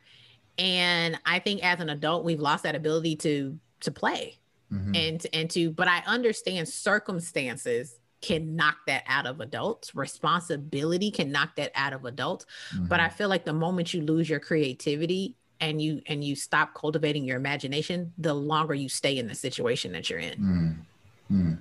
And 0.57 1.19
I 1.25 1.39
think 1.39 1.63
as 1.63 1.81
an 1.81 1.89
adult, 1.89 2.23
we've 2.23 2.39
lost 2.39 2.63
that 2.63 2.75
ability 2.75 3.17
to 3.17 3.59
to 3.81 3.91
play. 3.91 4.39
Mm-hmm. 4.71 4.95
And 4.95 5.27
and 5.33 5.49
to, 5.51 5.69
but 5.69 5.89
I 5.89 6.01
understand 6.07 6.67
circumstances 6.69 7.96
can 8.21 8.55
knock 8.55 8.77
that 8.87 9.03
out 9.07 9.25
of 9.25 9.39
adults. 9.41 9.95
Responsibility 9.95 11.11
can 11.11 11.31
knock 11.31 11.55
that 11.57 11.71
out 11.75 11.93
of 11.93 12.05
adults. 12.05 12.45
Mm-hmm. 12.73 12.87
But 12.87 12.99
I 12.99 13.09
feel 13.09 13.29
like 13.29 13.45
the 13.45 13.53
moment 13.53 13.93
you 13.93 14.01
lose 14.01 14.29
your 14.29 14.39
creativity 14.39 15.35
and 15.59 15.81
you 15.81 16.01
and 16.07 16.23
you 16.23 16.35
stop 16.35 16.73
cultivating 16.73 17.25
your 17.25 17.37
imagination, 17.37 18.13
the 18.17 18.33
longer 18.33 18.73
you 18.73 18.89
stay 18.89 19.17
in 19.17 19.27
the 19.27 19.35
situation 19.35 19.91
that 19.93 20.09
you're 20.09 20.19
in. 20.19 20.85
Mm-hmm. 21.31 21.53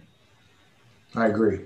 I 1.19 1.27
agree. 1.27 1.61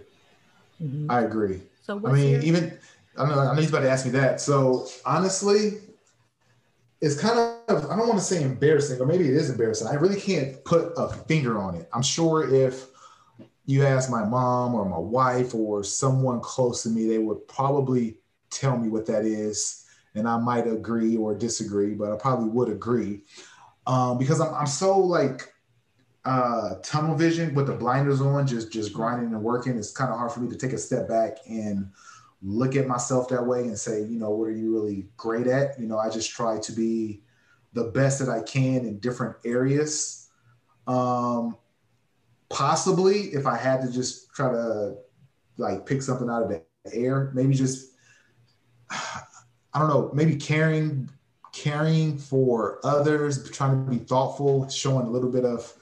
Mm-hmm. 0.82 1.10
I 1.10 1.22
agree. 1.22 1.62
So 1.82 2.00
I 2.06 2.12
mean, 2.12 2.30
your- 2.32 2.42
even 2.42 2.78
I 3.16 3.26
know 3.26 3.38
I 3.38 3.54
know 3.54 3.60
he's 3.60 3.70
about 3.70 3.80
to 3.80 3.90
ask 3.90 4.04
me 4.04 4.12
that. 4.12 4.40
So 4.40 4.86
honestly, 5.04 5.78
it's 7.00 7.20
kind 7.20 7.38
of 7.38 7.90
I 7.90 7.96
don't 7.96 8.06
want 8.08 8.18
to 8.18 8.24
say 8.24 8.42
embarrassing, 8.42 9.00
or 9.00 9.06
maybe 9.06 9.24
it 9.24 9.34
is 9.34 9.50
embarrassing. 9.50 9.88
I 9.88 9.94
really 9.94 10.20
can't 10.20 10.62
put 10.64 10.92
a 10.96 11.08
finger 11.08 11.58
on 11.58 11.74
it. 11.74 11.88
I'm 11.92 12.02
sure 12.02 12.52
if 12.52 12.86
you 13.66 13.84
ask 13.84 14.10
my 14.10 14.24
mom 14.24 14.74
or 14.74 14.84
my 14.84 14.98
wife 14.98 15.54
or 15.54 15.84
someone 15.84 16.40
close 16.40 16.82
to 16.82 16.88
me, 16.88 17.06
they 17.06 17.18
would 17.18 17.46
probably 17.46 18.18
tell 18.50 18.76
me 18.76 18.88
what 18.88 19.06
that 19.06 19.24
is. 19.24 19.84
And 20.14 20.26
I 20.26 20.38
might 20.38 20.66
agree 20.66 21.16
or 21.16 21.34
disagree, 21.34 21.94
but 21.94 22.12
I 22.12 22.16
probably 22.16 22.48
would 22.48 22.68
agree 22.68 23.22
um, 23.86 24.18
because 24.18 24.40
I'm, 24.40 24.52
I'm 24.54 24.66
so 24.66 24.98
like 24.98 25.52
uh, 26.24 26.74
tunnel 26.82 27.14
vision 27.14 27.54
with 27.54 27.66
the 27.66 27.74
blinders 27.74 28.20
on, 28.20 28.46
just 28.46 28.72
just 28.72 28.92
grinding 28.92 29.32
and 29.32 29.42
working. 29.42 29.76
It's 29.76 29.92
kind 29.92 30.10
of 30.10 30.18
hard 30.18 30.32
for 30.32 30.40
me 30.40 30.48
to 30.50 30.56
take 30.56 30.72
a 30.72 30.78
step 30.78 31.08
back 31.08 31.38
and 31.48 31.90
look 32.42 32.76
at 32.76 32.86
myself 32.86 33.28
that 33.28 33.46
way 33.46 33.60
and 33.60 33.78
say, 33.78 34.02
you 34.02 34.18
know, 34.18 34.30
what 34.30 34.44
are 34.46 34.52
you 34.52 34.72
really 34.72 35.08
great 35.16 35.46
at? 35.46 35.78
You 35.78 35.86
know, 35.86 35.98
I 35.98 36.10
just 36.10 36.30
try 36.30 36.58
to 36.58 36.72
be 36.72 37.22
the 37.72 37.84
best 37.84 38.18
that 38.18 38.28
I 38.28 38.42
can 38.42 38.84
in 38.86 38.98
different 38.98 39.36
areas. 39.44 40.28
Um, 40.86 41.56
possibly 42.50 43.32
if 43.32 43.46
I 43.46 43.56
had 43.56 43.80
to 43.82 43.90
just 43.90 44.34
try 44.34 44.50
to 44.50 44.96
like 45.56 45.86
pick 45.86 46.02
something 46.02 46.28
out 46.28 46.42
of 46.42 46.48
the 46.50 46.62
air, 46.92 47.30
maybe 47.34 47.54
just 47.54 47.92
I 48.90 49.78
don't 49.78 49.88
know, 49.88 50.10
maybe 50.12 50.36
caring 50.36 51.08
caring 51.52 52.18
for 52.18 52.78
others, 52.84 53.50
trying 53.50 53.84
to 53.84 53.90
be 53.90 53.98
thoughtful, 53.98 54.68
showing 54.68 55.06
a 55.06 55.10
little 55.10 55.30
bit 55.30 55.44
of 55.44 55.72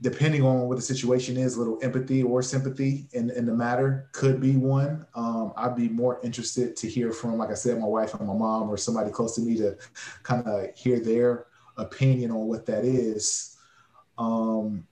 depending 0.00 0.42
on 0.42 0.68
what 0.68 0.76
the 0.76 0.82
situation 0.82 1.36
is, 1.36 1.56
a 1.56 1.58
little 1.58 1.78
empathy 1.82 2.22
or 2.22 2.42
sympathy 2.42 3.06
in, 3.12 3.30
in 3.30 3.46
the 3.46 3.54
matter 3.54 4.08
could 4.12 4.40
be 4.40 4.56
one. 4.56 5.06
Um, 5.14 5.52
I'd 5.56 5.76
be 5.76 5.88
more 5.88 6.20
interested 6.22 6.76
to 6.76 6.88
hear 6.88 7.12
from, 7.12 7.38
like 7.38 7.50
I 7.50 7.54
said, 7.54 7.78
my 7.78 7.86
wife 7.86 8.14
and 8.14 8.26
my 8.26 8.34
mom 8.34 8.68
or 8.68 8.76
somebody 8.76 9.10
close 9.10 9.34
to 9.36 9.40
me 9.40 9.56
to 9.58 9.76
kind 10.22 10.46
of 10.46 10.74
hear 10.74 11.00
their 11.00 11.46
opinion 11.76 12.30
on 12.30 12.46
what 12.46 12.66
that 12.66 12.84
is. 12.84 13.56
Um, 14.18 14.86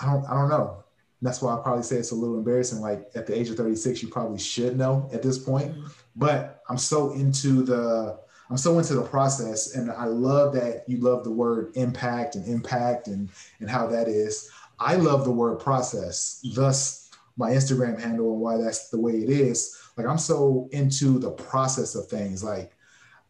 I 0.00 0.06
don't 0.06 0.24
I 0.26 0.34
don't 0.34 0.48
know. 0.48 0.84
And 1.20 1.26
that's 1.26 1.42
why 1.42 1.54
I 1.54 1.62
probably 1.62 1.82
say 1.82 1.96
it's 1.96 2.12
a 2.12 2.14
little 2.14 2.38
embarrassing. 2.38 2.80
Like 2.80 3.10
at 3.14 3.26
the 3.26 3.36
age 3.36 3.50
of 3.50 3.56
36, 3.56 4.02
you 4.02 4.08
probably 4.08 4.38
should 4.38 4.76
know 4.76 5.08
at 5.12 5.22
this 5.22 5.38
point. 5.38 5.72
Mm-hmm. 5.72 5.86
But 6.16 6.62
I'm 6.68 6.78
so 6.78 7.12
into 7.12 7.62
the 7.62 8.18
I'm 8.50 8.56
so 8.56 8.78
into 8.78 8.94
the 8.94 9.02
process, 9.02 9.74
and 9.74 9.90
I 9.90 10.06
love 10.06 10.54
that 10.54 10.84
you 10.86 10.98
love 10.98 11.22
the 11.22 11.30
word 11.30 11.72
impact 11.76 12.34
and 12.34 12.46
impact 12.46 13.08
and 13.08 13.28
and 13.60 13.68
how 13.68 13.86
that 13.88 14.08
is. 14.08 14.50
I 14.80 14.94
love 14.94 15.24
the 15.24 15.32
word 15.32 15.58
process. 15.58 16.40
Thus, 16.54 17.10
my 17.36 17.50
Instagram 17.50 18.00
handle 18.00 18.32
and 18.32 18.40
why 18.40 18.56
that's 18.56 18.90
the 18.90 19.00
way 19.00 19.12
it 19.12 19.30
is. 19.30 19.76
Like 19.96 20.06
I'm 20.06 20.18
so 20.18 20.68
into 20.72 21.18
the 21.18 21.30
process 21.32 21.94
of 21.94 22.06
things. 22.06 22.44
Like 22.44 22.72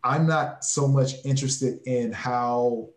I'm 0.04 0.26
not 0.26 0.64
so 0.64 0.86
much 0.86 1.24
interested 1.24 1.80
in 1.86 2.12
how 2.12 2.90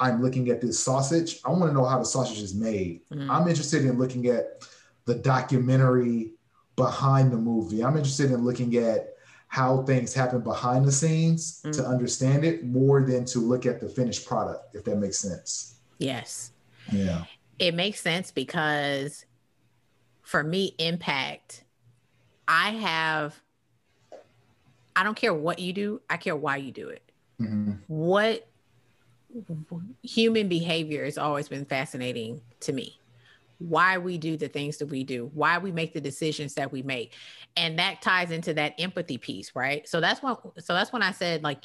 I'm 0.00 0.22
looking 0.22 0.48
at 0.48 0.62
this 0.62 0.78
sausage. 0.78 1.40
I 1.44 1.50
want 1.50 1.70
to 1.70 1.72
know 1.72 1.84
how 1.84 1.98
the 1.98 2.04
sausage 2.04 2.42
is 2.42 2.54
made. 2.54 3.02
Mm-hmm. 3.12 3.30
I'm 3.30 3.46
interested 3.46 3.84
in 3.84 3.98
looking 3.98 4.26
at 4.26 4.64
the 5.04 5.14
documentary 5.14 6.32
behind 6.74 7.30
the 7.30 7.36
movie. 7.36 7.84
I'm 7.84 7.96
interested 7.96 8.30
in 8.30 8.42
looking 8.42 8.76
at 8.76 9.14
how 9.48 9.82
things 9.82 10.14
happen 10.14 10.40
behind 10.40 10.86
the 10.86 10.92
scenes 10.92 11.60
mm-hmm. 11.60 11.72
to 11.72 11.86
understand 11.86 12.44
it 12.44 12.64
more 12.64 13.04
than 13.04 13.24
to 13.26 13.40
look 13.40 13.66
at 13.66 13.80
the 13.80 13.88
finished 13.88 14.26
product, 14.26 14.74
if 14.74 14.84
that 14.84 14.96
makes 14.96 15.18
sense. 15.18 15.74
Yes. 15.98 16.52
Yeah. 16.90 17.24
It 17.58 17.74
makes 17.74 18.00
sense 18.00 18.30
because 18.30 19.26
for 20.22 20.42
me, 20.42 20.74
impact, 20.78 21.64
I 22.48 22.70
have, 22.70 23.38
I 24.96 25.02
don't 25.02 25.16
care 25.16 25.34
what 25.34 25.58
you 25.58 25.72
do, 25.72 26.00
I 26.08 26.16
care 26.16 26.36
why 26.36 26.56
you 26.56 26.72
do 26.72 26.88
it. 26.88 27.02
Mm-hmm. 27.40 27.72
What 27.88 28.49
human 30.02 30.48
behavior 30.48 31.04
has 31.04 31.18
always 31.18 31.48
been 31.48 31.64
fascinating 31.64 32.40
to 32.60 32.72
me. 32.72 32.98
Why 33.58 33.98
we 33.98 34.16
do 34.16 34.36
the 34.36 34.48
things 34.48 34.78
that 34.78 34.86
we 34.86 35.04
do 35.04 35.30
why 35.34 35.58
we 35.58 35.70
make 35.70 35.92
the 35.92 36.00
decisions 36.00 36.54
that 36.54 36.72
we 36.72 36.82
make. 36.82 37.12
And 37.56 37.78
that 37.78 38.00
ties 38.00 38.30
into 38.30 38.54
that 38.54 38.74
empathy 38.78 39.18
piece 39.18 39.54
right? 39.54 39.86
So 39.88 40.00
that's 40.00 40.22
what 40.22 40.40
so 40.58 40.72
that's 40.74 40.92
when 40.92 41.02
i 41.02 41.12
said 41.12 41.42
like 41.42 41.64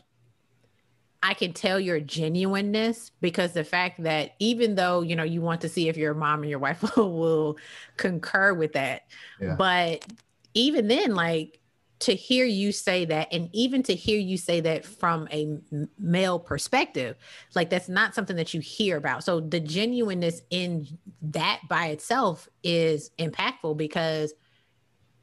i 1.24 1.34
can 1.34 1.54
tell 1.54 1.80
your 1.80 2.00
genuineness 2.00 3.12
because 3.22 3.54
the 3.54 3.64
fact 3.64 4.04
that 4.04 4.36
even 4.40 4.76
though 4.76 5.02
you 5.02 5.16
know 5.16 5.24
you 5.24 5.42
want 5.42 5.62
to 5.62 5.70
see 5.70 5.90
if 5.90 5.98
your 5.98 6.14
mom 6.14 6.42
and 6.42 6.50
your 6.50 6.60
wife 6.60 6.84
will 6.98 7.58
concur 7.98 8.54
with 8.54 8.74
that 8.74 9.04
yeah. 9.40 9.56
but 9.56 10.06
even 10.54 10.88
then 10.88 11.16
like 11.16 11.60
to 12.00 12.14
hear 12.14 12.46
you 12.46 12.72
say 12.72 13.06
that 13.06 13.30
and 13.32 13.50
even 13.54 13.82
to 13.84 13.96
hear 13.96 14.20
you 14.20 14.38
say 14.38 14.60
that 14.60 14.86
from 14.86 15.28
a 15.32 15.58
male 15.98 16.40
perspective 16.40 17.16
like 17.56 17.70
that's 17.70 17.88
not 17.88 18.14
something 18.14 18.36
that 18.36 18.54
you 18.54 18.60
hear 18.60 18.98
about. 18.98 19.24
So 19.24 19.40
the 19.40 19.60
genuineness 19.60 20.42
in 20.50 20.88
that 21.22 21.62
by 21.70 21.88
itself 21.88 22.50
is 22.64 23.12
impactful 23.18 23.78
because 23.78 24.34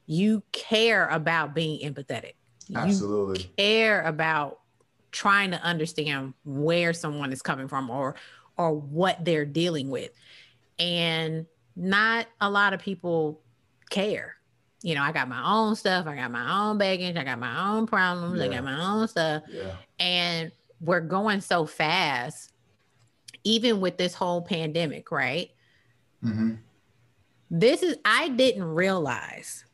you 0.06 0.42
care 0.52 1.06
about 1.08 1.54
being 1.54 1.80
empathetic. 1.80 2.34
Absolutely. 2.74 3.42
you 3.42 3.48
care 3.56 4.02
about 4.02 4.60
trying 5.10 5.50
to 5.50 5.62
understand 5.62 6.32
where 6.44 6.94
someone 6.94 7.32
is 7.32 7.42
coming 7.42 7.68
from 7.68 7.90
or 7.90 8.14
or 8.56 8.72
what 8.72 9.24
they're 9.24 9.44
dealing 9.44 9.90
with. 9.90 10.10
And 10.78 11.46
not 11.76 12.26
a 12.40 12.50
lot 12.50 12.72
of 12.72 12.80
people 12.80 13.42
care 13.90 14.36
you 14.82 14.94
know, 14.94 15.02
I 15.02 15.12
got 15.12 15.28
my 15.28 15.42
own 15.44 15.76
stuff, 15.76 16.06
I 16.06 16.16
got 16.16 16.30
my 16.30 16.68
own 16.68 16.78
baggage, 16.78 17.16
I 17.16 17.24
got 17.24 17.38
my 17.38 17.70
own 17.70 17.86
problems, 17.86 18.38
yeah. 18.38 18.46
I 18.46 18.48
got 18.48 18.64
my 18.64 18.84
own 18.84 19.08
stuff. 19.08 19.44
Yeah. 19.48 19.76
And 19.98 20.52
we're 20.80 21.00
going 21.00 21.40
so 21.40 21.66
fast, 21.66 22.52
even 23.44 23.80
with 23.80 23.96
this 23.96 24.14
whole 24.14 24.42
pandemic, 24.42 25.10
right? 25.10 25.50
Mm-hmm. 26.24 26.54
this 27.50 27.82
is 27.82 27.96
I 28.04 28.28
didn't 28.28 28.62
realize 28.62 29.64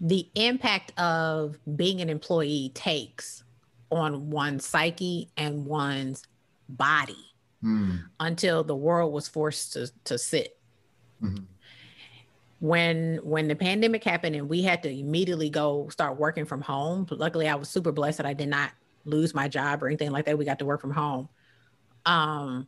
the 0.00 0.28
impact 0.34 0.98
of 0.98 1.56
being 1.76 2.00
an 2.00 2.10
employee 2.10 2.72
takes 2.74 3.44
on 3.90 4.30
one's 4.30 4.66
psyche 4.66 5.30
and 5.36 5.64
one's 5.64 6.24
body 6.68 7.32
mm. 7.62 8.02
until 8.20 8.64
the 8.64 8.74
world 8.74 9.12
was 9.12 9.28
forced 9.28 9.72
to, 9.74 9.90
to 10.04 10.18
sit. 10.18 10.58
Mm-hmm. 11.22 11.44
When 12.66 13.20
when 13.22 13.46
the 13.46 13.54
pandemic 13.54 14.02
happened 14.02 14.34
and 14.34 14.48
we 14.48 14.60
had 14.60 14.82
to 14.82 14.90
immediately 14.90 15.50
go 15.50 15.88
start 15.88 16.18
working 16.18 16.44
from 16.44 16.60
home, 16.60 17.06
luckily 17.10 17.48
I 17.48 17.54
was 17.54 17.68
super 17.68 17.92
blessed 17.92 18.16
that 18.16 18.26
I 18.26 18.34
did 18.34 18.48
not 18.48 18.72
lose 19.04 19.34
my 19.34 19.46
job 19.46 19.84
or 19.84 19.86
anything 19.86 20.10
like 20.10 20.24
that. 20.24 20.36
We 20.36 20.44
got 20.44 20.58
to 20.58 20.64
work 20.64 20.80
from 20.80 20.90
home. 20.90 21.28
Um, 22.06 22.66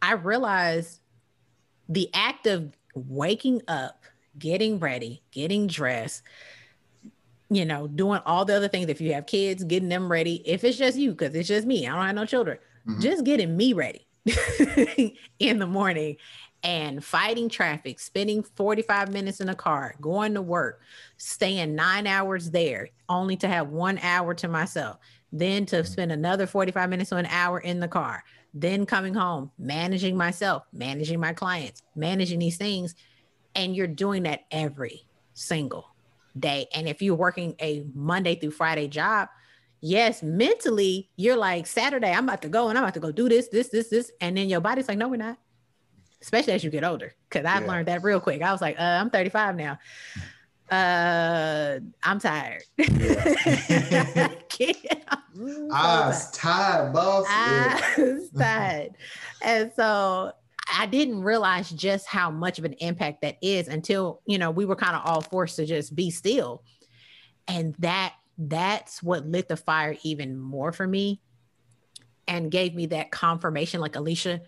I 0.00 0.12
realized 0.12 1.00
the 1.88 2.08
act 2.14 2.46
of 2.46 2.72
waking 2.94 3.62
up, 3.66 4.04
getting 4.38 4.78
ready, 4.78 5.24
getting 5.32 5.66
dressed, 5.66 6.22
you 7.50 7.64
know, 7.64 7.88
doing 7.88 8.20
all 8.24 8.44
the 8.44 8.54
other 8.54 8.68
things. 8.68 8.90
If 8.90 9.00
you 9.00 9.12
have 9.14 9.26
kids, 9.26 9.64
getting 9.64 9.88
them 9.88 10.08
ready. 10.08 10.36
If 10.48 10.62
it's 10.62 10.78
just 10.78 10.96
you, 10.96 11.10
because 11.10 11.34
it's 11.34 11.48
just 11.48 11.66
me, 11.66 11.88
I 11.88 11.96
don't 11.96 12.06
have 12.06 12.14
no 12.14 12.26
children, 12.26 12.58
mm-hmm. 12.86 13.00
just 13.00 13.24
getting 13.24 13.56
me 13.56 13.72
ready 13.72 14.06
in 15.40 15.58
the 15.58 15.66
morning 15.66 16.16
and 16.64 17.04
fighting 17.04 17.48
traffic, 17.48 17.98
spending 17.98 18.42
45 18.42 19.12
minutes 19.12 19.40
in 19.40 19.48
a 19.48 19.54
car, 19.54 19.94
going 20.00 20.34
to 20.34 20.42
work, 20.42 20.80
staying 21.16 21.74
nine 21.74 22.06
hours 22.06 22.50
there, 22.50 22.90
only 23.08 23.36
to 23.38 23.48
have 23.48 23.68
one 23.68 23.98
hour 23.98 24.34
to 24.34 24.48
myself, 24.48 24.98
then 25.32 25.66
to 25.66 25.76
mm-hmm. 25.76 25.86
spend 25.86 26.12
another 26.12 26.46
45 26.46 26.88
minutes 26.88 27.10
to 27.10 27.16
an 27.16 27.26
hour 27.26 27.58
in 27.58 27.80
the 27.80 27.88
car, 27.88 28.22
then 28.54 28.86
coming 28.86 29.14
home, 29.14 29.50
managing 29.58 30.16
myself, 30.16 30.64
managing 30.72 31.18
my 31.18 31.32
clients, 31.32 31.82
managing 31.96 32.38
these 32.38 32.58
things. 32.58 32.94
And 33.54 33.74
you're 33.74 33.86
doing 33.86 34.22
that 34.24 34.44
every 34.50 35.06
single 35.34 35.88
day. 36.38 36.68
And 36.74 36.88
if 36.88 37.02
you're 37.02 37.14
working 37.14 37.54
a 37.60 37.84
Monday 37.94 38.36
through 38.36 38.52
Friday 38.52 38.88
job, 38.88 39.28
yes, 39.80 40.22
mentally, 40.22 41.10
you're 41.16 41.36
like, 41.36 41.66
Saturday, 41.66 42.12
I'm 42.12 42.24
about 42.24 42.42
to 42.42 42.48
go 42.48 42.68
and 42.68 42.78
I'm 42.78 42.84
about 42.84 42.94
to 42.94 43.00
go 43.00 43.12
do 43.12 43.28
this, 43.28 43.48
this, 43.48 43.68
this, 43.68 43.88
this. 43.88 44.12
And 44.20 44.36
then 44.36 44.48
your 44.48 44.60
body's 44.60 44.88
like, 44.88 44.98
no, 44.98 45.08
we're 45.08 45.16
not. 45.16 45.38
Especially 46.22 46.54
as 46.54 46.64
you 46.64 46.70
get 46.70 46.84
older. 46.84 47.12
Cause 47.30 47.44
I've 47.44 47.62
yeah. 47.62 47.68
learned 47.68 47.88
that 47.88 48.02
real 48.02 48.20
quick. 48.20 48.40
I 48.40 48.52
was 48.52 48.60
like, 48.62 48.78
uh, 48.78 48.82
I'm 48.82 49.10
35 49.10 49.56
now. 49.56 49.78
Uh, 50.70 51.80
I'm 52.02 52.18
tired. 52.18 52.62
Yeah. 54.58 55.14
I 55.72 56.06
was 56.06 56.30
tired, 56.32 56.92
boss. 56.92 57.24
I 57.28 57.94
was 57.96 58.30
tired. 58.38 58.92
and 59.42 59.72
so 59.74 60.32
I 60.72 60.86
didn't 60.86 61.22
realize 61.22 61.70
just 61.70 62.06
how 62.06 62.30
much 62.30 62.58
of 62.58 62.64
an 62.64 62.74
impact 62.74 63.22
that 63.22 63.38
is 63.42 63.68
until, 63.68 64.20
you 64.26 64.38
know, 64.38 64.50
we 64.50 64.64
were 64.64 64.76
kind 64.76 64.94
of 64.94 65.02
all 65.04 65.20
forced 65.20 65.56
to 65.56 65.66
just 65.66 65.96
be 65.96 66.10
still. 66.10 66.62
And 67.48 67.74
that 67.78 68.14
that's 68.38 69.02
what 69.02 69.26
lit 69.26 69.48
the 69.48 69.56
fire 69.56 69.96
even 70.02 70.38
more 70.38 70.72
for 70.72 70.86
me 70.86 71.20
and 72.28 72.50
gave 72.50 72.74
me 72.74 72.86
that 72.86 73.10
confirmation 73.10 73.80
like 73.80 73.96
Alicia, 73.96 74.42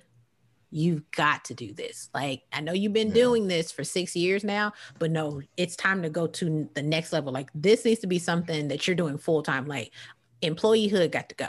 you've 0.75 1.09
got 1.13 1.45
to 1.45 1.55
do 1.55 1.73
this. 1.73 2.11
Like, 2.13 2.43
I 2.53 2.61
know 2.61 2.73
you've 2.73 2.93
been 2.93 3.09
yeah. 3.09 3.15
doing 3.15 3.47
this 3.47 3.71
for 3.71 3.85
six 3.85 4.17
years 4.17 4.43
now, 4.43 4.73
but 4.99 5.13
no, 5.13 5.41
it's 5.57 5.77
time 5.77 6.03
to 6.03 6.11
go 6.11 6.27
to 6.27 6.69
the 6.75 6.83
next 6.83 7.13
level. 7.13 7.33
Like, 7.33 7.49
this 7.55 7.85
needs 7.85 8.01
to 8.01 8.09
be 8.09 8.19
something 8.19 8.67
that 8.69 8.87
you're 8.87 8.97
doing 8.97 9.17
full 9.17 9.45
time. 9.45 9.67
Like, 9.67 9.93
employeehood 10.43 11.13
got 11.13 11.29
to 11.29 11.37
go 11.37 11.47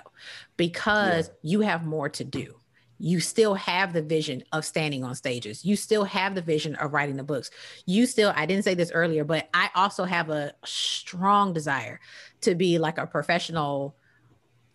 because 0.57 1.27
yeah. 1.27 1.51
you 1.51 1.61
have 1.61 1.85
more 1.85 2.07
to 2.09 2.23
do. 2.23 2.55
You 2.99 3.19
still 3.19 3.55
have 3.55 3.93
the 3.93 4.03
vision 4.03 4.43
of 4.51 4.63
standing 4.63 5.03
on 5.03 5.15
stages. 5.15 5.65
You 5.65 5.75
still 5.75 6.03
have 6.03 6.35
the 6.35 6.43
vision 6.43 6.75
of 6.75 6.93
writing 6.93 7.17
the 7.17 7.23
books. 7.23 7.49
You 7.87 8.05
still, 8.05 8.31
I 8.35 8.45
didn't 8.45 8.63
say 8.63 8.75
this 8.75 8.91
earlier, 8.91 9.23
but 9.23 9.49
I 9.55 9.71
also 9.73 10.03
have 10.03 10.29
a 10.29 10.53
strong 10.65 11.51
desire 11.51 11.99
to 12.41 12.53
be 12.53 12.77
like 12.77 12.99
a 12.99 13.07
professional 13.07 13.95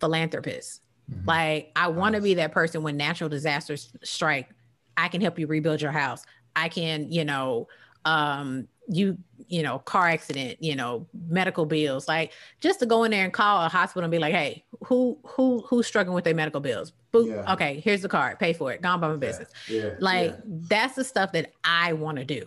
philanthropist. 0.01 0.80
Mm-hmm. 1.11 1.27
Like, 1.27 1.71
I 1.75 1.87
want 1.89 2.15
to 2.15 2.21
be 2.21 2.35
that 2.35 2.51
person 2.51 2.83
when 2.83 2.97
natural 2.97 3.29
disasters 3.29 3.91
strike. 4.03 4.49
I 4.97 5.07
can 5.07 5.21
help 5.21 5.39
you 5.39 5.47
rebuild 5.47 5.81
your 5.81 5.91
house. 5.91 6.23
I 6.55 6.69
can, 6.69 7.11
you 7.11 7.25
know, 7.25 7.67
um, 8.05 8.67
you 8.87 9.17
you 9.47 9.63
know 9.63 9.79
car 9.79 10.07
accident 10.07 10.57
you 10.61 10.75
know 10.75 11.07
medical 11.29 11.65
bills 11.65 12.07
like 12.07 12.31
just 12.59 12.79
to 12.79 12.85
go 12.85 13.03
in 13.03 13.11
there 13.11 13.23
and 13.23 13.31
call 13.33 13.65
a 13.65 13.69
hospital 13.69 14.03
and 14.03 14.11
be 14.11 14.19
like 14.19 14.33
hey 14.33 14.63
who 14.83 15.17
who 15.23 15.63
who's 15.67 15.87
struggling 15.87 16.13
with 16.13 16.23
their 16.23 16.35
medical 16.35 16.59
bills 16.59 16.93
Boop. 17.13 17.29
Yeah. 17.29 17.53
okay 17.53 17.79
here's 17.79 18.01
the 18.01 18.09
card 18.09 18.39
pay 18.39 18.53
for 18.53 18.71
it 18.71 18.81
gone 18.81 18.99
by 18.99 19.07
my 19.07 19.15
business 19.15 19.49
yeah. 19.67 19.91
Like 19.99 20.35
that's 20.45 20.95
the 20.95 21.03
stuff 21.03 21.31
that 21.33 21.51
i 21.63 21.93
want 21.93 22.17
to 22.17 22.25
do 22.25 22.45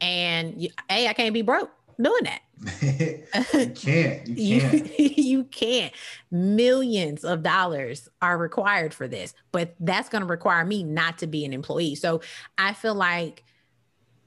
and 0.00 0.68
a 0.90 1.08
i 1.08 1.12
can't 1.12 1.34
be 1.34 1.42
broke 1.42 1.70
doing 2.00 2.24
that 2.24 2.40
you 3.54 3.70
can't 3.74 4.28
you 4.28 4.60
can't 4.60 4.98
you, 4.98 5.10
you 5.16 5.44
can't 5.44 5.92
millions 6.30 7.24
of 7.24 7.42
dollars 7.42 8.08
are 8.20 8.36
required 8.38 8.92
for 8.92 9.06
this 9.08 9.34
but 9.52 9.74
that's 9.80 10.08
going 10.08 10.22
to 10.22 10.28
require 10.28 10.64
me 10.64 10.82
not 10.82 11.18
to 11.18 11.26
be 11.26 11.44
an 11.44 11.52
employee 11.52 11.94
so 11.94 12.20
i 12.56 12.72
feel 12.72 12.94
like 12.94 13.44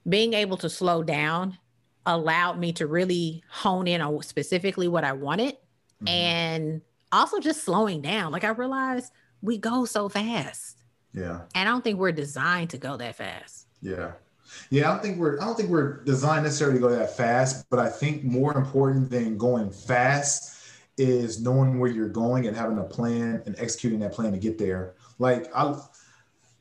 being 0.08 0.34
able 0.34 0.56
to 0.56 0.68
slow 0.68 1.02
down 1.02 1.58
allowed 2.06 2.58
me 2.58 2.72
to 2.72 2.86
really 2.86 3.42
hone 3.48 3.86
in 3.86 4.00
on 4.00 4.22
specifically 4.22 4.88
what 4.88 5.04
I 5.04 5.12
wanted 5.12 5.54
mm-hmm. 5.54 6.08
and 6.08 6.82
also 7.10 7.38
just 7.38 7.64
slowing 7.64 8.00
down. 8.00 8.32
Like 8.32 8.44
I 8.44 8.48
realized 8.48 9.12
we 9.40 9.58
go 9.58 9.84
so 9.84 10.08
fast. 10.08 10.78
Yeah. 11.14 11.42
And 11.54 11.68
I 11.68 11.72
don't 11.72 11.84
think 11.84 11.98
we're 11.98 12.12
designed 12.12 12.70
to 12.70 12.78
go 12.78 12.96
that 12.96 13.16
fast. 13.16 13.66
Yeah. 13.80 14.12
Yeah, 14.70 14.88
I 14.88 14.94
don't 14.94 15.02
think 15.02 15.18
we're 15.18 15.40
I 15.40 15.44
don't 15.44 15.56
think 15.56 15.68
we're 15.68 16.02
designed 16.04 16.44
necessarily 16.44 16.78
to 16.78 16.82
go 16.82 16.90
that 16.90 17.16
fast, 17.16 17.68
but 17.70 17.78
I 17.78 17.88
think 17.88 18.24
more 18.24 18.56
important 18.56 19.10
than 19.10 19.36
going 19.36 19.70
fast 19.70 20.58
is 20.98 21.40
knowing 21.40 21.78
where 21.78 21.90
you're 21.90 22.08
going 22.08 22.46
and 22.46 22.56
having 22.56 22.78
a 22.78 22.84
plan 22.84 23.42
and 23.46 23.54
executing 23.58 24.00
that 24.00 24.12
plan 24.12 24.32
to 24.32 24.38
get 24.38 24.58
there. 24.58 24.94
Like 25.18 25.54
I 25.54 25.74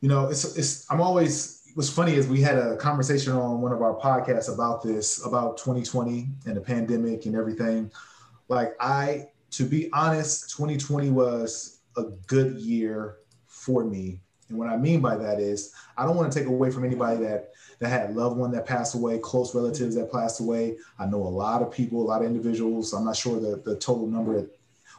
you 0.01 0.09
know, 0.09 0.27
it's 0.27 0.57
it's 0.57 0.91
I'm 0.91 0.99
always 0.99 1.61
what's 1.75 1.89
funny 1.89 2.15
is 2.15 2.27
we 2.27 2.41
had 2.41 2.57
a 2.57 2.75
conversation 2.77 3.33
on 3.33 3.61
one 3.61 3.71
of 3.71 3.81
our 3.81 3.95
podcasts 3.95 4.53
about 4.53 4.81
this, 4.81 5.25
about 5.25 5.57
2020 5.57 6.27
and 6.45 6.57
the 6.57 6.61
pandemic 6.61 7.25
and 7.25 7.35
everything. 7.35 7.91
Like 8.49 8.75
I, 8.79 9.27
to 9.51 9.65
be 9.65 9.89
honest, 9.93 10.49
2020 10.51 11.11
was 11.11 11.79
a 11.95 12.03
good 12.27 12.57
year 12.57 13.17
for 13.47 13.85
me. 13.85 14.19
And 14.51 14.59
what 14.59 14.69
I 14.69 14.77
mean 14.77 15.01
by 15.01 15.15
that 15.15 15.39
is 15.39 15.73
I 15.97 16.05
don't 16.05 16.15
want 16.15 16.31
to 16.31 16.37
take 16.37 16.47
away 16.47 16.69
from 16.71 16.85
anybody 16.85 17.17
that 17.23 17.53
that 17.79 17.89
had 17.89 18.11
a 18.11 18.13
loved 18.13 18.37
one 18.37 18.51
that 18.51 18.67
passed 18.67 18.93
away, 18.93 19.17
close 19.17 19.55
relatives 19.55 19.95
that 19.95 20.11
passed 20.11 20.39
away. 20.39 20.77
I 20.99 21.07
know 21.07 21.17
a 21.17 21.27
lot 21.27 21.63
of 21.63 21.71
people, 21.71 22.01
a 22.01 22.05
lot 22.05 22.21
of 22.21 22.27
individuals. 22.27 22.93
I'm 22.93 23.05
not 23.05 23.15
sure 23.15 23.39
the, 23.39 23.59
the 23.65 23.75
total 23.77 24.05
number 24.05 24.37
of 24.37 24.49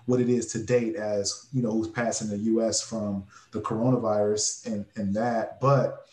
what 0.07 0.21
it 0.21 0.29
is 0.29 0.47
to 0.53 0.63
date 0.65 0.97
as 0.97 1.47
you 1.53 1.63
know 1.63 1.71
who's 1.71 1.87
passed 1.87 2.23
in 2.23 2.29
the 2.29 2.39
US 2.39 2.83
from 2.83 3.25
the 3.53 3.61
coronavirus 3.61 4.67
and, 4.67 4.85
and 4.97 5.15
that. 5.15 5.61
But 5.61 6.07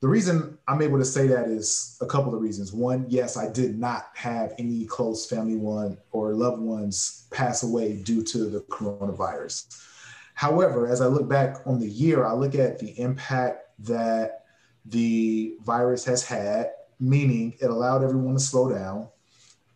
the 0.00 0.08
reason 0.08 0.58
I'm 0.68 0.82
able 0.82 0.98
to 0.98 1.04
say 1.04 1.26
that 1.28 1.48
is 1.48 1.96
a 2.02 2.06
couple 2.06 2.34
of 2.34 2.42
reasons. 2.42 2.72
One, 2.74 3.06
yes, 3.08 3.38
I 3.38 3.50
did 3.50 3.78
not 3.78 4.08
have 4.14 4.52
any 4.58 4.84
close 4.84 5.24
family 5.24 5.56
one 5.56 5.96
or 6.12 6.34
loved 6.34 6.60
ones 6.60 7.26
pass 7.30 7.62
away 7.62 8.02
due 8.02 8.22
to 8.24 8.50
the 8.50 8.60
coronavirus. 8.60 9.92
However, 10.34 10.88
as 10.88 11.00
I 11.00 11.06
look 11.06 11.28
back 11.28 11.58
on 11.64 11.78
the 11.78 11.88
year, 11.88 12.24
I 12.24 12.32
look 12.32 12.54
at 12.54 12.78
the 12.78 12.98
impact 13.00 13.68
that 13.80 14.44
the 14.84 15.56
virus 15.62 16.04
has 16.04 16.24
had, 16.24 16.72
meaning 17.00 17.54
it 17.60 17.70
allowed 17.70 18.02
everyone 18.04 18.34
to 18.34 18.40
slow 18.40 18.68
down. 18.68 19.08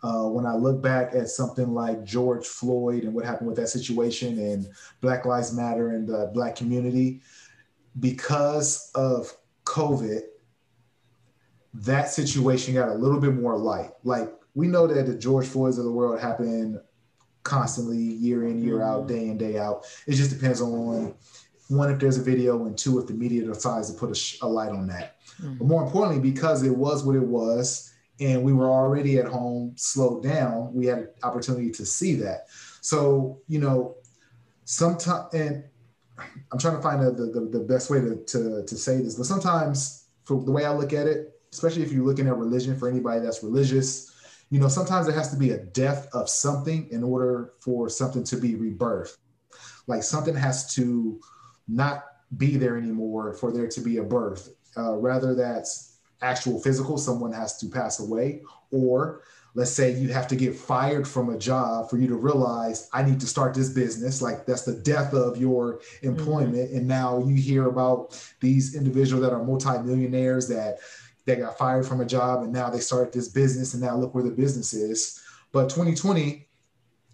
Uh, 0.02 0.28
when 0.28 0.46
I 0.46 0.54
look 0.54 0.80
back 0.80 1.12
at 1.14 1.28
something 1.28 1.74
like 1.74 2.04
George 2.04 2.46
Floyd 2.46 3.02
and 3.02 3.14
what 3.14 3.24
happened 3.24 3.48
with 3.48 3.56
that 3.56 3.68
situation 3.68 4.38
and 4.38 4.68
Black 5.00 5.24
Lives 5.24 5.52
Matter 5.52 5.90
and 5.90 6.06
the 6.06 6.30
Black 6.34 6.54
community, 6.54 7.20
because 7.98 8.90
of 8.94 9.32
COVID, 9.64 10.20
that 11.74 12.10
situation 12.10 12.74
got 12.74 12.88
a 12.88 12.94
little 12.94 13.20
bit 13.20 13.34
more 13.34 13.56
light. 13.56 13.90
Like 14.04 14.32
we 14.54 14.66
know 14.66 14.86
that 14.86 15.06
the 15.06 15.14
George 15.14 15.46
Floyds 15.46 15.78
of 15.78 15.84
the 15.84 15.92
world 15.92 16.20
happen 16.20 16.80
constantly, 17.42 17.98
year 17.98 18.46
in, 18.46 18.62
year 18.62 18.82
out, 18.82 19.06
mm-hmm. 19.06 19.14
day 19.14 19.28
in, 19.28 19.38
day 19.38 19.58
out. 19.58 19.86
It 20.06 20.14
just 20.14 20.30
depends 20.30 20.60
on 20.60 21.14
one 21.68 21.90
if 21.90 21.98
there's 21.98 22.18
a 22.18 22.22
video, 22.22 22.64
and 22.66 22.76
two 22.76 22.98
if 22.98 23.06
the 23.06 23.14
media 23.14 23.44
decides 23.44 23.90
to 23.90 23.98
put 23.98 24.10
a, 24.10 24.14
sh- 24.14 24.38
a 24.42 24.48
light 24.48 24.70
on 24.70 24.86
that. 24.88 25.16
Mm-hmm. 25.40 25.58
But 25.58 25.66
more 25.66 25.84
importantly, 25.84 26.30
because 26.30 26.62
it 26.62 26.76
was 26.76 27.04
what 27.04 27.16
it 27.16 27.26
was, 27.26 27.92
and 28.20 28.42
we 28.42 28.52
were 28.52 28.70
already 28.70 29.18
at 29.18 29.26
home, 29.26 29.74
slowed 29.76 30.22
down, 30.22 30.72
we 30.74 30.86
had 30.86 30.98
an 30.98 31.08
opportunity 31.22 31.70
to 31.70 31.86
see 31.86 32.14
that. 32.16 32.46
So 32.80 33.40
you 33.48 33.60
know, 33.60 33.96
sometimes 34.64 35.32
and 35.34 35.64
I'm 36.52 36.58
trying 36.58 36.76
to 36.76 36.82
find 36.82 37.02
the, 37.02 37.10
the, 37.12 37.58
the 37.58 37.64
best 37.64 37.90
way 37.90 38.00
to, 38.00 38.16
to, 38.16 38.64
to 38.64 38.76
say 38.76 39.00
this, 39.00 39.14
but 39.14 39.26
sometimes 39.26 40.06
for 40.24 40.42
the 40.42 40.50
way 40.50 40.64
I 40.64 40.72
look 40.72 40.92
at 40.92 41.06
it, 41.06 41.40
especially 41.52 41.82
if 41.82 41.92
you're 41.92 42.04
looking 42.04 42.26
at 42.26 42.36
religion 42.36 42.78
for 42.78 42.88
anybody 42.88 43.20
that's 43.20 43.42
religious, 43.42 44.12
you 44.50 44.58
know, 44.58 44.68
sometimes 44.68 45.06
there 45.06 45.16
has 45.16 45.30
to 45.30 45.36
be 45.36 45.50
a 45.50 45.58
death 45.58 46.08
of 46.12 46.28
something 46.28 46.88
in 46.90 47.02
order 47.02 47.52
for 47.60 47.88
something 47.88 48.24
to 48.24 48.36
be 48.36 48.54
rebirthed. 48.54 49.16
Like 49.86 50.02
something 50.02 50.34
has 50.34 50.74
to 50.74 51.20
not 51.66 52.04
be 52.36 52.56
there 52.56 52.76
anymore 52.76 53.34
for 53.34 53.52
there 53.52 53.68
to 53.68 53.80
be 53.80 53.98
a 53.98 54.02
birth. 54.02 54.54
Uh, 54.76 54.96
rather 54.96 55.34
that's 55.34 55.98
actual 56.22 56.60
physical, 56.60 56.98
someone 56.98 57.32
has 57.32 57.58
to 57.58 57.66
pass 57.66 58.00
away, 58.00 58.42
or 58.70 59.22
let's 59.54 59.70
say 59.70 59.92
you 59.92 60.12
have 60.12 60.28
to 60.28 60.36
get 60.36 60.54
fired 60.54 61.06
from 61.06 61.30
a 61.30 61.38
job 61.38 61.88
for 61.88 61.98
you 61.98 62.06
to 62.06 62.14
realize 62.14 62.88
I 62.92 63.02
need 63.02 63.18
to 63.20 63.26
start 63.26 63.54
this 63.54 63.70
business. 63.70 64.22
Like 64.22 64.46
that's 64.46 64.62
the 64.62 64.74
death 64.74 65.14
of 65.14 65.36
your 65.38 65.80
employment. 66.02 66.68
Mm-hmm. 66.68 66.76
And 66.76 66.88
now 66.88 67.18
you 67.18 67.34
hear 67.34 67.66
about 67.66 68.20
these 68.40 68.74
individuals 68.76 69.24
that 69.24 69.32
are 69.32 69.42
multimillionaires 69.42 70.48
that 70.48 70.78
they 71.28 71.36
got 71.36 71.58
fired 71.58 71.86
from 71.86 72.00
a 72.00 72.06
job 72.06 72.42
and 72.42 72.52
now 72.52 72.70
they 72.70 72.80
start 72.80 73.12
this 73.12 73.28
business 73.28 73.74
and 73.74 73.82
now 73.82 73.94
look 73.94 74.14
where 74.14 74.24
the 74.24 74.30
business 74.30 74.72
is. 74.72 75.22
But 75.52 75.64
2020, 75.64 76.48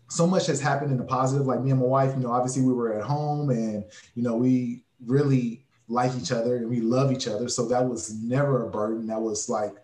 so 0.09 0.27
much 0.27 0.47
has 0.47 0.61
happened 0.61 0.93
in 0.93 0.99
the 0.99 1.05
positive. 1.05 1.47
Like 1.47 1.61
me 1.61 1.73
and 1.73 1.81
my 1.81 1.87
wife, 1.87 2.15
you 2.15 2.23
know, 2.23 2.31
obviously 2.31 2.63
we 2.63 2.73
were 2.73 2.95
at 2.95 3.05
home 3.05 3.51
and, 3.51 3.85
you 4.15 4.23
know, 4.23 4.37
we 4.37 4.85
really 5.05 5.67
like 5.89 6.15
each 6.17 6.31
other 6.31 6.57
and 6.57 6.71
we 6.71 6.81
love 6.81 7.11
each 7.11 7.27
other. 7.27 7.49
So 7.49 7.67
that 7.69 7.85
was 7.85 8.15
never 8.23 8.69
a 8.69 8.71
burden. 8.71 9.09
That 9.09 9.21
was 9.21 9.49
like 9.49 9.75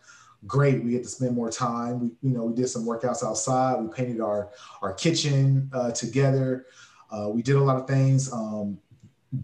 great. 0.47 0.85
We 0.85 0.95
had 0.95 1.03
to 1.03 1.09
spend 1.09 1.35
more 1.35 1.51
time. 1.51 1.99
We, 1.99 2.12
you 2.22 2.37
know, 2.37 2.45
we 2.45 2.55
did 2.55 2.68
some 2.68 2.87
workouts 2.87 3.24
outside. 3.24 3.83
We 3.83 3.89
painted 3.89 4.20
our 4.20 4.51
our 4.81 4.95
kitchen 4.95 5.68
uh, 5.72 5.91
together. 5.91 6.66
Uh, 7.11 7.28
we 7.31 7.43
did 7.43 7.57
a 7.57 7.61
lot 7.61 7.76
of 7.76 7.89
things. 7.89 8.33
Um, 8.33 8.78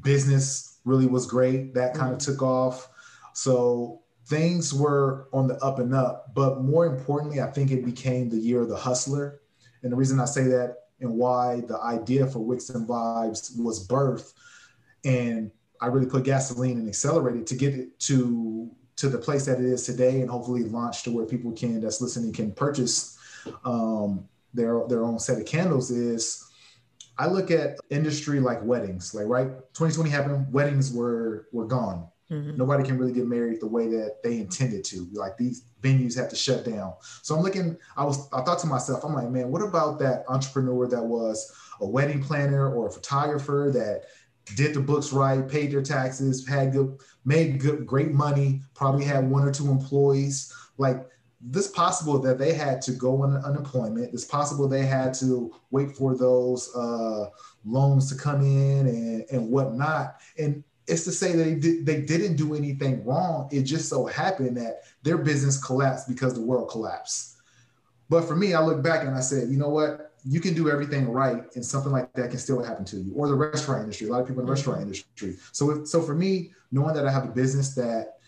business 0.02 0.78
really 0.84 1.06
was 1.06 1.26
great. 1.26 1.74
That 1.74 1.92
kind 1.92 2.12
of 2.12 2.18
mm-hmm. 2.18 2.32
took 2.32 2.42
off. 2.42 2.88
So 3.32 4.02
things 4.26 4.74
were 4.74 5.28
on 5.32 5.46
the 5.46 5.56
up 5.64 5.78
and 5.78 5.94
up. 5.94 6.34
But 6.34 6.62
more 6.62 6.86
importantly, 6.86 7.40
I 7.40 7.46
think 7.46 7.70
it 7.70 7.84
became 7.84 8.28
the 8.28 8.36
year 8.36 8.62
of 8.62 8.68
the 8.68 8.76
hustler. 8.76 9.40
And 9.82 9.92
the 9.92 9.96
reason 9.96 10.20
I 10.20 10.24
say 10.24 10.44
that 10.44 10.76
and 11.00 11.12
why 11.12 11.60
the 11.60 11.78
idea 11.80 12.26
for 12.26 12.40
Wix 12.40 12.70
and 12.70 12.88
Vibes 12.88 13.58
was 13.58 13.86
birthed, 13.86 14.32
and 15.04 15.50
I 15.80 15.86
really 15.86 16.06
put 16.06 16.24
gasoline 16.24 16.78
and 16.78 16.88
accelerated 16.88 17.46
to 17.48 17.54
get 17.54 17.74
it 17.74 17.98
to 18.00 18.70
to 18.96 19.10
the 19.10 19.18
place 19.18 19.44
that 19.44 19.60
it 19.60 19.66
is 19.66 19.84
today, 19.84 20.22
and 20.22 20.30
hopefully 20.30 20.64
launch 20.64 21.02
to 21.02 21.10
where 21.10 21.26
people 21.26 21.52
can 21.52 21.80
that's 21.80 22.00
listening 22.00 22.32
can 22.32 22.50
purchase 22.52 23.18
um, 23.64 24.26
their 24.54 24.82
their 24.88 25.04
own 25.04 25.18
set 25.18 25.38
of 25.38 25.46
candles. 25.46 25.90
Is 25.90 26.42
I 27.18 27.26
look 27.26 27.50
at 27.50 27.78
industry 27.90 28.40
like 28.40 28.62
weddings, 28.64 29.14
like 29.14 29.26
right, 29.26 29.48
2020 29.74 30.10
happened, 30.10 30.52
weddings 30.52 30.92
were 30.92 31.46
were 31.52 31.66
gone. 31.66 32.08
Mm-hmm. 32.30 32.56
Nobody 32.56 32.82
can 32.82 32.98
really 32.98 33.12
get 33.12 33.26
married 33.26 33.60
the 33.60 33.68
way 33.68 33.86
that 33.88 34.16
they 34.24 34.40
intended 34.40 34.84
to. 34.86 35.08
Like 35.12 35.36
these 35.36 35.64
venues 35.80 36.16
have 36.16 36.28
to 36.30 36.36
shut 36.36 36.64
down. 36.64 36.94
So 37.22 37.36
I'm 37.36 37.42
looking, 37.42 37.76
I 37.96 38.04
was 38.04 38.28
I 38.32 38.42
thought 38.42 38.58
to 38.60 38.66
myself, 38.66 39.04
I'm 39.04 39.14
like, 39.14 39.30
man, 39.30 39.50
what 39.50 39.62
about 39.62 39.98
that 40.00 40.24
entrepreneur 40.28 40.88
that 40.88 41.02
was 41.02 41.54
a 41.80 41.86
wedding 41.86 42.22
planner 42.22 42.74
or 42.74 42.88
a 42.88 42.90
photographer 42.90 43.70
that 43.72 44.04
did 44.56 44.74
the 44.74 44.80
books 44.80 45.12
right, 45.12 45.48
paid 45.48 45.72
their 45.72 45.82
taxes, 45.82 46.46
had 46.46 46.72
good, 46.72 46.98
made 47.24 47.60
good, 47.60 47.86
great 47.86 48.12
money, 48.12 48.62
probably 48.74 49.04
had 49.04 49.28
one 49.28 49.46
or 49.46 49.52
two 49.52 49.70
employees. 49.70 50.52
Like 50.78 51.06
this 51.40 51.68
possible 51.68 52.18
that 52.20 52.38
they 52.38 52.52
had 52.52 52.80
to 52.82 52.92
go 52.92 53.22
on 53.22 53.36
unemployment. 53.36 54.12
It's 54.12 54.24
possible 54.24 54.68
they 54.68 54.86
had 54.86 55.14
to 55.14 55.54
wait 55.70 55.96
for 55.96 56.16
those 56.16 56.74
uh, 56.74 57.26
loans 57.64 58.08
to 58.10 58.16
come 58.16 58.40
in 58.40 58.86
and, 58.86 59.24
and 59.30 59.50
whatnot. 59.50 60.16
And 60.38 60.64
it's 60.86 61.04
to 61.04 61.12
say 61.12 61.32
they 61.32 61.54
did, 61.54 61.84
they 61.84 62.00
didn't 62.00 62.36
do 62.36 62.54
anything 62.54 63.04
wrong. 63.04 63.48
It 63.50 63.62
just 63.62 63.88
so 63.88 64.06
happened 64.06 64.56
that 64.56 64.82
their 65.02 65.18
business 65.18 65.62
collapsed 65.62 66.08
because 66.08 66.34
the 66.34 66.40
world 66.40 66.70
collapsed. 66.70 67.36
But 68.08 68.22
for 68.22 68.36
me, 68.36 68.54
I 68.54 68.62
look 68.62 68.82
back 68.82 69.04
and 69.04 69.16
I 69.16 69.20
said, 69.20 69.48
you 69.48 69.56
know 69.56 69.68
what? 69.68 70.12
You 70.24 70.40
can 70.40 70.54
do 70.54 70.70
everything 70.70 71.08
right, 71.08 71.44
and 71.54 71.64
something 71.64 71.92
like 71.92 72.12
that 72.14 72.30
can 72.30 72.38
still 72.38 72.62
happen 72.62 72.84
to 72.86 72.96
you. 72.96 73.12
Or 73.14 73.28
the 73.28 73.34
restaurant 73.34 73.82
industry. 73.82 74.08
A 74.08 74.10
lot 74.10 74.20
of 74.22 74.26
people 74.26 74.40
in 74.40 74.46
the 74.46 74.52
mm-hmm. 74.52 74.58
restaurant 74.58 74.82
industry. 74.82 75.36
So, 75.52 75.70
if, 75.70 75.86
so 75.86 76.02
for 76.02 76.14
me, 76.14 76.52
knowing 76.72 76.94
that 76.94 77.06
I 77.06 77.12
have 77.12 77.24
a 77.24 77.32
business 77.32 77.74
that 77.74 78.18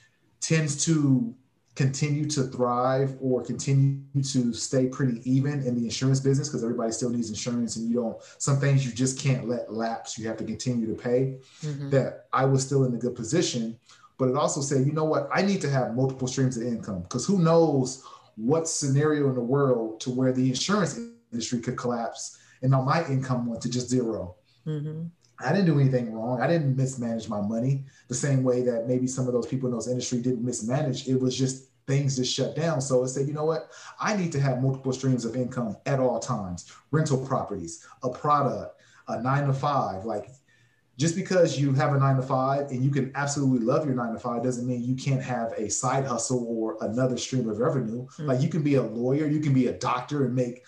tends 0.41 0.85
to 0.85 1.35
continue 1.79 2.29
to 2.29 2.43
thrive 2.43 3.17
or 3.21 3.41
continue 3.41 4.03
to 4.21 4.53
stay 4.53 4.89
pretty 4.89 5.21
even 5.23 5.63
in 5.63 5.77
the 5.77 5.85
insurance 5.85 6.19
business 6.19 6.49
because 6.49 6.65
everybody 6.65 6.91
still 6.91 7.09
needs 7.09 7.29
insurance 7.29 7.77
and 7.77 7.89
you 7.89 7.95
don't 7.95 8.17
some 8.39 8.59
things 8.59 8.85
you 8.85 8.91
just 8.91 9.17
can't 9.17 9.49
let 9.49 9.73
lapse 9.73 10.19
you 10.19 10.27
have 10.27 10.37
to 10.37 10.43
continue 10.43 10.89
to 10.89 11.01
pay 11.01 11.39
mm-hmm. 11.63 11.89
that 11.89 12.25
i 12.33 12.45
was 12.45 12.67
still 12.67 12.85
in 12.85 12.93
a 12.97 12.99
good 12.99 13.15
position 13.15 13.79
but 14.19 14.29
it 14.29 14.35
also 14.35 14.61
said 14.61 14.85
you 14.85 14.93
know 14.93 15.05
what 15.05 15.29
i 15.33 15.41
need 15.41 15.61
to 15.61 15.71
have 15.71 15.95
multiple 15.95 16.27
streams 16.27 16.57
of 16.57 16.65
income 16.65 17.03
because 17.03 17.25
who 17.25 17.39
knows 17.39 18.03
what 18.35 18.67
scenario 18.67 19.29
in 19.29 19.37
the 19.37 19.41
world 19.41 20.01
to 20.01 20.11
where 20.11 20.33
the 20.33 20.49
insurance 20.49 20.99
industry 21.31 21.61
could 21.61 21.77
collapse 21.77 22.41
and 22.63 22.73
now 22.73 22.83
my 22.83 23.07
income 23.07 23.47
went 23.47 23.63
to 23.63 23.71
just 23.71 23.89
0 23.89 24.35
mm-hmm. 24.67 25.05
I 25.41 25.53
didn't 25.53 25.67
do 25.67 25.79
anything 25.79 26.13
wrong. 26.13 26.41
I 26.41 26.49
didn't 26.49 26.77
mismanage 26.77 27.29
my 27.29 27.41
money 27.41 27.85
the 28.09 28.15
same 28.15 28.43
way 28.43 28.63
that 28.63 28.89
maybe 28.89 29.07
some 29.07 29.29
of 29.29 29.33
those 29.33 29.47
people 29.47 29.69
in 29.69 29.73
those 29.73 29.87
industry 29.87 30.21
didn't 30.21 30.45
mismanage. 30.45 31.07
It 31.07 31.21
was 31.21 31.39
just 31.39 31.68
things 31.89 32.17
just 32.17 32.33
shut 32.33 32.55
down. 32.55 32.81
So 32.81 33.03
it 33.03 33.09
said, 33.09 33.27
you 33.27 33.33
know 33.33 33.47
what? 33.47 33.73
I 33.99 34.15
need 34.15 34.31
to 34.33 34.41
have 34.41 34.63
multiple 34.63 34.93
streams 34.93 35.25
of 35.25 35.35
income 35.35 35.77
at 35.87 35.99
all 35.99 36.21
times. 36.21 36.71
Rental 36.93 37.27
properties, 37.27 37.85
a 38.05 38.11
product, 38.11 38.81
a 39.09 39.21
nine 39.21 39.47
to 39.47 39.55
five. 39.55 40.05
Like 40.05 40.29
just 40.99 41.17
because 41.17 41.59
you 41.59 41.73
have 41.73 41.95
a 41.95 41.99
nine 41.99 42.17
to 42.17 42.23
five 42.23 42.71
and 42.71 42.85
you 42.85 42.91
can 42.91 43.11
absolutely 43.15 43.65
love 43.65 43.87
your 43.87 43.95
nine 43.95 44.13
to 44.13 44.19
five 44.21 44.43
doesn't 44.43 44.69
mean 44.69 44.85
you 44.85 44.95
can't 44.95 45.23
have 45.23 45.53
a 45.57 45.71
side 45.71 46.05
hustle 46.05 46.45
or 46.47 46.77
another 46.83 47.17
stream 47.17 47.49
of 47.49 47.59
revenue. 47.59 48.07
Mm-hmm. 48.07 48.27
Like 48.27 48.43
you 48.43 48.49
can 48.49 48.63
be 48.63 48.75
a 48.75 48.83
lawyer, 48.83 49.27
you 49.27 49.41
can 49.41 49.55
be 49.55 49.69
a 49.69 49.73
doctor 49.73 50.27
and 50.27 50.35
make 50.35 50.65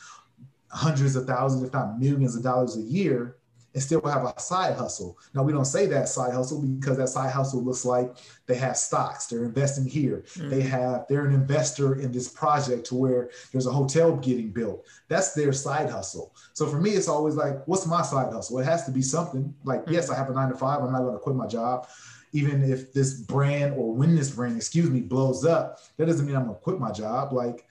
hundreds 0.69 1.17
of 1.17 1.27
thousands, 1.27 1.65
if 1.65 1.73
not 1.73 2.01
millions 2.01 2.35
of 2.35 2.43
dollars 2.43 2.77
a 2.77 2.81
year 2.81 3.37
and 3.73 3.83
still 3.83 4.01
have 4.03 4.25
a 4.25 4.41
side 4.41 4.75
hustle. 4.77 5.19
Now 5.35 5.43
we 5.43 5.53
don't 5.53 5.65
say 5.65 5.87
that 5.87 6.09
side 6.09 6.33
hustle 6.33 6.61
because 6.63 6.97
that 6.97 7.09
side 7.09 7.33
hustle 7.33 7.63
looks 7.63 7.85
like 7.85 8.17
they 8.47 8.57
have 8.57 8.77
stocks, 8.77 9.27
they're 9.27 9.45
investing 9.45 9.87
here, 9.87 10.25
mm-hmm. 10.35 10.51
they 10.51 10.63
have 10.63 11.07
they're 11.09 11.27
an 11.27 11.35
investor 11.35 12.01
in 12.01 12.11
this 12.13 12.29
project 12.29 12.87
to 12.87 12.95
where 12.95 13.31
there's 13.53 13.67
a 13.67 13.73
hotel 13.73 14.17
getting 14.17 14.51
built. 14.51 14.85
That's 15.09 15.33
their 15.35 15.53
side 15.53 15.89
hustle. 15.91 16.35
So 16.53 16.67
for 16.67 16.81
me, 16.81 16.91
it's 16.91 17.09
always 17.09 17.35
like, 17.35 17.67
what's 17.67 17.87
my 17.87 18.03
side 18.03 18.33
hustle? 18.33 18.59
It 18.59 18.65
has 18.65 18.85
to 18.87 18.91
be 18.91 19.03
something. 19.03 19.55
Like, 19.65 19.83
mm-hmm. 19.83 19.95
yes, 19.95 20.11
I 20.11 20.17
have 20.17 20.31
a 20.31 20.35
nine 20.35 20.51
to 20.51 20.57
five. 20.57 20.83
I'm 20.83 20.93
not 20.93 21.03
going 21.03 21.15
to 21.15 21.21
quit 21.21 21.37
my 21.37 21.47
job. 21.47 21.89
Even 22.33 22.63
if 22.63 22.93
this 22.93 23.15
brand 23.15 23.75
or 23.75 23.93
when 23.93 24.15
this 24.15 24.31
brand, 24.31 24.57
excuse 24.57 24.89
me, 24.89 25.01
blows 25.01 25.45
up, 25.45 25.81
that 25.97 26.07
doesn't 26.07 26.27
mean 26.27 26.37
I'm 26.37 26.45
going 26.45 26.55
to 26.55 26.61
quit 26.61 26.79
my 26.79 26.93
job. 26.93 27.33
Like 27.33 27.67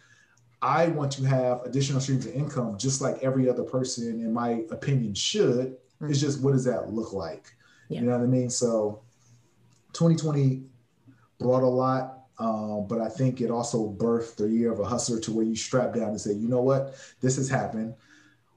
I 0.62 0.88
want 0.88 1.12
to 1.14 1.24
have 1.24 1.62
additional 1.64 2.02
streams 2.02 2.26
of 2.26 2.34
income, 2.34 2.78
just 2.78 3.02
like 3.02 3.20
every 3.22 3.50
other 3.50 3.64
person, 3.64 4.22
in 4.22 4.34
my 4.34 4.64
opinion, 4.72 5.14
should. 5.14 5.78
Mm-hmm. 6.02 6.12
It's 6.12 6.20
just 6.20 6.42
what 6.42 6.52
does 6.52 6.66
that 6.66 6.94
look 6.94 7.14
like? 7.14 7.54
Yeah. 7.90 8.02
You 8.02 8.08
know 8.08 8.18
what 8.18 8.24
I 8.24 8.28
mean? 8.28 8.50
So 8.50 9.02
2020 9.94 10.64
brought 11.40 11.64
a 11.64 11.68
lot, 11.68 12.20
um, 12.38 12.88
but 12.88 13.02
I 13.02 13.10
think 13.10 13.42
it 13.42 13.52
also 13.52 13.92
birthed 13.92 14.38
the 14.38 14.48
year 14.48 14.72
of 14.72 14.80
a 14.80 14.86
hustler 14.86 15.20
to 15.22 15.32
where 15.32 15.46
you 15.46 15.56
strap 15.56 15.94
down 15.94 16.10
and 16.10 16.22
say, 16.22 16.34
you 16.34 16.48
know 16.48 16.62
what, 16.62 16.96
this 17.22 17.36
has 17.38 17.50
happened. 17.50 17.96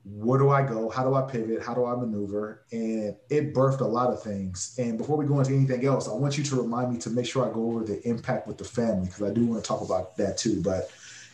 Where 0.04 0.38
do 0.38 0.50
I 0.50 0.62
go? 0.62 0.88
How 0.88 1.04
do 1.04 1.14
I 1.14 1.22
pivot? 1.22 1.62
How 1.62 1.74
do 1.74 1.84
I 1.84 1.94
maneuver? 1.94 2.64
And 2.72 3.14
it 3.30 3.54
birthed 3.54 3.80
a 3.80 3.84
lot 3.84 4.10
of 4.10 4.20
things. 4.20 4.74
And 4.76 4.98
before 4.98 5.16
we 5.16 5.26
go 5.26 5.38
into 5.38 5.54
anything 5.54 5.84
else, 5.84 6.08
I 6.08 6.12
want 6.12 6.36
you 6.36 6.42
to 6.42 6.56
remind 6.56 6.92
me 6.92 6.98
to 6.98 7.10
make 7.10 7.24
sure 7.24 7.48
I 7.48 7.52
go 7.52 7.66
over 7.70 7.84
the 7.84 8.06
impact 8.06 8.48
with 8.48 8.58
the 8.58 8.64
family 8.64 9.06
because 9.06 9.22
I 9.22 9.32
do 9.32 9.46
want 9.46 9.62
to 9.62 9.68
talk 9.68 9.80
about 9.80 10.16
that 10.16 10.38
too. 10.38 10.60
But 10.60 10.90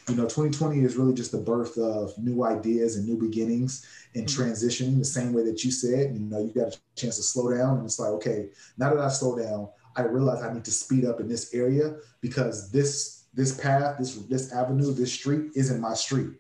you 0.09 0.17
know 0.17 0.25
2020 0.25 0.81
is 0.81 0.97
really 0.97 1.15
just 1.15 1.33
the 1.33 1.39
birth 1.39 1.77
of 1.79 2.17
new 2.19 2.45
ideas 2.45 2.97
and 2.97 3.07
new 3.07 3.17
beginnings 3.17 3.87
and 4.15 4.27
mm-hmm. 4.27 4.43
transitioning 4.43 4.99
the 4.99 5.05
same 5.05 5.33
way 5.33 5.43
that 5.45 5.65
you 5.65 5.71
said. 5.71 6.15
You 6.15 6.21
know 6.21 6.41
you 6.41 6.53
got 6.53 6.75
a 6.75 6.79
chance 6.97 7.17
to 7.17 7.23
slow 7.23 7.55
down 7.55 7.79
and 7.79 7.85
it's 7.85 7.99
like 7.99 8.11
okay 8.11 8.49
now 8.77 8.95
that 8.95 9.03
i 9.03 9.09
slow 9.09 9.39
down 9.39 9.69
i 9.97 10.03
realize 10.03 10.43
i 10.43 10.53
need 10.53 10.65
to 10.65 10.71
speed 10.71 11.05
up 11.05 11.21
in 11.21 11.29
this 11.29 11.55
area 11.55 11.97
because 12.21 12.71
this 12.71 13.25
this 13.35 13.59
path 13.61 13.99
this 13.99 14.17
this 14.27 14.53
avenue 14.53 14.93
this 14.93 15.13
street 15.13 15.53
isn't 15.55 15.81
my 15.81 15.95
street. 15.95 16.31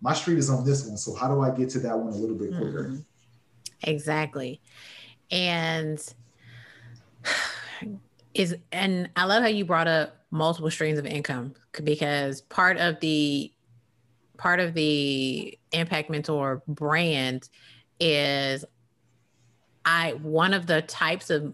My 0.00 0.14
street 0.14 0.38
is 0.38 0.48
on 0.48 0.64
this 0.64 0.86
one. 0.86 0.96
So 0.96 1.14
how 1.14 1.28
do 1.28 1.40
i 1.40 1.50
get 1.50 1.70
to 1.70 1.78
that 1.80 1.98
one 1.98 2.12
a 2.12 2.16
little 2.16 2.36
bit 2.36 2.50
quicker? 2.50 2.84
Mm-hmm. 2.84 3.00
exactly. 3.82 4.60
And 5.30 6.02
is 8.38 8.56
and 8.72 9.10
i 9.16 9.24
love 9.24 9.42
how 9.42 9.48
you 9.48 9.64
brought 9.64 9.88
up 9.88 10.14
multiple 10.30 10.70
streams 10.70 10.98
of 10.98 11.06
income 11.06 11.54
because 11.82 12.40
part 12.42 12.76
of 12.78 13.00
the 13.00 13.52
part 14.36 14.60
of 14.60 14.74
the 14.74 15.58
impact 15.72 16.08
mentor 16.08 16.62
brand 16.68 17.48
is 17.98 18.64
i 19.84 20.12
one 20.22 20.54
of 20.54 20.66
the 20.66 20.82
types 20.82 21.30
of 21.30 21.52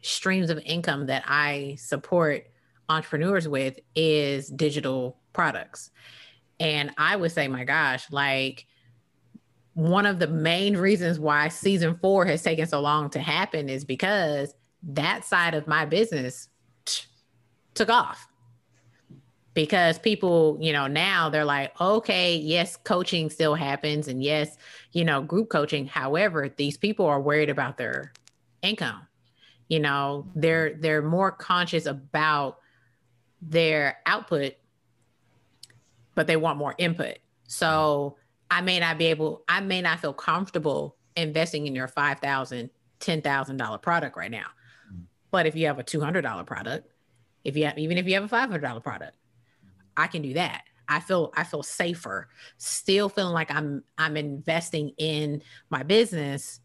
streams 0.00 0.50
of 0.50 0.58
income 0.64 1.06
that 1.06 1.24
i 1.26 1.74
support 1.78 2.46
entrepreneurs 2.88 3.46
with 3.46 3.78
is 3.94 4.48
digital 4.48 5.18
products. 5.32 5.90
And 6.60 6.92
i 6.96 7.16
would 7.16 7.32
say 7.32 7.48
my 7.48 7.64
gosh 7.64 8.10
like 8.10 8.66
one 9.74 10.06
of 10.06 10.18
the 10.18 10.26
main 10.26 10.76
reasons 10.76 11.20
why 11.20 11.48
season 11.48 11.96
four 12.00 12.24
has 12.24 12.42
taken 12.42 12.66
so 12.66 12.80
long 12.80 13.10
to 13.10 13.20
happen 13.20 13.68
is 13.68 13.84
because 13.84 14.54
that 14.82 15.24
side 15.24 15.54
of 15.54 15.66
my 15.66 15.84
business 15.84 16.48
took 17.74 17.88
off 17.88 18.28
because 19.54 19.98
people, 19.98 20.56
you 20.60 20.72
know, 20.72 20.86
now 20.86 21.28
they're 21.30 21.44
like, 21.44 21.78
okay, 21.80 22.36
yes, 22.36 22.76
coaching 22.76 23.28
still 23.28 23.54
happens. 23.54 24.06
And 24.06 24.22
yes, 24.22 24.56
you 24.92 25.04
know, 25.04 25.20
group 25.20 25.48
coaching. 25.48 25.86
However, 25.86 26.48
these 26.48 26.76
people 26.76 27.06
are 27.06 27.20
worried 27.20 27.50
about 27.50 27.76
their 27.76 28.12
income. 28.62 29.00
You 29.68 29.80
know, 29.80 30.26
they're 30.34 30.74
they're 30.74 31.02
more 31.02 31.30
conscious 31.30 31.86
about 31.86 32.58
their 33.42 33.98
output, 34.06 34.54
but 36.14 36.26
they 36.26 36.36
want 36.36 36.56
more 36.58 36.74
input. 36.78 37.18
So 37.48 38.16
I 38.50 38.60
may 38.60 38.78
not 38.80 38.96
be 38.96 39.06
able, 39.06 39.42
I 39.48 39.60
may 39.60 39.82
not 39.82 40.00
feel 40.00 40.12
comfortable 40.12 40.96
investing 41.16 41.66
in 41.66 41.74
your 41.74 41.88
five 41.88 42.20
thousand, 42.20 42.70
ten 43.00 43.22
thousand 43.22 43.56
dollar 43.56 43.78
product 43.78 44.16
right 44.16 44.30
now. 44.30 44.46
But 45.30 45.46
if 45.46 45.54
you 45.56 45.66
have 45.66 45.78
a 45.78 45.82
two 45.82 46.00
hundred 46.00 46.22
dollar 46.22 46.44
product, 46.44 46.90
if 47.44 47.56
you 47.56 47.66
have 47.66 47.78
even 47.78 47.98
if 47.98 48.06
you 48.06 48.14
have 48.14 48.24
a 48.24 48.28
five 48.28 48.50
hundred 48.50 48.62
dollar 48.62 48.80
product, 48.80 49.16
I 49.96 50.06
can 50.06 50.22
do 50.22 50.34
that. 50.34 50.62
I 50.88 51.00
feel 51.00 51.32
I 51.36 51.44
feel 51.44 51.62
safer, 51.62 52.28
still 52.56 53.08
feeling 53.08 53.34
like 53.34 53.50
I'm 53.50 53.84
I'm 53.98 54.16
investing 54.16 54.92
in 54.96 55.42
my 55.70 55.82
business, 55.82 56.60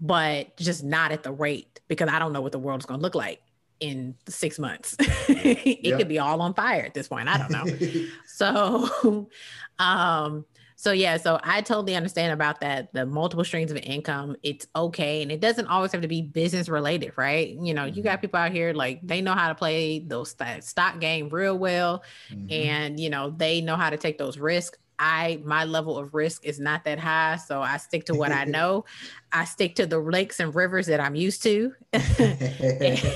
but 0.00 0.56
just 0.56 0.82
not 0.82 1.12
at 1.12 1.22
the 1.22 1.32
rate 1.32 1.80
because 1.88 2.08
I 2.08 2.18
don't 2.18 2.32
know 2.32 2.40
what 2.40 2.52
the 2.52 2.58
world 2.58 2.80
is 2.80 2.86
going 2.86 3.00
to 3.00 3.02
look 3.02 3.14
like 3.14 3.42
in 3.80 4.14
six 4.28 4.58
months. 4.58 4.96
it 5.28 5.84
yep. 5.84 5.98
could 5.98 6.08
be 6.08 6.18
all 6.18 6.40
on 6.40 6.54
fire 6.54 6.82
at 6.82 6.94
this 6.94 7.08
point. 7.08 7.28
I 7.28 7.36
don't 7.36 7.50
know. 7.50 8.06
so, 8.26 9.28
um, 9.78 10.46
so 10.84 10.92
yeah, 10.92 11.16
so 11.16 11.40
I 11.42 11.62
totally 11.62 11.96
understand 11.96 12.34
about 12.34 12.60
that. 12.60 12.92
The 12.92 13.06
multiple 13.06 13.42
streams 13.42 13.70
of 13.70 13.78
income, 13.78 14.36
it's 14.42 14.66
okay. 14.76 15.22
And 15.22 15.32
it 15.32 15.40
doesn't 15.40 15.66
always 15.66 15.92
have 15.92 16.02
to 16.02 16.08
be 16.08 16.20
business 16.20 16.68
related, 16.68 17.14
right? 17.16 17.56
You 17.58 17.72
know, 17.72 17.86
mm-hmm. 17.86 17.96
you 17.96 18.02
got 18.02 18.16
mm-hmm. 18.16 18.20
people 18.20 18.40
out 18.40 18.52
here 18.52 18.74
like 18.74 19.00
they 19.02 19.22
know 19.22 19.32
how 19.32 19.48
to 19.48 19.54
play 19.54 20.00
those 20.00 20.36
stock 20.60 21.00
game 21.00 21.30
real 21.30 21.56
well. 21.56 22.02
Mm-hmm. 22.30 22.52
And, 22.52 23.00
you 23.00 23.08
know, 23.08 23.30
they 23.30 23.62
know 23.62 23.76
how 23.76 23.88
to 23.88 23.96
take 23.96 24.18
those 24.18 24.36
risks. 24.36 24.76
I 24.98 25.40
my 25.42 25.64
level 25.64 25.96
of 25.96 26.12
risk 26.12 26.44
is 26.44 26.60
not 26.60 26.84
that 26.84 26.98
high, 26.98 27.36
so 27.36 27.62
I 27.62 27.78
stick 27.78 28.04
to 28.04 28.14
what 28.14 28.30
I 28.30 28.44
know. 28.44 28.84
I 29.32 29.46
stick 29.46 29.76
to 29.76 29.86
the 29.86 29.98
lakes 29.98 30.38
and 30.38 30.54
rivers 30.54 30.86
that 30.86 31.00
I'm 31.00 31.14
used 31.14 31.42
to, 31.44 31.72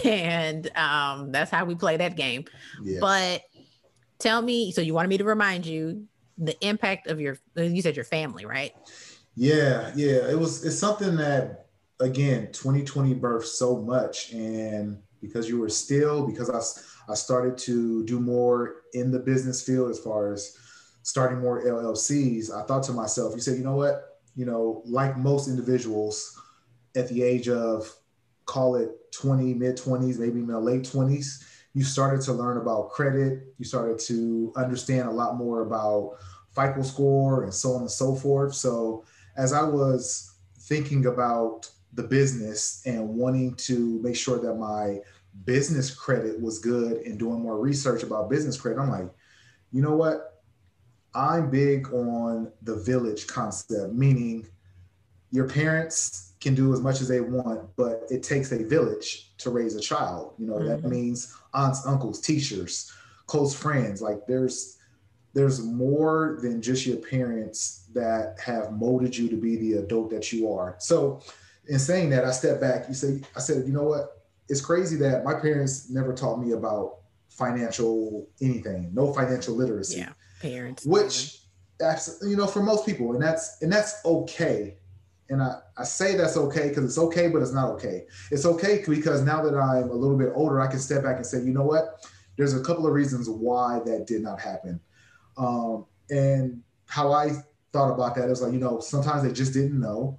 and 0.04 0.76
um, 0.76 1.30
that's 1.32 1.50
how 1.52 1.66
we 1.66 1.76
play 1.76 1.98
that 1.98 2.16
game. 2.16 2.46
Yes. 2.82 2.98
But 2.98 3.42
tell 4.18 4.42
me, 4.42 4.72
so 4.72 4.80
you 4.80 4.92
wanted 4.92 5.08
me 5.08 5.18
to 5.18 5.24
remind 5.24 5.66
you 5.66 6.08
the 6.38 6.56
impact 6.66 7.08
of 7.08 7.20
your 7.20 7.38
you 7.56 7.82
said 7.82 7.96
your 7.96 8.04
family, 8.04 8.46
right? 8.46 8.72
Yeah, 9.34 9.92
yeah. 9.94 10.28
It 10.28 10.38
was 10.38 10.64
it's 10.64 10.78
something 10.78 11.16
that 11.16 11.66
again 12.00 12.52
2020 12.52 13.14
birthed 13.16 13.44
so 13.44 13.78
much, 13.78 14.32
and 14.32 14.98
because 15.20 15.48
you 15.48 15.58
were 15.58 15.68
still 15.68 16.26
because 16.26 16.50
I 16.50 17.12
I 17.12 17.14
started 17.14 17.58
to 17.58 18.04
do 18.04 18.20
more 18.20 18.82
in 18.94 19.10
the 19.10 19.18
business 19.18 19.62
field 19.62 19.90
as 19.90 19.98
far 19.98 20.32
as 20.32 20.56
starting 21.02 21.40
more 21.40 21.64
LLCs, 21.64 22.50
I 22.54 22.64
thought 22.64 22.82
to 22.84 22.92
myself, 22.92 23.34
you 23.34 23.40
said, 23.40 23.56
you 23.56 23.64
know 23.64 23.76
what? 23.76 24.18
You 24.36 24.44
know, 24.44 24.82
like 24.84 25.16
most 25.16 25.48
individuals 25.48 26.38
at 26.94 27.08
the 27.08 27.22
age 27.22 27.48
of 27.48 27.90
call 28.44 28.76
it 28.76 28.90
20, 29.12 29.54
mid 29.54 29.76
20s, 29.76 30.18
maybe 30.18 30.40
the 30.40 30.58
late 30.58 30.82
20s, 30.82 31.44
you 31.74 31.84
started 31.84 32.20
to 32.22 32.32
learn 32.32 32.56
about 32.56 32.90
credit. 32.90 33.54
You 33.58 33.64
started 33.64 33.98
to 34.00 34.52
understand 34.56 35.08
a 35.08 35.12
lot 35.12 35.36
more 35.36 35.62
about 35.62 36.16
FICO 36.54 36.82
score 36.82 37.44
and 37.44 37.54
so 37.54 37.74
on 37.74 37.82
and 37.82 37.90
so 37.90 38.14
forth. 38.14 38.54
So 38.54 39.04
as 39.36 39.52
I 39.52 39.62
was 39.62 40.34
thinking 40.60 41.06
about 41.06 41.70
the 41.94 42.02
business 42.02 42.82
and 42.86 43.08
wanting 43.08 43.54
to 43.54 44.00
make 44.02 44.16
sure 44.16 44.38
that 44.38 44.54
my 44.54 44.98
business 45.44 45.94
credit 45.94 46.40
was 46.40 46.58
good 46.58 46.98
and 47.06 47.18
doing 47.18 47.40
more 47.40 47.58
research 47.58 48.02
about 48.02 48.28
business 48.28 48.60
credit, 48.60 48.80
I'm 48.80 48.90
like, 48.90 49.10
you 49.72 49.82
know 49.82 49.94
what? 49.94 50.42
I'm 51.14 51.50
big 51.50 51.92
on 51.92 52.52
the 52.62 52.76
village 52.76 53.26
concept, 53.26 53.94
meaning 53.94 54.46
your 55.30 55.48
parents 55.48 56.27
can 56.40 56.54
do 56.54 56.72
as 56.72 56.80
much 56.80 57.00
as 57.00 57.08
they 57.08 57.20
want, 57.20 57.68
but 57.76 58.06
it 58.10 58.22
takes 58.22 58.52
a 58.52 58.64
village 58.64 59.32
to 59.38 59.50
raise 59.50 59.74
a 59.74 59.80
child. 59.80 60.34
You 60.38 60.46
know, 60.46 60.54
mm-hmm. 60.54 60.68
that 60.68 60.84
means 60.84 61.34
aunts, 61.54 61.86
uncles, 61.86 62.20
teachers, 62.20 62.92
close 63.26 63.54
friends. 63.54 64.00
Like 64.00 64.26
there's 64.26 64.76
there's 65.34 65.62
more 65.62 66.38
than 66.40 66.62
just 66.62 66.86
your 66.86 66.96
parents 66.96 67.88
that 67.94 68.38
have 68.44 68.72
molded 68.72 69.16
you 69.16 69.28
to 69.28 69.36
be 69.36 69.56
the 69.56 69.74
adult 69.74 70.10
that 70.10 70.32
you 70.32 70.50
are. 70.52 70.76
So 70.78 71.20
in 71.68 71.78
saying 71.78 72.10
that, 72.10 72.24
I 72.24 72.30
step 72.30 72.60
back, 72.60 72.88
you 72.88 72.94
say, 72.94 73.20
I 73.36 73.40
said, 73.40 73.66
you 73.66 73.72
know 73.72 73.84
what? 73.84 74.22
It's 74.48 74.62
crazy 74.62 74.96
that 74.96 75.24
my 75.24 75.34
parents 75.34 75.90
never 75.90 76.14
taught 76.14 76.40
me 76.40 76.52
about 76.52 77.00
financial 77.28 78.26
anything, 78.40 78.90
no 78.94 79.12
financial 79.12 79.54
literacy. 79.54 79.98
Yeah 79.98 80.12
parents 80.40 80.84
which 80.86 81.40
you 82.22 82.36
know 82.36 82.46
for 82.46 82.62
most 82.62 82.84
people 82.84 83.12
and 83.12 83.22
that's 83.22 83.60
and 83.62 83.72
that's 83.72 84.04
okay 84.04 84.76
and 85.30 85.42
I, 85.42 85.58
I 85.76 85.84
say 85.84 86.16
that's 86.16 86.36
okay 86.36 86.68
because 86.68 86.84
it's 86.84 86.98
okay 86.98 87.28
but 87.28 87.42
it's 87.42 87.52
not 87.52 87.70
okay. 87.72 88.04
It's 88.30 88.46
okay 88.46 88.82
because 88.86 89.22
now 89.22 89.42
that 89.42 89.56
i'm 89.56 89.90
a 89.90 89.94
little 89.94 90.16
bit 90.16 90.32
older 90.34 90.60
i 90.60 90.66
can 90.66 90.78
step 90.78 91.02
back 91.02 91.16
and 91.16 91.26
say 91.26 91.38
you 91.38 91.52
know 91.52 91.64
what? 91.64 92.06
There's 92.36 92.54
a 92.54 92.62
couple 92.62 92.86
of 92.86 92.92
reasons 92.92 93.28
why 93.28 93.80
that 93.84 94.06
did 94.06 94.22
not 94.22 94.40
happen. 94.40 94.80
Um, 95.36 95.86
and 96.10 96.62
how 96.86 97.12
i 97.12 97.30
thought 97.72 97.92
about 97.92 98.14
that 98.14 98.30
is 98.30 98.40
like 98.40 98.52
you 98.52 98.58
know 98.58 98.80
sometimes 98.80 99.22
they 99.22 99.32
just 99.32 99.52
didn't 99.52 99.78
know. 99.78 100.18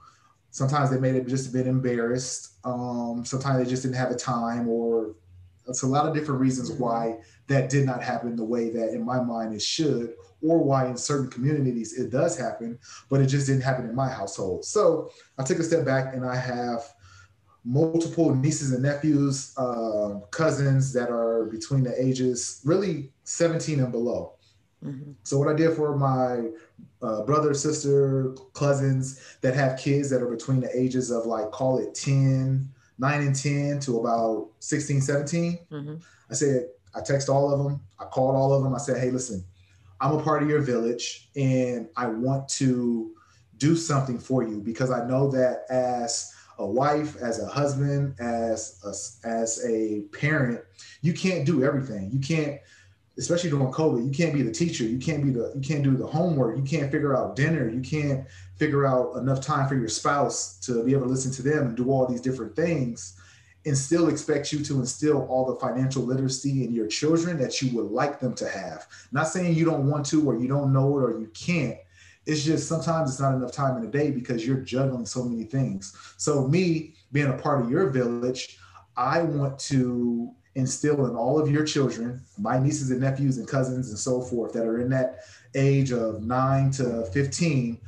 Sometimes 0.51 0.89
they 0.89 0.99
may 0.99 1.13
have 1.13 1.27
just 1.27 1.53
been 1.53 1.67
embarrassed. 1.67 2.57
Um, 2.63 3.23
sometimes 3.23 3.63
they 3.63 3.69
just 3.69 3.83
didn't 3.83 3.97
have 3.97 4.09
the 4.09 4.17
time 4.17 4.67
or 4.67 5.15
it's 5.69 5.83
a 5.83 5.87
lot 5.87 6.07
of 6.07 6.13
different 6.13 6.41
reasons 6.41 6.71
mm-hmm. 6.71 6.83
why 6.83 7.19
that 7.47 7.69
did 7.69 7.85
not 7.85 8.03
happen 8.03 8.35
the 8.35 8.43
way 8.43 8.69
that 8.71 8.89
in 8.89 9.05
my 9.05 9.21
mind 9.21 9.53
it 9.53 9.61
should, 9.61 10.13
or 10.41 10.59
why 10.59 10.87
in 10.87 10.97
certain 10.97 11.29
communities 11.29 11.97
it 11.97 12.11
does 12.11 12.37
happen, 12.37 12.79
but 13.09 13.21
it 13.21 13.27
just 13.27 13.47
didn't 13.47 13.63
happen 13.63 13.85
in 13.85 13.95
my 13.95 14.09
household. 14.09 14.65
So 14.65 15.11
I 15.37 15.43
took 15.43 15.59
a 15.59 15.63
step 15.63 15.85
back 15.85 16.13
and 16.13 16.25
I 16.25 16.35
have 16.35 16.83
multiple 17.65 18.33
nieces 18.33 18.71
and 18.71 18.83
nephews, 18.83 19.53
uh, 19.57 20.19
cousins 20.31 20.93
that 20.93 21.09
are 21.09 21.45
between 21.45 21.83
the 21.83 21.93
ages 22.01 22.61
really 22.63 23.11
17 23.23 23.79
and 23.79 23.91
below. 23.91 24.33
Mm-hmm. 24.83 25.11
So 25.23 25.37
what 25.37 25.49
I 25.49 25.53
did 25.53 25.75
for 25.75 25.97
my 25.97 26.49
uh, 27.01 27.23
brother, 27.23 27.53
sister, 27.53 28.35
cousins 28.53 29.37
that 29.41 29.53
have 29.55 29.77
kids 29.77 30.09
that 30.09 30.21
are 30.21 30.29
between 30.29 30.61
the 30.61 30.69
ages 30.77 31.11
of 31.11 31.25
like 31.25 31.51
call 31.51 31.79
it 31.79 31.93
10, 31.95 32.69
9 32.97 33.21
and 33.21 33.35
10 33.35 33.79
to 33.81 33.99
about 33.99 34.49
16, 34.59 35.01
17. 35.01 35.59
Mm-hmm. 35.71 35.95
I 36.29 36.33
said, 36.33 36.67
I 36.95 37.01
text 37.01 37.29
all 37.29 37.53
of 37.53 37.63
them. 37.63 37.81
I 37.99 38.05
called 38.05 38.35
all 38.35 38.53
of 38.53 38.63
them. 38.63 38.73
I 38.73 38.77
said, 38.77 38.97
hey, 38.97 39.11
listen, 39.11 39.43
I'm 40.01 40.13
a 40.13 40.23
part 40.23 40.43
of 40.43 40.49
your 40.49 40.61
village 40.61 41.29
and 41.35 41.89
I 41.97 42.07
want 42.07 42.47
to 42.49 43.11
do 43.57 43.75
something 43.75 44.17
for 44.17 44.43
you 44.43 44.59
because 44.59 44.91
I 44.91 45.05
know 45.05 45.29
that 45.31 45.65
as 45.69 46.33
a 46.57 46.65
wife, 46.65 47.15
as 47.17 47.41
a 47.41 47.47
husband, 47.47 48.15
as 48.19 48.81
a, 48.83 49.27
as 49.27 49.65
a 49.65 50.01
parent, 50.17 50.61
you 51.01 51.13
can't 51.13 51.45
do 51.45 51.63
everything. 51.63 52.09
You 52.11 52.19
can't 52.19 52.59
especially 53.17 53.49
during 53.49 53.67
COVID, 53.67 54.05
you 54.05 54.11
can't 54.11 54.33
be 54.33 54.41
the 54.41 54.51
teacher, 54.51 54.85
you 54.85 54.97
can't 54.97 55.21
be 55.23 55.29
the 55.29 55.51
you 55.53 55.61
can't 55.61 55.83
do 55.83 55.97
the 55.97 56.07
homework, 56.07 56.57
you 56.57 56.63
can't 56.63 56.89
figure 56.89 57.15
out 57.15 57.35
dinner, 57.35 57.69
you 57.69 57.81
can't 57.81 58.25
figure 58.55 58.85
out 58.87 59.17
enough 59.17 59.41
time 59.41 59.67
for 59.67 59.75
your 59.75 59.89
spouse 59.89 60.57
to 60.61 60.83
be 60.85 60.93
able 60.93 61.03
to 61.03 61.09
listen 61.09 61.31
to 61.33 61.41
them 61.41 61.67
and 61.67 61.77
do 61.77 61.91
all 61.91 62.07
these 62.07 62.21
different 62.21 62.55
things 62.55 63.18
and 63.65 63.77
still 63.77 64.07
expect 64.07 64.51
you 64.51 64.63
to 64.63 64.79
instill 64.79 65.25
all 65.27 65.45
the 65.45 65.59
financial 65.59 66.03
literacy 66.03 66.63
in 66.63 66.73
your 66.73 66.87
children 66.87 67.37
that 67.37 67.61
you 67.61 67.75
would 67.75 67.91
like 67.91 68.19
them 68.19 68.33
to 68.35 68.47
have. 68.47 68.87
Not 69.11 69.27
saying 69.27 69.55
you 69.55 69.65
don't 69.65 69.89
want 69.89 70.05
to 70.07 70.27
or 70.27 70.37
you 70.37 70.47
don't 70.47 70.71
know 70.71 70.97
it 70.97 71.03
or 71.03 71.19
you 71.19 71.27
can't. 71.33 71.77
It's 72.25 72.43
just 72.43 72.67
sometimes 72.67 73.09
it's 73.11 73.19
not 73.19 73.35
enough 73.35 73.51
time 73.51 73.77
in 73.77 73.87
a 73.87 73.91
day 73.91 74.11
because 74.11 74.45
you're 74.45 74.57
juggling 74.57 75.05
so 75.05 75.23
many 75.23 75.43
things. 75.43 75.95
So 76.17 76.47
me 76.47 76.95
being 77.11 77.27
a 77.27 77.37
part 77.37 77.61
of 77.61 77.69
your 77.69 77.89
village, 77.89 78.59
I 78.95 79.23
want 79.23 79.59
to 79.59 80.31
instill 80.55 81.05
in 81.07 81.15
all 81.15 81.39
of 81.39 81.49
your 81.49 81.65
children, 81.65 82.21
my 82.37 82.59
nieces 82.59 82.91
and 82.91 83.01
nephews 83.01 83.37
and 83.37 83.47
cousins 83.47 83.89
and 83.89 83.97
so 83.97 84.21
forth 84.21 84.53
that 84.53 84.65
are 84.65 84.79
in 84.79 84.89
that 84.89 85.19
age 85.55 85.91
of 85.91 86.23
9 86.23 86.71
to 86.71 87.05
15, 87.05 87.79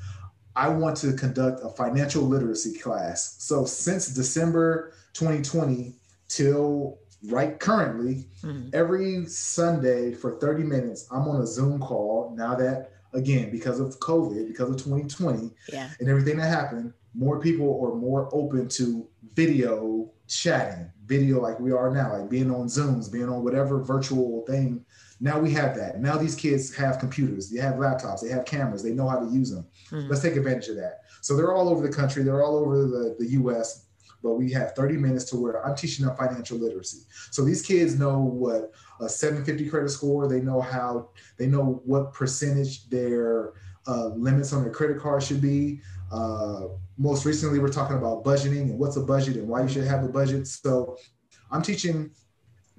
I 0.56 0.70
want 0.70 0.98
to 0.98 1.14
conduct 1.14 1.64
a 1.64 1.70
financial 1.70 2.24
literacy 2.24 2.78
class. 2.78 3.38
So 3.40 3.66
since 3.66 4.08
December 4.08 4.94
2020 5.14 5.93
till 6.28 6.97
right 7.24 7.59
currently, 7.59 8.28
mm-hmm. 8.43 8.70
every 8.74 9.26
Sunday 9.26 10.14
for 10.14 10.39
30 10.39 10.64
minutes, 10.64 11.07
I'm 11.12 11.28
on 11.28 11.41
a 11.41 11.47
Zoom 11.47 11.80
call. 11.80 12.34
Now 12.36 12.55
that, 12.55 12.91
again, 13.14 13.51
because 13.51 13.80
of 13.80 13.99
COVID, 13.99 14.47
because 14.47 14.70
of 14.70 14.78
2020 14.78 15.51
yeah. 15.72 15.89
and 15.99 16.09
everything 16.09 16.38
that 16.38 16.47
happened, 16.47 16.93
more 17.14 17.39
people 17.39 17.84
are 17.86 17.95
more 17.95 18.30
open 18.32 18.68
to 18.70 19.07
video 19.36 20.12
chatting, 20.28 20.89
video 21.05 21.41
like 21.41 21.59
we 21.59 21.72
are 21.72 21.91
now, 21.91 22.18
like 22.18 22.30
being 22.30 22.49
on 22.49 22.68
Zooms, 22.68 23.12
being 23.12 23.30
on 23.30 23.43
whatever 23.43 23.84
virtual 23.84 24.45
thing. 24.47 24.84
Now 25.20 25.38
we 25.38 25.51
have 25.51 25.76
that. 25.76 25.99
Now 25.99 26.18
these 26.18 26.36
kids 26.36 26.74
have 26.76 26.99
computers, 26.99 27.49
they 27.49 27.59
have 27.59 27.76
laptops, 27.76 28.22
they 28.22 28.30
have 28.30 28.45
cameras, 28.45 28.82
they 28.82 28.93
know 28.93 29.07
how 29.07 29.20
to 29.20 29.32
use 29.32 29.51
them. 29.51 29.66
Mm-hmm. 29.91 30.09
Let's 30.09 30.22
take 30.22 30.36
advantage 30.36 30.70
of 30.70 30.78
that. 30.78 31.01
So 31.22 31.36
they're 31.36 31.53
all 31.53 31.70
over 31.70 31.86
the 31.86 31.93
country, 31.93 32.24
they're 32.24 32.43
all 32.43 32.55
over 32.55 32.88
the, 32.88 33.16
the 33.20 33.32
US, 33.32 33.86
but 34.22 34.34
we 34.34 34.52
have 34.52 34.74
30 34.76 34.98
minutes 34.98 35.26
to 35.26 35.38
where 35.38 35.66
I'm 35.66 35.76
teaching 35.76 36.06
them 36.06 36.16
financial 36.16 36.58
literacy. 36.58 37.06
So 37.32 37.44
these 37.44 37.62
kids 37.62 37.98
know 37.98 38.20
what 38.20 38.72
a 39.00 39.10
750 39.10 39.70
credit 39.70 39.90
score, 39.90 40.28
they 40.28 40.42
know 40.42 40.62
how, 40.62 41.10
they 41.38 41.48
know 41.48 41.82
what 41.86 42.14
percentage 42.14 42.90
their 42.90 43.54
uh, 43.88 44.08
limits 44.08 44.54
on 44.54 44.64
their 44.64 44.72
credit 44.72 45.00
card 45.00 45.24
should 45.24 45.42
be. 45.42 45.82
Uh, 46.12 46.68
most 46.98 47.26
recently, 47.26 47.60
we're 47.60 47.70
talking 47.70 47.98
about 47.98 48.24
budgeting 48.24 48.64
and 48.64 48.78
what's 48.78 48.98
a 48.98 49.02
budget 49.02 49.38
and 49.38 49.48
why 49.48 49.62
you 49.64 49.70
should 49.70 49.86
have 49.86 50.04
a 50.04 50.10
budget. 50.10 50.46
So 50.48 50.98
I'm 51.50 51.62
teaching 51.62 52.12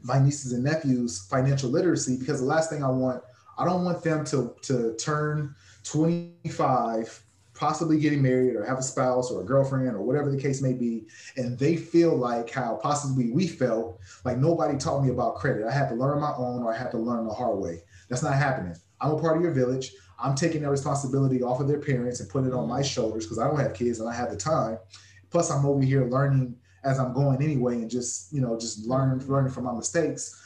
my 0.03 0.19
nieces 0.19 0.53
and 0.53 0.65
nephews 0.65 1.27
financial 1.31 1.71
literacy 1.71 2.19
because 2.19 2.41
the 2.41 2.47
last 2.47 2.71
thing 2.71 2.85
I 2.85 2.91
want, 2.91 3.23
I 3.59 3.65
don't 3.65 3.85
want 3.85 4.03
them 4.03 4.25
to, 4.27 4.55
to 4.63 4.95
turn 4.97 5.55
25 5.85 7.25
possibly 7.55 7.99
getting 7.99 8.23
married 8.23 8.57
or 8.57 8.65
have 8.65 8.79
a 8.79 8.83
spouse 8.83 9.31
or 9.31 9.43
a 9.43 9.45
girlfriend 9.45 9.89
or 9.89 10.03
whatever 10.03 10.31
the 10.31 10.41
case 10.41 10.63
may 10.63 10.73
be, 10.73 11.07
and 11.37 11.59
they 11.59 11.77
feel 11.77 12.17
like 12.17 12.51
how 12.51 12.79
possibly 12.83 13.31
we 13.31 13.47
felt 13.47 13.99
like 14.25 14.39
nobody 14.39 14.79
taught 14.79 15.03
me 15.03 15.11
about 15.11 15.37
credit. 15.37 15.67
I 15.67 15.73
had 15.73 15.89
to 15.89 15.95
learn 15.95 16.21
my 16.21 16.33
own 16.37 16.63
or 16.63 16.73
I 16.73 16.79
had 16.79 16.91
to 16.93 16.99
learn 16.99 17.27
the 17.27 17.35
hard 17.35 17.59
way. 17.59 17.83
That's 18.09 18.23
not 18.23 18.35
happening. 18.35 18.75
I'm 19.01 19.13
a 19.13 19.21
part 19.21 19.37
of 19.37 19.43
your 19.43 19.53
village. 19.53 19.93
I'm 20.19 20.35
taking 20.35 20.63
that 20.63 20.71
responsibility 20.71 21.43
off 21.43 21.61
of 21.61 21.69
their 21.69 21.81
parents 21.81 22.21
and 22.21 22.29
putting 22.29 22.49
it 22.49 22.55
on 22.55 22.69
my 22.69 22.81
mm. 22.81 22.85
shoulders 22.85 23.27
because 23.27 23.39
I 23.39 23.49
don't 23.49 23.59
have 23.59 23.75
kids 23.75 24.01
and 24.01 24.09
I 24.09 24.15
have 24.15 24.31
the 24.31 24.37
time. 24.37 24.79
Plus, 25.31 25.51
I'm 25.51 25.67
over 25.67 25.83
here 25.83 26.07
learning 26.07 26.55
as 26.85 26.99
I'm 26.99 27.13
going 27.13 27.43
anyway 27.43 27.75
and 27.77 27.91
just, 27.91 28.33
you 28.33 28.41
know, 28.41 28.59
just 28.59 28.87
learn 28.87 29.19
mm. 29.19 29.29
learning 29.29 29.53
from 29.53 29.65
my 29.65 29.73
mistakes. 29.73 30.41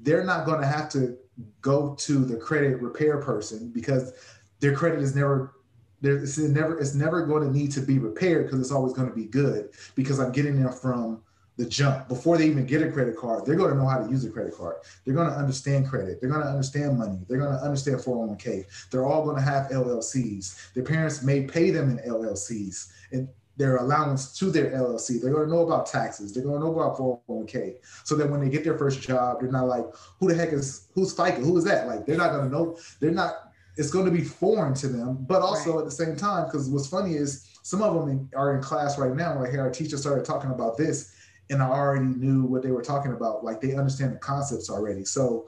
They're 0.00 0.24
not 0.24 0.46
going 0.46 0.60
to 0.60 0.66
have 0.66 0.88
to 0.90 1.16
go 1.60 1.94
to 1.94 2.24
the 2.24 2.36
credit 2.36 2.80
repair 2.82 3.18
person 3.18 3.70
because 3.72 4.12
their 4.60 4.74
credit 4.74 5.00
is 5.00 5.14
never 5.14 5.54
it's 6.02 6.38
never 6.38 6.78
it's 6.78 6.94
never 6.94 7.26
going 7.26 7.44
to 7.44 7.50
need 7.50 7.70
to 7.72 7.80
be 7.80 7.98
repaired 7.98 8.46
because 8.46 8.60
it's 8.60 8.72
always 8.72 8.92
going 8.92 9.08
to 9.08 9.14
be 9.14 9.24
good 9.24 9.70
because 9.94 10.18
I'm 10.18 10.32
getting 10.32 10.60
them 10.60 10.72
from 10.72 11.22
the 11.56 11.66
jump 11.66 12.08
before 12.08 12.38
they 12.38 12.46
even 12.46 12.66
get 12.66 12.82
a 12.82 12.90
credit 12.90 13.16
card. 13.16 13.44
They're 13.44 13.56
going 13.56 13.72
to 13.72 13.76
know 13.76 13.86
how 13.86 14.02
to 14.02 14.10
use 14.10 14.24
a 14.24 14.30
credit 14.30 14.54
card. 14.56 14.76
They're 15.04 15.14
going 15.14 15.28
to 15.28 15.36
understand 15.36 15.88
credit. 15.88 16.20
They're 16.20 16.30
going 16.30 16.42
to 16.42 16.48
understand 16.48 16.98
money. 16.98 17.18
They're 17.28 17.38
going 17.38 17.52
to 17.52 17.62
understand 17.62 17.98
401k. 17.98 18.64
They're 18.90 19.04
all 19.04 19.24
going 19.24 19.36
to 19.36 19.42
have 19.42 19.70
LLCs. 19.70 20.72
Their 20.72 20.82
parents 20.84 21.22
may 21.22 21.42
pay 21.42 21.70
them 21.70 21.90
in 21.90 21.98
LLCs 21.98 22.90
and 23.12 23.28
their 23.58 23.76
allowance 23.76 24.36
to 24.38 24.50
their 24.50 24.70
LLC. 24.70 25.20
They're 25.20 25.32
going 25.32 25.48
to 25.48 25.54
know 25.54 25.60
about 25.60 25.86
taxes. 25.86 26.32
They're 26.32 26.42
going 26.42 26.60
to 26.60 26.66
know 26.66 26.72
about 26.72 26.96
401k. 26.96 27.74
So 28.04 28.16
that 28.16 28.30
when 28.30 28.40
they 28.40 28.48
get 28.48 28.64
their 28.64 28.78
first 28.78 29.02
job, 29.02 29.40
they're 29.40 29.52
not 29.52 29.66
like, 29.66 29.84
who 30.18 30.28
the 30.28 30.34
heck 30.34 30.52
is 30.54 30.88
who's 30.94 31.14
FICA? 31.14 31.44
Who 31.44 31.56
is 31.58 31.64
that? 31.64 31.86
Like 31.86 32.06
they're 32.06 32.16
not 32.16 32.32
going 32.32 32.50
to 32.50 32.56
know. 32.56 32.78
They're 32.98 33.10
not 33.10 33.51
it's 33.76 33.90
going 33.90 34.04
to 34.04 34.10
be 34.10 34.22
foreign 34.22 34.74
to 34.74 34.88
them, 34.88 35.24
but 35.28 35.42
also 35.42 35.72
right. 35.74 35.78
at 35.80 35.84
the 35.84 35.90
same 35.90 36.16
time, 36.16 36.46
because 36.46 36.68
what's 36.68 36.88
funny 36.88 37.14
is 37.14 37.48
some 37.62 37.82
of 37.82 37.94
them 37.94 38.28
are 38.34 38.54
in 38.56 38.62
class 38.62 38.98
right 38.98 39.14
now. 39.14 39.38
Like, 39.38 39.52
hey, 39.52 39.58
our 39.58 39.70
teacher 39.70 39.96
started 39.96 40.24
talking 40.24 40.50
about 40.50 40.76
this, 40.76 41.14
and 41.50 41.62
I 41.62 41.66
already 41.66 42.06
knew 42.06 42.44
what 42.44 42.62
they 42.62 42.70
were 42.70 42.82
talking 42.82 43.12
about. 43.12 43.44
Like, 43.44 43.60
they 43.60 43.74
understand 43.74 44.12
the 44.12 44.18
concepts 44.18 44.68
already. 44.68 45.04
So 45.04 45.46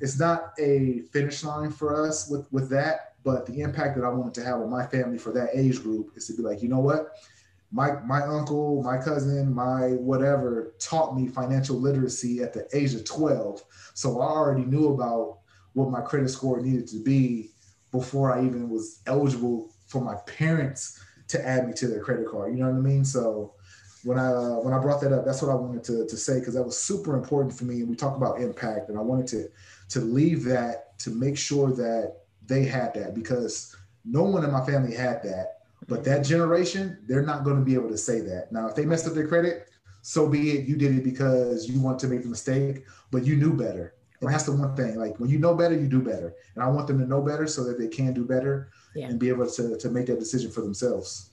it's 0.00 0.18
not 0.18 0.52
a 0.58 1.02
finish 1.12 1.42
line 1.42 1.70
for 1.70 2.06
us 2.06 2.28
with 2.28 2.46
with 2.52 2.68
that, 2.70 3.14
but 3.24 3.46
the 3.46 3.60
impact 3.60 3.96
that 3.96 4.04
I 4.04 4.08
wanted 4.08 4.34
to 4.34 4.44
have 4.44 4.60
on 4.60 4.70
my 4.70 4.86
family 4.86 5.18
for 5.18 5.32
that 5.32 5.50
age 5.52 5.82
group 5.82 6.12
is 6.14 6.26
to 6.28 6.34
be 6.34 6.42
like, 6.42 6.62
you 6.62 6.68
know 6.68 6.80
what? 6.80 7.16
My 7.72 8.00
my 8.02 8.20
uncle, 8.20 8.82
my 8.82 8.98
cousin, 8.98 9.52
my 9.52 9.92
whatever 9.92 10.74
taught 10.78 11.16
me 11.16 11.26
financial 11.26 11.76
literacy 11.76 12.42
at 12.42 12.52
the 12.52 12.68
age 12.72 12.94
of 12.94 13.04
12. 13.04 13.62
So 13.94 14.20
I 14.20 14.26
already 14.26 14.64
knew 14.64 14.94
about 14.94 15.38
what 15.72 15.90
my 15.90 16.00
credit 16.00 16.28
score 16.28 16.60
needed 16.60 16.86
to 16.88 17.02
be 17.02 17.50
before 17.92 18.32
I 18.32 18.44
even 18.44 18.68
was 18.68 19.00
eligible 19.06 19.70
for 19.86 20.00
my 20.00 20.16
parents 20.26 21.00
to 21.28 21.46
add 21.46 21.66
me 21.66 21.72
to 21.74 21.88
their 21.88 22.02
credit 22.02 22.28
card. 22.28 22.52
You 22.52 22.60
know 22.60 22.70
what 22.70 22.78
I 22.78 22.80
mean? 22.80 23.04
So 23.04 23.54
when 24.04 24.18
I 24.18 24.28
uh, 24.28 24.56
when 24.60 24.72
I 24.72 24.78
brought 24.78 25.00
that 25.00 25.12
up, 25.12 25.24
that's 25.24 25.42
what 25.42 25.50
I 25.50 25.54
wanted 25.54 25.82
to, 25.84 26.06
to 26.06 26.16
say 26.16 26.38
because 26.38 26.54
that 26.54 26.62
was 26.62 26.78
super 26.78 27.16
important 27.16 27.56
for 27.56 27.64
me. 27.64 27.80
And 27.80 27.88
we 27.88 27.96
talk 27.96 28.16
about 28.16 28.40
impact, 28.40 28.88
and 28.88 28.98
I 28.98 29.02
wanted 29.02 29.26
to 29.28 29.48
to 29.90 30.00
leave 30.00 30.44
that 30.44 30.98
to 31.00 31.10
make 31.10 31.36
sure 31.36 31.72
that 31.72 32.18
they 32.46 32.64
had 32.64 32.94
that 32.94 33.14
because 33.14 33.74
no 34.04 34.22
one 34.22 34.44
in 34.44 34.52
my 34.52 34.64
family 34.64 34.94
had 34.94 35.22
that. 35.24 35.54
But 35.88 36.04
that 36.04 36.24
generation, 36.24 36.98
they're 37.06 37.22
not 37.22 37.44
going 37.44 37.58
to 37.58 37.64
be 37.64 37.74
able 37.74 37.90
to 37.90 37.98
say 37.98 38.20
that. 38.20 38.50
Now, 38.50 38.66
if 38.66 38.74
they 38.74 38.84
messed 38.84 39.06
up 39.06 39.14
their 39.14 39.28
credit, 39.28 39.68
so 40.02 40.28
be 40.28 40.52
it. 40.52 40.66
You 40.66 40.76
did 40.76 40.96
it 40.96 41.04
because 41.04 41.68
you 41.68 41.80
want 41.80 41.98
to 42.00 42.06
make 42.06 42.22
the 42.22 42.28
mistake, 42.28 42.84
but 43.10 43.24
you 43.24 43.36
knew 43.36 43.52
better. 43.52 43.94
And 44.26 44.34
that's 44.34 44.44
the 44.44 44.52
one 44.52 44.74
thing. 44.74 44.96
Like 44.96 45.18
when 45.18 45.30
you 45.30 45.38
know 45.38 45.54
better, 45.54 45.74
you 45.74 45.86
do 45.86 46.00
better. 46.00 46.34
And 46.54 46.64
I 46.64 46.68
want 46.68 46.86
them 46.86 46.98
to 46.98 47.06
know 47.06 47.22
better 47.22 47.46
so 47.46 47.64
that 47.64 47.78
they 47.78 47.88
can 47.88 48.12
do 48.12 48.24
better 48.24 48.70
yeah. 48.94 49.06
and 49.06 49.18
be 49.18 49.28
able 49.28 49.48
to, 49.48 49.78
to 49.78 49.88
make 49.90 50.06
that 50.06 50.18
decision 50.18 50.50
for 50.50 50.62
themselves. 50.62 51.30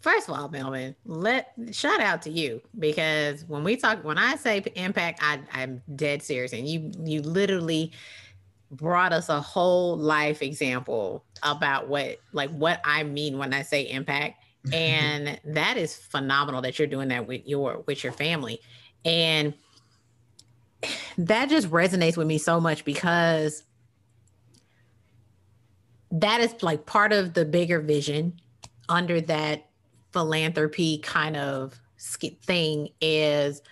First 0.00 0.28
of 0.28 0.34
all, 0.34 0.48
Melvin, 0.48 0.96
let 1.04 1.52
shout 1.70 2.00
out 2.00 2.22
to 2.22 2.30
you 2.30 2.60
because 2.78 3.44
when 3.44 3.62
we 3.62 3.76
talk, 3.76 4.02
when 4.02 4.18
I 4.18 4.34
say 4.34 4.64
impact, 4.74 5.20
I, 5.22 5.40
I'm 5.52 5.80
dead 5.94 6.22
serious, 6.22 6.52
and 6.52 6.66
you 6.66 6.90
you 7.04 7.22
literally 7.22 7.92
brought 8.72 9.12
us 9.12 9.28
a 9.28 9.40
whole 9.40 9.96
life 9.96 10.42
example 10.42 11.24
about 11.44 11.86
what 11.86 12.18
like 12.32 12.50
what 12.50 12.80
I 12.84 13.04
mean 13.04 13.38
when 13.38 13.54
I 13.54 13.62
say 13.62 13.82
impact, 13.82 14.42
and 14.72 15.38
that 15.44 15.76
is 15.76 15.94
phenomenal 15.94 16.62
that 16.62 16.80
you're 16.80 16.88
doing 16.88 17.08
that 17.08 17.28
with 17.28 17.46
your 17.46 17.84
with 17.86 18.02
your 18.02 18.12
family, 18.12 18.58
and 19.04 19.54
that 21.18 21.48
just 21.48 21.68
resonates 21.70 22.16
with 22.16 22.26
me 22.26 22.38
so 22.38 22.60
much 22.60 22.84
because 22.84 23.62
that 26.10 26.40
is 26.40 26.62
like 26.62 26.86
part 26.86 27.12
of 27.12 27.34
the 27.34 27.44
bigger 27.44 27.80
vision 27.80 28.38
under 28.88 29.20
that 29.20 29.68
philanthropy 30.12 30.98
kind 30.98 31.36
of 31.36 31.80
thing 32.42 32.88
is 33.00 33.62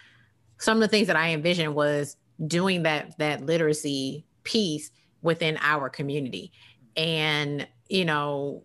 some 0.59 0.77
of 0.77 0.81
the 0.81 0.89
things 0.89 1.09
that 1.09 1.17
I 1.17 1.31
envisioned 1.31 1.75
was 1.75 2.17
doing 2.47 2.85
that 2.85 3.19
that 3.19 3.45
literacy 3.45 4.25
piece 4.45 4.91
within 5.21 5.59
our 5.61 5.91
community 5.91 6.53
and 6.97 7.67
you 7.89 8.05
know 8.05 8.65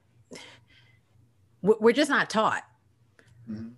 we're 1.61 1.91
just 1.91 2.09
not 2.09 2.29
taught 2.29 2.63
mm-hmm. 3.49 3.69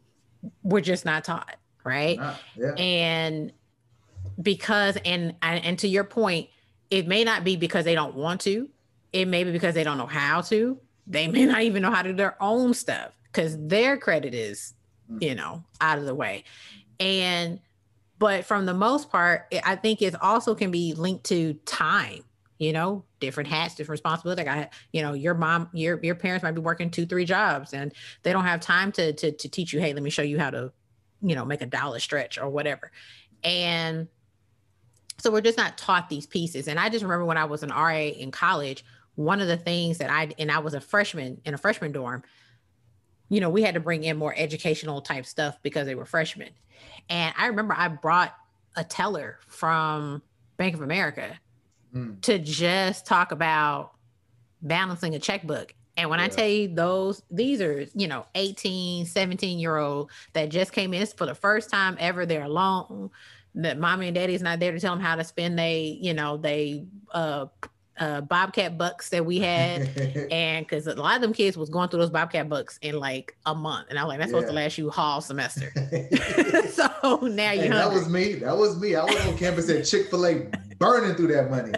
we're 0.61 0.81
just 0.81 1.05
not 1.05 1.23
taught 1.23 1.55
right 1.83 2.19
yeah. 2.55 2.73
and 2.73 3.51
because 4.41 4.97
and 5.05 5.35
and 5.41 5.79
to 5.79 5.87
your 5.87 6.03
point 6.03 6.49
it 6.89 7.07
may 7.07 7.23
not 7.23 7.43
be 7.43 7.55
because 7.57 7.85
they 7.85 7.95
don't 7.95 8.15
want 8.15 8.41
to. 8.41 8.69
It 9.11 9.25
may 9.27 9.43
be 9.43 9.51
because 9.51 9.75
they 9.75 9.83
don't 9.83 9.97
know 9.97 10.05
how 10.05 10.41
to. 10.41 10.79
They 11.05 11.27
may 11.27 11.45
not 11.45 11.61
even 11.61 11.81
know 11.81 11.91
how 11.91 12.01
to 12.01 12.09
do 12.09 12.15
their 12.15 12.41
own 12.41 12.73
stuff 12.73 13.11
because 13.31 13.57
their 13.67 13.97
credit 13.97 14.33
is 14.33 14.73
mm. 15.11 15.21
you 15.21 15.35
know 15.35 15.63
out 15.81 15.99
of 15.99 16.05
the 16.05 16.15
way. 16.15 16.43
And 16.99 17.59
but 18.19 18.45
from 18.45 18.65
the 18.65 18.73
most 18.73 19.11
part 19.11 19.45
i 19.63 19.75
think 19.75 20.01
it 20.01 20.19
also 20.23 20.55
can 20.55 20.71
be 20.71 20.95
linked 20.95 21.23
to 21.23 21.53
time 21.65 22.23
you 22.57 22.73
know 22.73 23.03
different 23.19 23.47
hats 23.47 23.75
different 23.75 23.91
responsibility. 23.91 24.43
Like 24.43 24.57
i 24.57 24.69
you 24.91 25.03
know 25.03 25.13
your 25.13 25.35
mom 25.35 25.69
your 25.71 25.99
your 26.03 26.15
parents 26.15 26.41
might 26.41 26.53
be 26.53 26.61
working 26.61 26.89
two 26.89 27.05
three 27.05 27.25
jobs 27.25 27.73
and 27.73 27.93
they 28.23 28.33
don't 28.33 28.45
have 28.45 28.59
time 28.59 28.91
to 28.93 29.13
to, 29.13 29.31
to 29.31 29.49
teach 29.49 29.71
you 29.71 29.79
hey 29.79 29.93
let 29.93 30.01
me 30.01 30.09
show 30.09 30.23
you 30.23 30.39
how 30.39 30.49
to 30.49 30.71
you 31.21 31.35
know 31.35 31.45
make 31.45 31.61
a 31.61 31.65
dollar 31.65 31.99
stretch 31.99 32.37
or 32.37 32.49
whatever. 32.49 32.91
And 33.43 34.07
so 35.19 35.31
we're 35.31 35.41
just 35.41 35.57
not 35.57 35.77
taught 35.77 36.09
these 36.09 36.25
pieces. 36.25 36.67
And 36.67 36.79
I 36.79 36.89
just 36.89 37.03
remember 37.03 37.25
when 37.25 37.37
I 37.37 37.45
was 37.45 37.63
an 37.63 37.69
RA 37.69 37.95
in 37.95 38.31
college, 38.31 38.85
one 39.15 39.41
of 39.41 39.47
the 39.47 39.57
things 39.57 39.97
that 39.97 40.11
I 40.11 40.31
and 40.37 40.51
I 40.51 40.59
was 40.59 40.73
a 40.73 40.81
freshman 40.81 41.41
in 41.43 41.53
a 41.53 41.57
freshman 41.57 41.91
dorm, 41.91 42.23
you 43.29 43.41
know, 43.41 43.49
we 43.49 43.63
had 43.63 43.73
to 43.73 43.79
bring 43.79 44.03
in 44.03 44.17
more 44.17 44.33
educational 44.37 45.01
type 45.01 45.25
stuff 45.25 45.57
because 45.63 45.87
they 45.87 45.95
were 45.95 46.05
freshmen. 46.05 46.49
And 47.09 47.33
I 47.37 47.47
remember 47.47 47.73
I 47.75 47.87
brought 47.87 48.35
a 48.75 48.83
teller 48.83 49.39
from 49.47 50.21
Bank 50.57 50.75
of 50.75 50.81
America 50.81 51.39
mm. 51.93 52.21
to 52.21 52.37
just 52.37 53.05
talk 53.05 53.31
about 53.31 53.93
balancing 54.61 55.15
a 55.15 55.19
checkbook. 55.19 55.73
And 55.97 56.11
when 56.11 56.19
yeah. 56.19 56.25
I 56.25 56.27
tell 56.27 56.47
you 56.47 56.67
those, 56.67 57.23
these 57.31 57.59
are, 57.59 57.87
you 57.95 58.07
know, 58.07 58.27
18, 58.35 59.07
17 59.07 59.57
year 59.57 59.77
old 59.77 60.11
that 60.33 60.49
just 60.49 60.71
came 60.71 60.93
in 60.93 61.07
for 61.07 61.25
the 61.25 61.33
first 61.33 61.71
time 61.71 61.97
ever. 61.99 62.25
They're 62.25 62.43
alone 62.43 63.09
that 63.63 63.79
mommy 63.79 64.07
and 64.07 64.15
daddy's 64.15 64.41
not 64.41 64.59
there 64.59 64.71
to 64.71 64.79
tell 64.79 64.93
them 64.93 65.03
how 65.03 65.15
to 65.15 65.23
spend 65.23 65.57
they, 65.57 65.97
you 66.01 66.13
know, 66.13 66.37
they 66.37 66.85
uh 67.11 67.47
uh, 67.99 68.21
Bobcat 68.21 68.77
bucks 68.77 69.09
that 69.09 69.25
we 69.25 69.39
had, 69.39 69.89
and 70.31 70.65
because 70.65 70.87
a 70.87 70.95
lot 70.95 71.15
of 71.15 71.21
them 71.21 71.33
kids 71.33 71.57
was 71.57 71.69
going 71.69 71.89
through 71.89 71.99
those 71.99 72.09
Bobcat 72.09 72.47
bucks 72.47 72.77
in 72.81 72.99
like 72.99 73.35
a 73.45 73.55
month, 73.55 73.87
and 73.89 73.97
I 73.97 74.03
was 74.03 74.09
like, 74.09 74.19
that's 74.19 74.31
yeah. 74.31 74.39
supposed 74.39 74.47
to 74.49 74.53
last 74.53 74.77
you 74.77 74.89
whole 74.89 75.21
semester. 75.21 75.71
so 76.71 77.19
now 77.23 77.51
you. 77.51 77.61
Hey, 77.63 77.69
that 77.69 77.91
was 77.91 78.07
me. 78.07 78.35
That 78.35 78.57
was 78.57 78.79
me. 78.79 78.95
I 78.95 79.03
was 79.03 79.25
on 79.25 79.37
campus 79.37 79.69
at 79.69 79.85
Chick 79.85 80.09
Fil 80.09 80.25
A, 80.25 80.47
burning 80.77 81.15
through 81.15 81.27
that 81.27 81.49
money. 81.49 81.73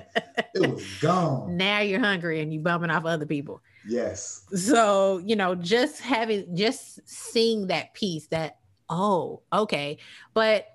It 0.56 0.70
was 0.70 0.84
gone. 1.00 1.56
Now 1.56 1.80
you're 1.80 2.00
hungry 2.00 2.42
and 2.42 2.54
you 2.54 2.60
bumping 2.60 2.90
off 2.90 3.06
other 3.06 3.26
people. 3.26 3.62
Yes. 3.88 4.44
So 4.54 5.20
you 5.20 5.36
know, 5.36 5.56
just 5.56 6.02
having, 6.02 6.56
just 6.56 7.08
seeing 7.08 7.68
that 7.68 7.94
piece, 7.94 8.28
that 8.28 8.58
oh, 8.90 9.42
okay, 9.54 9.98
but 10.34 10.68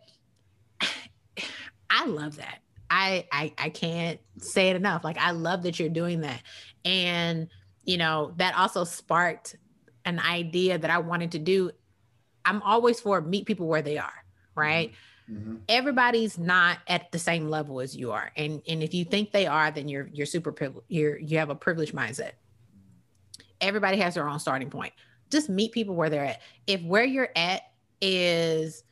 I 1.97 2.07
love 2.07 2.37
that. 2.37 2.59
I, 2.91 3.27
I 3.33 3.53
I 3.57 3.69
can't 3.71 4.21
say 4.39 4.69
it 4.71 4.77
enough. 4.77 5.05
Like 5.05 5.17
I 5.17 5.31
love 5.31 5.63
that 5.63 5.79
you're 5.79 5.89
doing 5.89 6.21
that. 6.23 6.43
And 6.85 7.49
you 7.85 7.99
know, 7.99 8.35
that 8.37 8.57
also 8.57 8.85
sparked 8.85 9.57
an 10.05 10.19
idea 10.19 10.77
that 10.79 10.91
I 10.91 10.99
wanted 10.99 11.33
to 11.33 11.39
do. 11.39 11.71
I'm 12.45 12.61
always 12.63 13.01
for 13.01 13.21
meet 13.21 13.47
people 13.47 13.67
where 13.69 13.83
they 13.83 13.97
are, 13.97 14.25
right? 14.55 14.93
Mm-hmm. 15.31 15.57
Everybody's 15.69 16.37
not 16.37 16.79
at 16.89 17.11
the 17.13 17.19
same 17.19 17.49
level 17.49 17.81
as 17.81 17.97
you 17.97 18.13
are. 18.13 18.33
And 18.37 18.61
and 18.69 18.83
if 18.83 18.93
you 18.93 19.05
think 19.05 19.31
they 19.33 19.47
are, 19.47 19.71
then 19.71 19.89
you're 19.89 20.11
you're 20.13 20.27
super 20.27 20.53
privileged. 20.53 20.87
You're 20.89 21.19
you 21.19 21.39
have 21.39 21.51
a 21.51 21.55
privileged 21.55 21.95
mindset. 21.95 22.33
Everybody 23.61 23.99
has 23.99 24.15
their 24.15 24.29
own 24.29 24.41
starting 24.41 24.69
point. 24.69 24.93
just 25.31 25.49
meet 25.49 25.73
people 25.73 25.95
where 25.95 26.11
they're 26.11 26.25
at. 26.27 26.41
If 26.67 26.83
where 26.83 27.05
you're 27.05 27.31
at 27.35 27.63
is, 28.01 28.85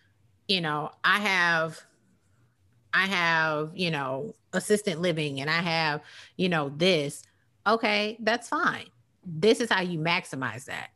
you 0.49 0.61
know, 0.61 0.91
I 1.05 1.19
have 1.21 1.81
I 2.95 3.07
have, 3.07 3.71
you 3.75 3.91
know, 3.91 4.35
assistant 4.53 5.01
living 5.01 5.41
and 5.41 5.49
I 5.49 5.61
have, 5.63 6.03
you 6.37 6.49
know, 6.49 6.73
this, 6.77 7.23
okay, 7.67 8.17
that's 8.21 8.49
fine. 8.49 8.87
This 9.25 9.61
is 9.61 9.71
how 9.71 9.83
you 9.83 9.99
maximize 9.99 10.65
that. 10.67 10.91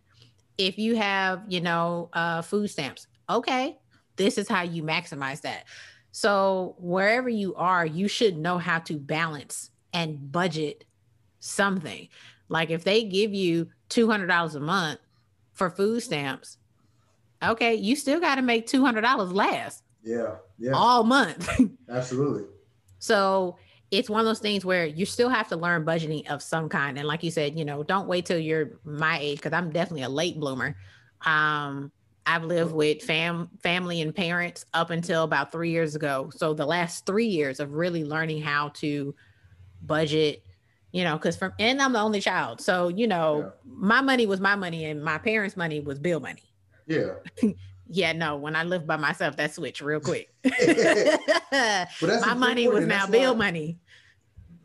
If 0.59 0.79
you 0.79 0.97
have, 0.97 1.43
you 1.49 1.61
know, 1.61 2.11
uh, 2.13 2.43
food 2.43 2.69
stamps, 2.69 3.07
okay, 3.29 3.79
this 4.17 4.39
is 4.39 4.49
how 4.49 4.63
you 4.63 4.83
maximize 4.83 5.43
that. 5.43 5.65
So 6.13 6.77
wherever 6.79 7.29
you 7.29 7.55
are, 7.57 7.85
you 7.85 8.09
should 8.09 8.39
know 8.39 8.59
how 8.59 8.79
to 8.81 8.95
balance 8.95 9.71
and 9.93 10.33
budget 10.33 10.85
something. 11.41 12.09
Like 12.49 12.71
if 12.71 12.85
they 12.85 13.05
give 13.05 13.35
you 13.35 13.69
$200 13.91 14.55
a 14.55 14.61
month 14.61 15.01
for 15.53 15.71
food 15.71 16.03
stamps, 16.03 16.59
okay, 17.43 17.75
you 17.75 17.97
still 17.97 18.21
got 18.21 18.37
to 18.37 18.43
make 18.43 18.67
$200 18.67 19.33
last. 19.33 19.83
Yeah. 20.07 20.37
Yeah. 20.57 20.71
All 20.73 21.03
month. 21.03 21.51
Absolutely. 21.91 22.45
So 23.01 23.59
it's 23.91 24.09
one 24.09 24.21
of 24.21 24.27
those 24.27 24.39
things 24.39 24.65
where 24.65 24.87
you 24.87 25.05
still 25.05 25.29
have 25.29 25.49
to 25.49 25.57
learn 25.57 25.85
budgeting 25.85 26.27
of 26.31 26.43
some 26.43 26.69
kind. 26.69 26.97
And 26.97 27.07
like 27.07 27.23
you 27.23 27.31
said, 27.31 27.59
you 27.59 27.65
know, 27.65 27.83
don't 27.83 28.07
wait 28.07 28.25
till 28.25 28.39
you're 28.39 28.79
my 28.85 29.19
age 29.19 29.39
because 29.39 29.53
I'm 29.53 29.71
definitely 29.71 30.03
a 30.03 30.09
late 30.09 30.39
bloomer. 30.39 30.77
Um, 31.25 31.91
I've 32.25 32.45
lived 32.45 32.73
with 32.73 33.03
fam 33.03 33.51
family 33.63 34.01
and 34.01 34.15
parents 34.15 34.65
up 34.73 34.91
until 34.91 35.25
about 35.25 35.51
three 35.53 35.71
years 35.71 35.97
ago. 35.97 36.31
So 36.35 36.55
the 36.55 36.67
last 36.67 37.05
three 37.05 37.27
years 37.27 37.59
of 37.61 37.73
really 37.73 38.05
learning 38.05 38.43
how 38.43 38.71
to 38.77 39.15
budget, 39.83 40.45
you 40.93 41.03
know, 41.03 41.17
because 41.17 41.37
from 41.37 41.53
and 41.59 41.83
I'm 41.83 41.93
the 41.93 42.01
only 42.01 42.21
child. 42.21 42.61
So, 42.61 42.89
you 42.89 43.09
know, 43.09 43.41
yeah. 43.41 43.51
my 43.65 44.01
money 44.01 44.27
was 44.27 44.41
my 44.41 44.55
money 44.55 44.85
and 44.85 45.03
my 45.03 45.19
parents' 45.19 45.57
money 45.57 45.81
was 45.81 45.99
bill 45.99 46.21
money. 46.21 46.43
Yeah. 46.87 47.15
yeah, 47.89 48.13
no, 48.13 48.37
when 48.37 48.57
I 48.57 48.65
lived 48.65 48.87
by 48.87 48.97
myself, 48.97 49.37
that 49.37 49.55
switched 49.55 49.81
real 49.81 50.01
quick. 50.01 50.33
my 51.53 52.35
money 52.35 52.69
was 52.69 52.87
now 52.87 53.07
bill 53.07 53.35
money. 53.35 53.79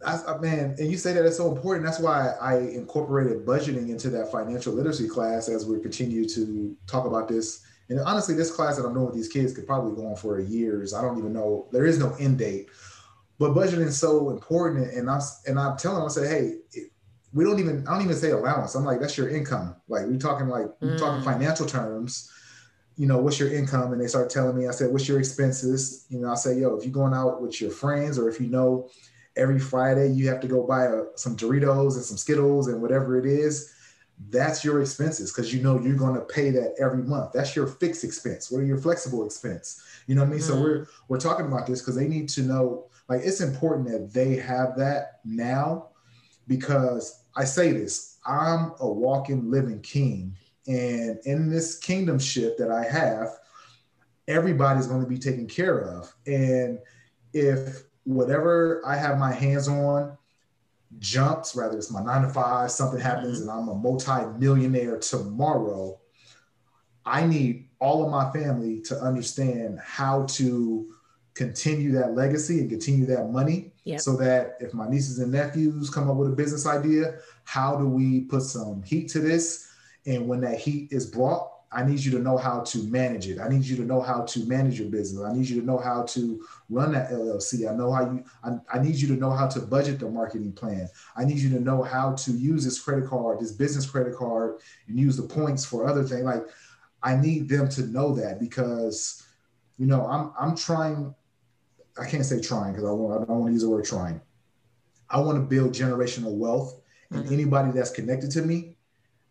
I, 0.05 0.19
I, 0.27 0.37
man, 0.39 0.75
and 0.79 0.89
you 0.91 0.97
say 0.97 1.13
that 1.13 1.25
it's 1.25 1.37
so 1.37 1.53
important. 1.53 1.85
That's 1.85 1.99
why 1.99 2.33
I 2.41 2.57
incorporated 2.57 3.45
budgeting 3.45 3.89
into 3.89 4.09
that 4.11 4.31
financial 4.31 4.73
literacy 4.73 5.07
class 5.07 5.47
as 5.47 5.65
we 5.65 5.79
continue 5.79 6.27
to 6.29 6.75
talk 6.87 7.05
about 7.05 7.27
this. 7.27 7.61
And 7.89 7.99
honestly, 7.99 8.33
this 8.33 8.51
class 8.51 8.77
that 8.77 8.85
I'm 8.85 8.93
doing 8.93 9.07
with 9.07 9.15
these 9.15 9.27
kids 9.27 9.53
could 9.53 9.67
probably 9.67 9.95
go 9.95 10.07
on 10.07 10.15
for 10.15 10.39
years. 10.39 10.93
I 10.93 11.01
don't 11.01 11.17
even 11.17 11.33
know. 11.33 11.67
There 11.71 11.85
is 11.85 11.99
no 11.99 12.15
end 12.19 12.39
date, 12.39 12.69
but 13.37 13.51
budgeting 13.51 13.85
is 13.85 13.99
so 13.99 14.31
important. 14.31 14.93
And 14.93 15.09
I'm, 15.09 15.21
and 15.45 15.59
I'm 15.59 15.77
telling 15.77 15.99
them, 15.99 16.05
I 16.05 16.09
say, 16.09 16.27
hey, 16.27 16.55
it, 16.73 16.91
we 17.33 17.43
don't 17.43 17.59
even. 17.59 17.87
I 17.87 17.93
don't 17.93 18.03
even 18.03 18.15
say 18.15 18.31
allowance. 18.31 18.75
I'm 18.75 18.85
like, 18.85 18.99
that's 18.99 19.17
your 19.17 19.29
income. 19.29 19.75
Like 19.87 20.05
we're 20.05 20.17
talking 20.17 20.47
like 20.47 20.67
we're 20.81 20.97
talking 20.97 21.21
mm. 21.21 21.25
financial 21.25 21.65
terms. 21.65 22.31
You 22.97 23.07
know, 23.07 23.17
what's 23.17 23.39
your 23.39 23.53
income? 23.53 23.93
And 23.93 24.01
they 24.01 24.07
start 24.07 24.29
telling 24.29 24.57
me. 24.57 24.67
I 24.67 24.71
said, 24.71 24.91
what's 24.91 25.07
your 25.07 25.19
expenses? 25.19 26.05
You 26.09 26.19
know, 26.19 26.31
I 26.31 26.35
say, 26.35 26.59
yo, 26.59 26.75
if 26.75 26.83
you're 26.83 26.93
going 26.93 27.13
out 27.13 27.41
with 27.41 27.59
your 27.61 27.71
friends 27.71 28.19
or 28.19 28.29
if 28.29 28.39
you 28.39 28.47
know 28.47 28.89
every 29.37 29.59
Friday 29.59 30.11
you 30.11 30.27
have 30.27 30.41
to 30.41 30.47
go 30.47 30.65
buy 30.65 30.85
a, 30.85 31.03
some 31.15 31.35
Doritos 31.35 31.95
and 31.95 32.03
some 32.03 32.17
Skittles 32.17 32.67
and 32.67 32.81
whatever 32.81 33.17
it 33.17 33.25
is, 33.25 33.73
that's 34.29 34.63
your 34.63 34.81
expenses 34.81 35.31
because 35.31 35.53
you 35.53 35.63
know 35.63 35.79
you're 35.79 35.95
going 35.95 36.15
to 36.15 36.21
pay 36.21 36.51
that 36.51 36.75
every 36.79 37.03
month. 37.03 37.31
That's 37.33 37.55
your 37.55 37.65
fixed 37.65 38.03
expense. 38.03 38.51
What 38.51 38.59
are 38.59 38.65
your 38.65 38.77
flexible 38.77 39.25
expense? 39.25 39.83
You 40.07 40.15
know 40.15 40.21
what 40.21 40.27
I 40.27 40.31
mean? 40.31 40.39
Mm-hmm. 40.39 40.53
So 40.53 40.61
we're 40.61 40.87
we're 41.07 41.19
talking 41.19 41.47
about 41.47 41.65
this 41.65 41.81
because 41.81 41.95
they 41.95 42.07
need 42.07 42.29
to 42.29 42.43
know. 42.43 42.85
Like 43.09 43.21
it's 43.23 43.41
important 43.41 43.89
that 43.89 44.13
they 44.13 44.35
have 44.35 44.77
that 44.77 45.21
now 45.25 45.87
because 46.47 47.23
I 47.35 47.45
say 47.45 47.71
this. 47.71 48.17
I'm 48.25 48.73
a 48.79 48.87
walking, 48.87 49.49
living 49.49 49.81
king, 49.81 50.35
and 50.71 51.19
in 51.25 51.49
this 51.49 51.79
kingdomship 51.79 52.55
that 52.57 52.71
I 52.71 52.83
have, 52.83 53.29
everybody's 54.27 54.87
going 54.87 55.01
to 55.01 55.07
be 55.07 55.17
taken 55.17 55.45
care 55.45 55.81
of. 55.81 56.13
And 56.25 56.79
if 57.33 57.83
whatever 58.05 58.81
I 58.85 58.95
have 58.95 59.19
my 59.19 59.33
hands 59.33 59.67
on 59.67 60.17
jumps, 60.99 61.55
whether 61.55 61.77
it's 61.77 61.91
my 61.91 62.01
nine 62.01 62.21
to 62.21 62.29
five, 62.29 62.71
something 62.71 63.01
happens 63.01 63.41
mm-hmm. 63.41 63.49
and 63.49 63.59
I'm 63.59 63.67
a 63.67 63.75
multi-millionaire 63.75 64.99
tomorrow, 64.99 65.99
I 67.05 67.25
need 67.25 67.69
all 67.79 68.05
of 68.05 68.11
my 68.11 68.31
family 68.31 68.79
to 68.81 68.97
understand 68.99 69.79
how 69.83 70.25
to 70.27 70.93
continue 71.33 71.91
that 71.93 72.15
legacy 72.15 72.59
and 72.59 72.69
continue 72.69 73.05
that 73.07 73.29
money 73.29 73.73
yep. 73.83 73.99
so 73.99 74.15
that 74.17 74.57
if 74.59 74.73
my 74.73 74.87
nieces 74.87 75.19
and 75.19 75.31
nephews 75.31 75.89
come 75.89 76.09
up 76.09 76.15
with 76.15 76.31
a 76.31 76.35
business 76.35 76.65
idea, 76.65 77.15
how 77.43 77.75
do 77.75 77.87
we 77.87 78.21
put 78.21 78.43
some 78.43 78.83
heat 78.83 79.09
to 79.09 79.19
this? 79.19 79.70
And 80.05 80.27
when 80.27 80.41
that 80.41 80.59
heat 80.59 80.91
is 80.91 81.05
brought, 81.05 81.51
I 81.73 81.85
need 81.85 81.99
you 81.99 82.11
to 82.11 82.19
know 82.19 82.37
how 82.37 82.61
to 82.61 82.83
manage 82.83 83.27
it. 83.27 83.39
I 83.39 83.47
need 83.47 83.63
you 83.63 83.77
to 83.77 83.83
know 83.83 84.01
how 84.01 84.23
to 84.23 84.45
manage 84.45 84.77
your 84.77 84.89
business. 84.89 85.23
I 85.23 85.33
need 85.33 85.47
you 85.47 85.61
to 85.61 85.65
know 85.65 85.77
how 85.77 86.03
to 86.03 86.45
run 86.69 86.91
that 86.91 87.11
LLC. 87.11 87.69
I 87.69 87.73
know 87.73 87.93
how 87.93 88.11
you, 88.11 88.25
I, 88.43 88.57
I, 88.73 88.83
need 88.83 88.95
you 88.95 89.07
to 89.07 89.13
know 89.13 89.31
how 89.31 89.47
to 89.47 89.61
budget 89.61 89.99
the 89.99 90.09
marketing 90.09 90.51
plan. 90.51 90.89
I 91.15 91.23
need 91.23 91.37
you 91.37 91.49
to 91.51 91.61
know 91.61 91.81
how 91.81 92.13
to 92.13 92.31
use 92.31 92.65
this 92.65 92.77
credit 92.77 93.07
card, 93.07 93.39
this 93.39 93.53
business 93.53 93.89
credit 93.89 94.17
card, 94.17 94.59
and 94.87 94.99
use 94.99 95.15
the 95.15 95.23
points 95.23 95.63
for 95.63 95.87
other 95.87 96.03
things. 96.03 96.23
Like 96.23 96.43
I 97.03 97.15
need 97.15 97.47
them 97.47 97.69
to 97.69 97.83
know 97.83 98.13
that 98.15 98.41
because, 98.41 99.25
you 99.77 99.85
know, 99.85 100.05
I'm, 100.07 100.33
I'm 100.37 100.57
trying, 100.57 101.15
I 101.97 102.05
can't 102.05 102.25
say 102.25 102.41
trying 102.41 102.73
because 102.73 102.83
I, 102.83 102.89
I 102.89 102.93
don't 102.93 103.29
want 103.29 103.47
to 103.47 103.53
use 103.53 103.63
the 103.63 103.69
word 103.69 103.85
trying. 103.85 104.19
I 105.09 105.21
want 105.21 105.37
to 105.37 105.41
build 105.41 105.73
generational 105.73 106.33
wealth 106.33 106.81
and 107.11 107.23
mm-hmm. 107.23 107.33
anybody 107.33 107.71
that's 107.71 107.91
connected 107.91 108.31
to 108.31 108.41
me 108.41 108.75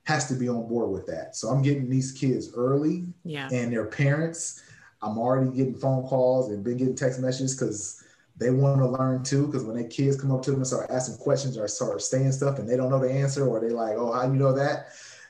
has 0.04 0.26
to 0.28 0.34
be 0.34 0.48
on 0.48 0.66
board 0.68 0.90
with 0.90 1.06
that. 1.06 1.36
So 1.36 1.48
I'm 1.48 1.62
getting 1.62 1.88
these 1.88 2.12
kids 2.12 2.52
early 2.54 3.06
yeah. 3.24 3.48
and 3.52 3.72
their 3.72 3.86
parents. 3.86 4.62
I'm 5.02 5.18
already 5.18 5.50
getting 5.56 5.74
phone 5.74 6.06
calls 6.06 6.50
and 6.50 6.64
been 6.64 6.76
getting 6.76 6.96
text 6.96 7.20
messages 7.20 7.54
because 7.54 8.02
they 8.36 8.50
want 8.50 8.80
to 8.80 8.86
learn 8.86 9.22
too. 9.22 9.46
Because 9.46 9.64
when 9.64 9.76
their 9.76 9.88
kids 9.88 10.20
come 10.20 10.32
up 10.32 10.42
to 10.42 10.50
them 10.50 10.60
and 10.60 10.66
start 10.66 10.90
asking 10.90 11.18
questions 11.18 11.56
or 11.56 11.68
start 11.68 12.02
saying 12.02 12.32
stuff 12.32 12.58
and 12.58 12.68
they 12.68 12.76
don't 12.76 12.90
know 12.90 12.98
the 12.98 13.10
answer 13.10 13.46
or 13.46 13.60
they 13.60 13.70
like, 13.70 13.96
oh, 13.96 14.12
how 14.12 14.26
do 14.26 14.32
you 14.32 14.38
know 14.38 14.52
that? 14.52 14.88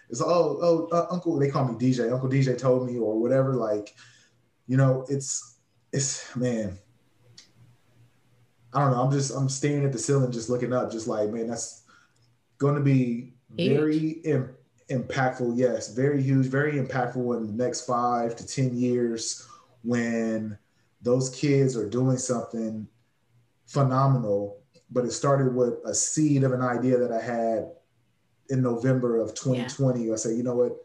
It's 0.09 0.21
oh, 0.21 0.59
oh, 0.61 0.89
uh, 0.93 1.07
Uncle. 1.11 1.39
They 1.39 1.49
call 1.49 1.67
me 1.67 1.75
DJ. 1.75 2.13
Uncle 2.13 2.29
DJ 2.29 2.59
told 2.59 2.87
me 2.87 2.99
or 2.99 3.19
whatever. 3.19 3.55
Like, 3.55 3.95
you 4.67 4.77
know, 4.77 5.07
it's 5.09 5.59
it's 5.93 6.35
man. 6.37 6.79
I 8.73 8.81
don't 8.81 8.93
know. 8.93 9.03
I'm 9.03 9.13
just 9.13 9.33
I'm 9.33 9.49
staring 9.49 9.85
at 9.85 9.93
the 9.93 9.99
ceiling, 9.99 10.33
just 10.33 10.51
looking 10.51 10.73
up, 10.73 10.91
just 10.91 11.07
like 11.07 11.31
man, 11.31 11.47
that's 11.47 11.83
going 12.59 12.75
to 12.75 12.81
be 12.81 13.35
very 13.51 14.21
impactful, 14.91 15.57
yes, 15.57 15.95
very 15.95 16.23
huge, 16.23 16.47
very 16.47 16.73
impactful 16.73 17.37
in 17.37 17.47
the 17.47 17.65
next 17.65 17.87
five 17.87 18.37
to 18.37 18.47
10 18.47 18.77
years 18.77 19.47
when 19.83 20.59
those 21.01 21.31
kids 21.31 21.77
are 21.77 21.89
doing 21.89 22.17
something 22.17 22.87
phenomenal. 23.67 24.59
But 24.91 25.05
it 25.05 25.13
started 25.13 25.55
with 25.55 25.75
a 25.85 25.95
seed 25.95 26.43
of 26.43 26.53
an 26.53 26.63
idea 26.63 26.99
that 26.99 27.13
I 27.13 27.21
had 27.21 27.71
in 28.49 28.63
November 28.63 29.21
of 29.21 29.35
2020. 29.35 30.05
Yeah. 30.05 30.13
I 30.13 30.17
say, 30.17 30.35
you 30.35 30.43
know 30.43 30.57
what? 30.57 30.77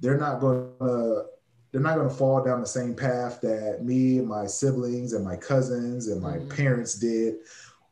They're 0.00 0.18
not 0.18 0.40
going 0.40 0.72
to 0.80 1.26
they're 1.72 1.82
not 1.82 1.96
going 1.96 2.08
to 2.08 2.14
fall 2.14 2.42
down 2.42 2.60
the 2.60 2.66
same 2.66 2.94
path 2.94 3.40
that 3.42 3.84
me 3.84 4.18
and 4.18 4.26
my 4.26 4.46
siblings 4.46 5.12
and 5.12 5.24
my 5.24 5.36
cousins 5.36 6.08
and 6.08 6.22
my 6.22 6.38
mm-hmm. 6.38 6.48
parents 6.48 6.94
did. 6.94 7.36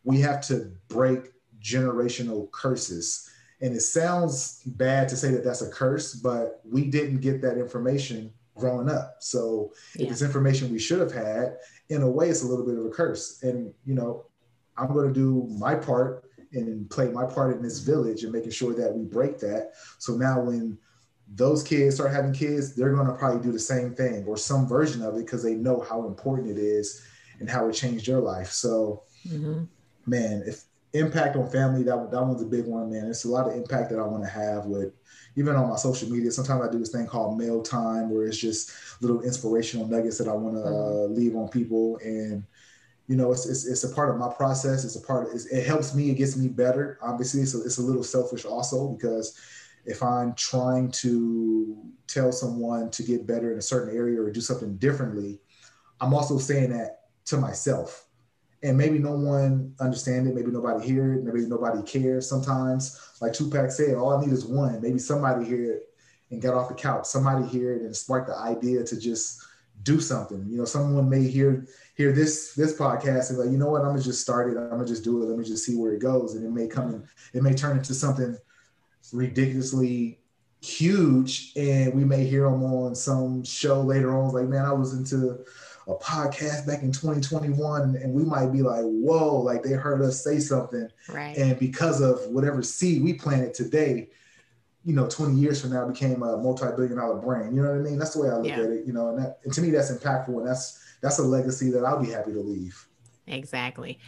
We 0.04 0.20
have 0.20 0.40
to 0.46 0.72
break 0.88 1.32
generational 1.60 2.50
curses 2.50 3.30
and 3.60 3.74
it 3.74 3.80
sounds 3.80 4.62
bad 4.66 5.08
to 5.08 5.16
say 5.16 5.30
that 5.30 5.44
that's 5.44 5.62
a 5.62 5.70
curse, 5.70 6.14
but 6.14 6.60
we 6.64 6.84
didn't 6.84 7.20
get 7.20 7.40
that 7.42 7.58
information 7.58 8.32
growing 8.56 8.88
up. 8.88 9.16
So 9.20 9.72
yeah. 9.96 10.06
if 10.06 10.12
it's 10.12 10.22
information 10.22 10.72
we 10.72 10.78
should 10.78 11.00
have 11.00 11.12
had, 11.12 11.56
in 11.88 12.02
a 12.02 12.10
way, 12.10 12.28
it's 12.28 12.42
a 12.42 12.46
little 12.46 12.64
bit 12.64 12.78
of 12.78 12.84
a 12.84 12.90
curse. 12.90 13.42
And, 13.42 13.72
you 13.84 13.94
know, 13.94 14.26
I'm 14.76 14.92
going 14.92 15.08
to 15.08 15.14
do 15.14 15.48
my 15.58 15.74
part 15.74 16.30
and 16.52 16.88
play 16.90 17.08
my 17.08 17.24
part 17.24 17.56
in 17.56 17.62
this 17.62 17.80
village 17.80 18.22
and 18.22 18.32
making 18.32 18.50
sure 18.50 18.74
that 18.74 18.94
we 18.94 19.04
break 19.04 19.38
that. 19.40 19.72
So 19.98 20.14
now 20.14 20.40
when 20.40 20.78
those 21.28 21.62
kids 21.62 21.96
start 21.96 22.12
having 22.12 22.32
kids, 22.32 22.74
they're 22.74 22.94
going 22.94 23.06
to 23.06 23.14
probably 23.14 23.42
do 23.42 23.52
the 23.52 23.58
same 23.58 23.94
thing 23.94 24.24
or 24.26 24.36
some 24.36 24.68
version 24.68 25.02
of 25.02 25.14
it 25.14 25.24
because 25.24 25.42
they 25.42 25.54
know 25.54 25.80
how 25.88 26.06
important 26.06 26.50
it 26.50 26.58
is 26.60 27.02
and 27.40 27.48
how 27.48 27.68
it 27.68 27.72
changed 27.72 28.06
your 28.06 28.20
life. 28.20 28.50
So, 28.50 29.02
mm-hmm. 29.26 29.64
man, 30.06 30.44
if 30.46 30.64
impact 30.94 31.36
on 31.36 31.50
family 31.50 31.82
that 31.82 32.10
that 32.10 32.22
one's 32.22 32.42
a 32.42 32.46
big 32.46 32.66
one 32.66 32.90
man. 32.90 33.06
It's 33.06 33.24
a 33.24 33.28
lot 33.28 33.48
of 33.48 33.54
impact 33.54 33.90
that 33.90 33.98
i 33.98 34.06
want 34.06 34.22
to 34.22 34.30
have 34.30 34.66
with 34.66 34.92
even 35.36 35.56
on 35.56 35.68
my 35.68 35.76
social 35.76 36.08
media. 36.08 36.30
Sometimes 36.30 36.66
i 36.66 36.70
do 36.70 36.78
this 36.78 36.90
thing 36.90 37.06
called 37.06 37.38
mail 37.38 37.62
time 37.62 38.10
where 38.10 38.26
it's 38.26 38.38
just 38.38 38.72
little 39.00 39.20
inspirational 39.22 39.86
nuggets 39.86 40.18
that 40.18 40.28
i 40.28 40.32
want 40.32 40.56
to 40.56 40.62
uh, 40.62 40.66
mm-hmm. 40.66 41.14
leave 41.14 41.36
on 41.36 41.48
people. 41.48 41.98
And 42.02 42.44
you 43.06 43.16
know 43.16 43.32
it's, 43.32 43.46
it's, 43.46 43.66
it's 43.66 43.84
a 43.84 43.94
part 43.94 44.10
of 44.10 44.18
my 44.18 44.32
process. 44.32 44.84
It's 44.84 44.96
a 44.96 45.00
part 45.00 45.28
of, 45.28 45.40
it 45.50 45.66
helps 45.66 45.94
me 45.94 46.10
it 46.10 46.14
gets 46.14 46.36
me 46.36 46.48
better 46.48 46.98
obviously. 47.02 47.40
A, 47.40 47.64
it's 47.64 47.78
a 47.78 47.82
little 47.82 48.04
selfish 48.04 48.44
also 48.44 48.88
because 48.88 49.38
if 49.86 50.02
i'm 50.02 50.34
trying 50.34 50.90
to 50.90 51.76
tell 52.06 52.32
someone 52.32 52.90
to 52.90 53.02
get 53.02 53.26
better 53.26 53.52
in 53.52 53.58
a 53.58 53.62
certain 53.62 53.94
area 53.94 54.20
or 54.20 54.30
do 54.30 54.40
something 54.40 54.76
differently 54.76 55.38
i'm 56.00 56.14
also 56.14 56.38
saying 56.38 56.70
that 56.70 57.00
to 57.24 57.36
myself 57.36 58.03
and 58.64 58.76
maybe 58.76 58.98
no 58.98 59.12
one 59.12 59.72
understand 59.78 60.26
it 60.26 60.34
maybe 60.34 60.50
nobody 60.50 60.84
hear 60.84 61.14
it 61.14 61.22
maybe 61.22 61.46
nobody 61.46 61.80
cares 61.82 62.28
sometimes 62.28 63.12
like 63.20 63.32
tupac 63.32 63.70
said 63.70 63.94
all 63.94 64.16
i 64.16 64.20
need 64.20 64.32
is 64.32 64.44
one 64.44 64.80
maybe 64.80 64.98
somebody 64.98 65.44
hear 65.44 65.72
it 65.74 65.88
and 66.34 66.42
got 66.42 66.54
off 66.54 66.68
the 66.68 66.74
couch. 66.74 67.06
Somebody 67.06 67.46
hear 67.46 67.74
it 67.74 67.82
and 67.82 67.96
sparked 67.96 68.28
the 68.28 68.36
idea 68.36 68.84
to 68.84 69.00
just 69.00 69.42
do 69.82 70.00
something. 70.00 70.46
You 70.48 70.58
know, 70.58 70.64
someone 70.64 71.08
may 71.08 71.22
hear 71.22 71.66
hear 71.96 72.12
this 72.12 72.54
this 72.54 72.76
podcast 72.76 73.30
and 73.30 73.38
like, 73.38 73.50
you 73.50 73.58
know 73.58 73.70
what, 73.70 73.82
I'm 73.82 73.88
gonna 73.88 74.02
just 74.02 74.20
start 74.20 74.52
it. 74.52 74.58
I'm 74.58 74.70
gonna 74.70 74.86
just 74.86 75.04
do 75.04 75.22
it. 75.22 75.26
Let 75.26 75.38
me 75.38 75.44
just 75.44 75.64
see 75.64 75.76
where 75.76 75.92
it 75.92 76.00
goes, 76.00 76.34
and 76.34 76.44
it 76.44 76.50
may 76.50 76.66
come 76.66 76.90
in. 76.90 77.08
It 77.32 77.42
may 77.42 77.54
turn 77.54 77.78
into 77.78 77.94
something 77.94 78.36
ridiculously 79.12 80.18
huge, 80.60 81.52
and 81.56 81.94
we 81.94 82.04
may 82.04 82.24
hear 82.24 82.44
them 82.44 82.62
on 82.64 82.94
some 82.94 83.44
show 83.44 83.80
later 83.82 84.16
on. 84.16 84.32
Like, 84.32 84.48
man, 84.48 84.64
I 84.64 84.72
was 84.72 84.94
into 84.94 85.44
a 85.86 85.94
podcast 85.96 86.66
back 86.66 86.82
in 86.82 86.90
2021 86.92 87.96
and 87.96 88.12
we 88.12 88.24
might 88.24 88.46
be 88.52 88.62
like 88.62 88.82
whoa 88.84 89.36
like 89.40 89.62
they 89.62 89.72
heard 89.72 90.00
us 90.02 90.22
say 90.22 90.38
something. 90.38 90.88
Right. 91.08 91.36
And 91.36 91.58
because 91.58 92.00
of 92.00 92.20
whatever 92.28 92.62
seed 92.62 93.02
we 93.02 93.14
planted 93.14 93.54
today 93.54 94.08
you 94.86 94.94
know 94.94 95.08
20 95.08 95.38
years 95.38 95.60
from 95.60 95.72
now 95.72 95.86
became 95.88 96.22
a 96.22 96.36
multi-billion 96.36 96.96
dollar 96.96 97.16
brand. 97.20 97.54
You 97.56 97.62
know 97.62 97.70
what 97.70 97.78
i 97.78 97.82
mean? 97.82 97.98
That's 97.98 98.14
the 98.14 98.20
way 98.22 98.28
i 98.28 98.36
look 98.36 98.46
Yeah. 98.46 98.60
at 98.60 98.70
it 98.70 98.86
you 98.86 98.92
know 98.92 99.08
and, 99.10 99.18
that, 99.18 99.38
and 99.44 99.52
to 99.52 99.60
me 99.62 99.70
that's 99.70 99.90
impactful 99.90 100.28
and 100.36 100.46
that's 100.46 100.78
that's 101.00 101.18
a 101.18 101.22
legacy 101.22 101.70
that 101.70 101.84
i'll 101.84 102.02
be 102.02 102.10
happy 102.10 102.32
to 102.32 102.40
leave. 102.40 102.86
Exactly. 103.26 103.98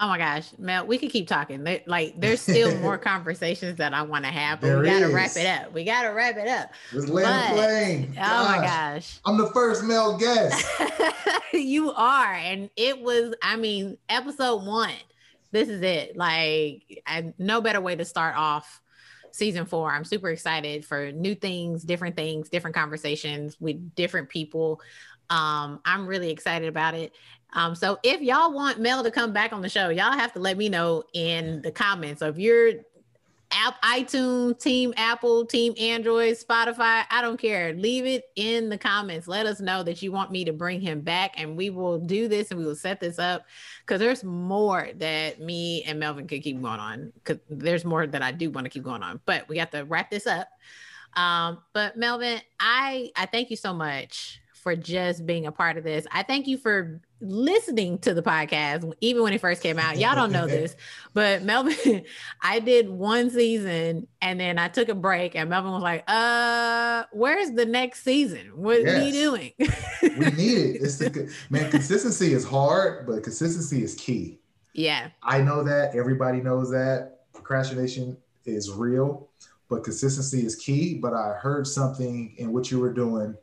Oh 0.00 0.06
my 0.06 0.16
gosh, 0.18 0.50
Mel, 0.58 0.86
we 0.86 0.96
could 0.96 1.10
keep 1.10 1.26
talking. 1.26 1.66
Like, 1.86 2.14
there's 2.20 2.40
still 2.40 2.72
more 2.78 2.96
conversations 2.98 3.78
that 3.78 3.92
I 3.92 4.02
want 4.02 4.24
to 4.24 4.30
have, 4.30 4.60
but 4.60 4.68
There 4.68 4.78
we 4.80 4.86
gotta 4.86 5.08
wrap 5.08 5.36
it 5.36 5.46
up. 5.46 5.72
We 5.72 5.82
gotta 5.84 6.12
wrap 6.12 6.36
it 6.36 6.46
up. 6.46 6.70
just 6.92 7.08
land 7.08 7.26
But- 7.26 7.50
the 7.50 7.62
plane 7.66 8.08
Oh 8.16 8.44
my 8.44 8.56
Gosh, 8.58 8.64
gosh. 8.64 9.20
i'm 9.26 9.36
the 9.38 9.50
first 9.50 9.82
male 9.82 10.16
guest 10.16 10.64
you 11.52 11.90
are. 11.92 12.32
And 12.34 12.70
it 12.76 13.00
was, 13.00 13.34
I 13.42 13.56
mean, 13.56 13.98
episode 14.08 14.64
one. 14.64 14.92
This 15.50 15.68
is 15.68 15.82
it. 15.82 16.16
Like, 16.16 17.02
I, 17.06 17.32
no 17.38 17.60
better 17.60 17.80
way 17.80 17.96
to 17.96 18.04
start 18.04 18.36
off 18.36 18.80
season 19.32 19.66
four. 19.66 19.90
I'm 19.90 20.04
super 20.04 20.30
excited 20.30 20.84
for 20.84 21.10
new 21.10 21.34
things, 21.34 21.82
different 21.82 22.14
things, 22.16 22.48
different 22.48 22.76
conversations 22.76 23.56
with 23.58 23.94
different 23.94 24.28
people. 24.28 24.80
Um, 25.30 25.80
I'm 25.84 26.06
really 26.06 26.30
excited 26.30 26.68
about 26.68 26.94
it. 26.94 27.12
Um, 27.52 27.74
so 27.74 27.98
if 28.02 28.20
y'all 28.20 28.52
want 28.52 28.78
Mel 28.78 29.02
to 29.02 29.10
come 29.10 29.32
back 29.32 29.52
on 29.52 29.62
the 29.62 29.68
show, 29.68 29.88
y'all 29.88 30.12
have 30.12 30.32
to 30.34 30.38
let 30.38 30.56
me 30.56 30.68
know 30.68 31.04
in 31.14 31.62
the 31.62 31.70
comments. 31.70 32.20
So 32.20 32.28
if 32.28 32.38
you're 32.38 32.72
app 33.50 33.80
iTunes, 33.82 34.60
Team 34.60 34.92
Apple, 34.96 35.46
Team 35.46 35.74
Android, 35.78 36.36
Spotify, 36.36 37.04
I 37.10 37.20
don't 37.22 37.38
care. 37.38 37.72
Leave 37.72 38.04
it 38.06 38.24
in 38.36 38.68
the 38.68 38.78
comments. 38.78 39.26
Let 39.26 39.46
us 39.46 39.60
know 39.60 39.82
that 39.82 40.02
you 40.02 40.12
want 40.12 40.30
me 40.30 40.44
to 40.44 40.52
bring 40.52 40.80
him 40.80 41.00
back 41.00 41.34
and 41.40 41.56
we 41.56 41.70
will 41.70 41.98
do 41.98 42.28
this 42.28 42.50
and 42.50 42.60
we 42.60 42.66
will 42.66 42.76
set 42.76 43.00
this 43.00 43.18
up 43.18 43.46
because 43.80 44.00
there's 44.00 44.22
more 44.24 44.90
that 44.96 45.40
me 45.40 45.82
and 45.84 45.98
Melvin 45.98 46.26
could 46.26 46.42
keep 46.42 46.60
going 46.60 46.80
on 46.80 47.12
because 47.14 47.38
there's 47.48 47.84
more 47.84 48.06
that 48.06 48.22
I 48.22 48.32
do 48.32 48.50
want 48.50 48.66
to 48.66 48.70
keep 48.70 48.82
going 48.82 49.02
on. 49.02 49.20
But 49.24 49.48
we 49.48 49.56
got 49.56 49.72
to 49.72 49.84
wrap 49.84 50.10
this 50.10 50.26
up. 50.26 50.48
Um, 51.14 51.58
but 51.72 51.96
Melvin, 51.96 52.40
I 52.60 53.10
I 53.16 53.26
thank 53.26 53.50
you 53.50 53.56
so 53.56 53.72
much 53.72 54.40
for 54.52 54.76
just 54.76 55.24
being 55.24 55.46
a 55.46 55.52
part 55.52 55.78
of 55.78 55.84
this. 55.84 56.06
I 56.12 56.22
thank 56.22 56.46
you 56.46 56.58
for 56.58 57.00
listening 57.20 57.98
to 57.98 58.14
the 58.14 58.22
podcast, 58.22 58.92
even 59.00 59.22
when 59.22 59.32
it 59.32 59.40
first 59.40 59.62
came 59.62 59.78
out. 59.78 59.98
Y'all 59.98 60.14
don't 60.14 60.32
know 60.32 60.46
this, 60.48 60.76
but 61.14 61.42
Melvin, 61.42 62.04
I 62.42 62.60
did 62.60 62.88
one 62.88 63.30
season 63.30 64.06
and 64.22 64.38
then 64.40 64.58
I 64.58 64.68
took 64.68 64.88
a 64.88 64.94
break, 64.94 65.34
and 65.34 65.50
Melvin 65.50 65.72
was 65.72 65.82
like, 65.82 66.04
"Uh, 66.08 67.04
where's 67.12 67.50
the 67.52 67.66
next 67.66 68.02
season? 68.02 68.52
What 68.54 68.78
are 68.78 69.02
you 69.02 69.12
doing?" 69.12 69.52
we 69.58 70.30
need 70.32 70.58
it 70.58 70.82
it's 70.82 70.96
the, 70.96 71.32
man 71.50 71.70
consistency 71.70 72.32
is 72.32 72.44
hard 72.44 73.06
but 73.06 73.22
consistency 73.22 73.82
is 73.82 73.94
key 73.94 74.38
yeah, 74.78 75.08
I 75.24 75.42
know 75.42 75.64
that. 75.64 75.96
Everybody 75.96 76.40
knows 76.40 76.70
that. 76.70 77.22
Procrastination 77.32 78.16
is 78.44 78.70
real, 78.70 79.28
but 79.68 79.82
consistency 79.82 80.46
is 80.46 80.54
key. 80.54 80.94
But 80.94 81.14
I 81.14 81.32
heard 81.32 81.66
something 81.66 82.32
in 82.38 82.52
what 82.52 82.70
you 82.70 82.78
were 82.78 82.92
doing, 82.92 83.34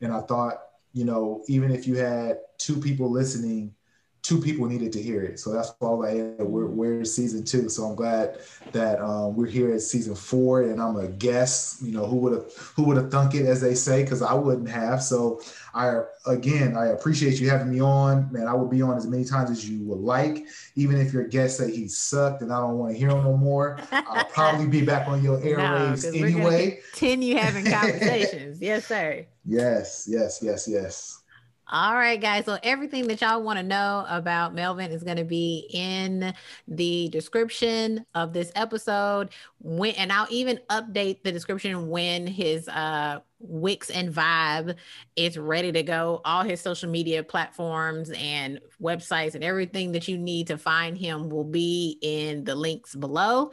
and 0.00 0.12
I 0.12 0.20
thought, 0.20 0.58
you 0.92 1.04
know, 1.04 1.42
even 1.48 1.72
if 1.72 1.88
you 1.88 1.96
had 1.96 2.38
two 2.64 2.80
people 2.80 3.10
listening, 3.10 3.74
two 4.22 4.40
people 4.40 4.66
needed 4.66 4.92
to 4.92 5.02
hear 5.02 5.22
it. 5.22 5.38
So 5.38 5.52
that's 5.52 5.72
why 5.78 5.90
like, 5.90 6.16
yeah, 6.16 6.44
we're, 6.44 6.66
we're 6.66 7.04
season 7.04 7.44
two. 7.44 7.68
So 7.68 7.84
I'm 7.84 7.94
glad 7.94 8.38
that 8.72 9.00
um, 9.00 9.36
we're 9.36 9.46
here 9.46 9.72
at 9.72 9.82
season 9.82 10.14
four, 10.14 10.62
and 10.62 10.80
I'm 10.80 10.96
a 10.96 11.08
guest. 11.08 11.82
You 11.82 11.92
know, 11.92 12.06
who 12.06 12.16
would 12.16 12.32
have 12.32 12.52
who 12.74 12.84
would 12.84 12.96
have 12.96 13.10
thunk 13.10 13.34
it, 13.34 13.46
as 13.46 13.60
they 13.60 13.74
say, 13.74 14.02
because 14.02 14.22
I 14.22 14.34
wouldn't 14.34 14.68
have. 14.68 15.02
So 15.02 15.40
I 15.74 16.00
again, 16.26 16.76
I 16.76 16.86
appreciate 16.88 17.38
you 17.40 17.50
having 17.50 17.70
me 17.70 17.80
on, 17.80 18.32
man. 18.32 18.46
I 18.48 18.54
will 18.54 18.68
be 18.68 18.82
on 18.82 18.96
as 18.96 19.06
many 19.06 19.24
times 19.24 19.50
as 19.50 19.68
you 19.68 19.84
would 19.84 20.00
like. 20.00 20.46
Even 20.74 20.98
if 21.00 21.12
your 21.12 21.24
guest 21.28 21.58
say 21.58 21.70
he 21.70 21.88
sucked 21.88 22.42
and 22.42 22.52
I 22.52 22.60
don't 22.60 22.78
want 22.78 22.92
to 22.92 22.98
hear 22.98 23.10
him 23.10 23.24
no 23.24 23.36
more, 23.36 23.78
I'll 24.06 24.24
probably 24.24 24.66
be 24.66 24.84
back 24.84 25.06
on 25.08 25.22
your 25.22 25.38
No, 25.44 25.46
airwaves 25.48 26.02
'cause 26.02 26.14
gonna 26.14 26.24
anyway. 26.24 26.80
continue 26.92 27.36
having 27.36 27.64
conversations. 27.68 28.60
yes, 28.60 28.86
sir. 28.86 29.26
Yes, 29.44 30.06
yes, 30.08 30.40
yes, 30.42 30.66
yes. 30.68 31.23
All 31.66 31.94
right, 31.94 32.20
guys. 32.20 32.44
So 32.44 32.58
everything 32.62 33.06
that 33.08 33.22
y'all 33.22 33.42
want 33.42 33.58
to 33.58 33.62
know 33.62 34.04
about 34.08 34.54
Melvin 34.54 34.90
is 34.90 35.02
going 35.02 35.16
to 35.16 35.24
be 35.24 35.66
in 35.72 36.34
the 36.68 37.08
description 37.08 38.04
of 38.14 38.34
this 38.34 38.52
episode. 38.54 39.30
When 39.60 39.94
and 39.94 40.12
I'll 40.12 40.26
even 40.28 40.60
update 40.68 41.22
the 41.22 41.32
description 41.32 41.88
when 41.88 42.26
his 42.26 42.68
uh 42.68 43.20
Wix 43.38 43.90
and 43.90 44.12
Vibe 44.12 44.76
is 45.16 45.38
ready 45.38 45.72
to 45.72 45.82
go. 45.82 46.20
All 46.24 46.42
his 46.42 46.60
social 46.60 46.90
media 46.90 47.22
platforms 47.22 48.10
and 48.10 48.60
websites 48.80 49.34
and 49.34 49.42
everything 49.42 49.92
that 49.92 50.06
you 50.06 50.18
need 50.18 50.48
to 50.48 50.58
find 50.58 50.96
him 50.98 51.30
will 51.30 51.44
be 51.44 51.98
in 52.02 52.44
the 52.44 52.54
links 52.54 52.94
below. 52.94 53.52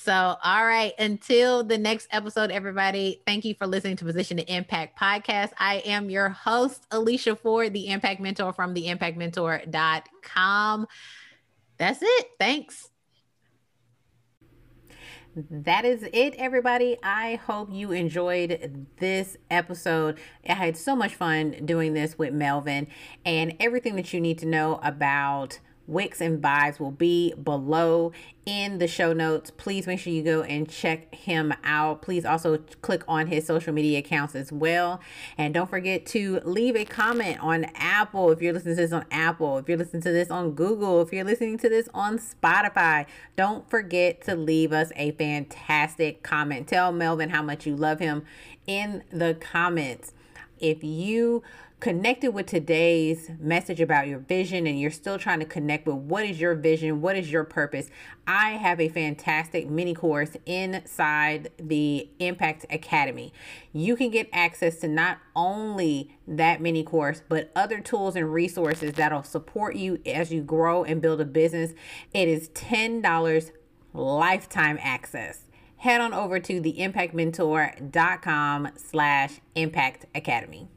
So, 0.00 0.12
all 0.12 0.64
right, 0.64 0.92
until 1.00 1.64
the 1.64 1.76
next 1.76 2.06
episode, 2.12 2.52
everybody, 2.52 3.20
thank 3.26 3.44
you 3.44 3.56
for 3.56 3.66
listening 3.66 3.96
to 3.96 4.04
Position 4.04 4.36
to 4.36 4.44
Impact 4.44 4.96
podcast. 4.96 5.50
I 5.58 5.78
am 5.78 6.08
your 6.08 6.28
host, 6.28 6.86
Alicia 6.92 7.34
Ford, 7.34 7.72
the 7.72 7.88
Impact 7.88 8.20
Mentor 8.20 8.52
from 8.52 8.74
the 8.74 8.86
impactmentor.com. 8.86 10.86
That's 11.78 11.98
it. 12.00 12.26
Thanks. 12.38 12.90
That 15.34 15.84
is 15.84 16.04
it, 16.04 16.36
everybody. 16.36 16.96
I 17.02 17.34
hope 17.34 17.68
you 17.72 17.90
enjoyed 17.90 18.86
this 19.00 19.36
episode. 19.50 20.20
I 20.48 20.54
had 20.54 20.76
so 20.76 20.94
much 20.94 21.16
fun 21.16 21.56
doing 21.64 21.94
this 21.94 22.16
with 22.16 22.32
Melvin, 22.32 22.86
and 23.24 23.56
everything 23.58 23.96
that 23.96 24.12
you 24.12 24.20
need 24.20 24.38
to 24.38 24.46
know 24.46 24.78
about 24.80 25.58
Wix 25.88 26.20
and 26.20 26.40
Vibes 26.40 26.78
will 26.78 26.90
be 26.90 27.32
below 27.34 28.12
in 28.44 28.78
the 28.78 28.86
show 28.86 29.12
notes. 29.12 29.50
Please 29.50 29.86
make 29.86 29.98
sure 29.98 30.12
you 30.12 30.22
go 30.22 30.42
and 30.42 30.68
check 30.68 31.14
him 31.14 31.52
out. 31.64 32.02
Please 32.02 32.24
also 32.24 32.58
click 32.82 33.02
on 33.08 33.26
his 33.26 33.46
social 33.46 33.72
media 33.72 33.98
accounts 33.98 34.34
as 34.34 34.52
well. 34.52 35.00
And 35.38 35.54
don't 35.54 35.68
forget 35.68 36.04
to 36.06 36.40
leave 36.44 36.76
a 36.76 36.84
comment 36.84 37.38
on 37.40 37.64
Apple 37.74 38.30
if 38.30 38.42
you're 38.42 38.52
listening 38.52 38.76
to 38.76 38.82
this 38.82 38.92
on 38.92 39.06
Apple, 39.10 39.58
if 39.58 39.68
you're 39.68 39.78
listening 39.78 40.02
to 40.02 40.12
this 40.12 40.30
on 40.30 40.52
Google, 40.52 41.00
if 41.00 41.12
you're 41.12 41.24
listening 41.24 41.58
to 41.58 41.68
this 41.68 41.88
on 41.94 42.18
Spotify. 42.18 43.06
Don't 43.36 43.68
forget 43.68 44.20
to 44.22 44.36
leave 44.36 44.72
us 44.72 44.92
a 44.94 45.12
fantastic 45.12 46.22
comment. 46.22 46.68
Tell 46.68 46.92
Melvin 46.92 47.30
how 47.30 47.42
much 47.42 47.66
you 47.66 47.74
love 47.74 47.98
him 47.98 48.24
in 48.66 49.04
the 49.10 49.34
comments. 49.40 50.12
If 50.60 50.84
you 50.84 51.42
connected 51.80 52.32
with 52.32 52.46
today's 52.46 53.30
message 53.38 53.80
about 53.80 54.08
your 54.08 54.18
vision 54.18 54.66
and 54.66 54.80
you're 54.80 54.90
still 54.90 55.16
trying 55.16 55.38
to 55.38 55.44
connect 55.44 55.86
with 55.86 55.94
what 55.94 56.24
is 56.24 56.40
your 56.40 56.56
vision, 56.56 57.00
what 57.00 57.14
is 57.16 57.30
your 57.30 57.44
purpose, 57.44 57.88
I 58.26 58.50
have 58.52 58.80
a 58.80 58.88
fantastic 58.88 59.70
mini 59.70 59.94
course 59.94 60.36
inside 60.44 61.50
the 61.56 62.08
Impact 62.18 62.66
Academy. 62.70 63.32
You 63.72 63.94
can 63.94 64.10
get 64.10 64.28
access 64.32 64.80
to 64.80 64.88
not 64.88 65.18
only 65.36 66.18
that 66.26 66.60
mini 66.60 66.82
course, 66.82 67.22
but 67.28 67.52
other 67.54 67.78
tools 67.80 68.16
and 68.16 68.32
resources 68.32 68.94
that'll 68.94 69.22
support 69.22 69.76
you 69.76 70.00
as 70.04 70.32
you 70.32 70.42
grow 70.42 70.82
and 70.82 71.00
build 71.00 71.20
a 71.20 71.24
business. 71.24 71.74
It 72.12 72.26
is 72.28 72.48
$10 72.50 73.52
lifetime 73.92 74.80
access. 74.82 75.44
Head 75.76 76.00
on 76.00 76.12
over 76.12 76.40
to 76.40 76.60
theimpactmentor.com 76.60 78.68
slash 78.76 79.40
impact 79.54 80.06
academy. 80.12 80.68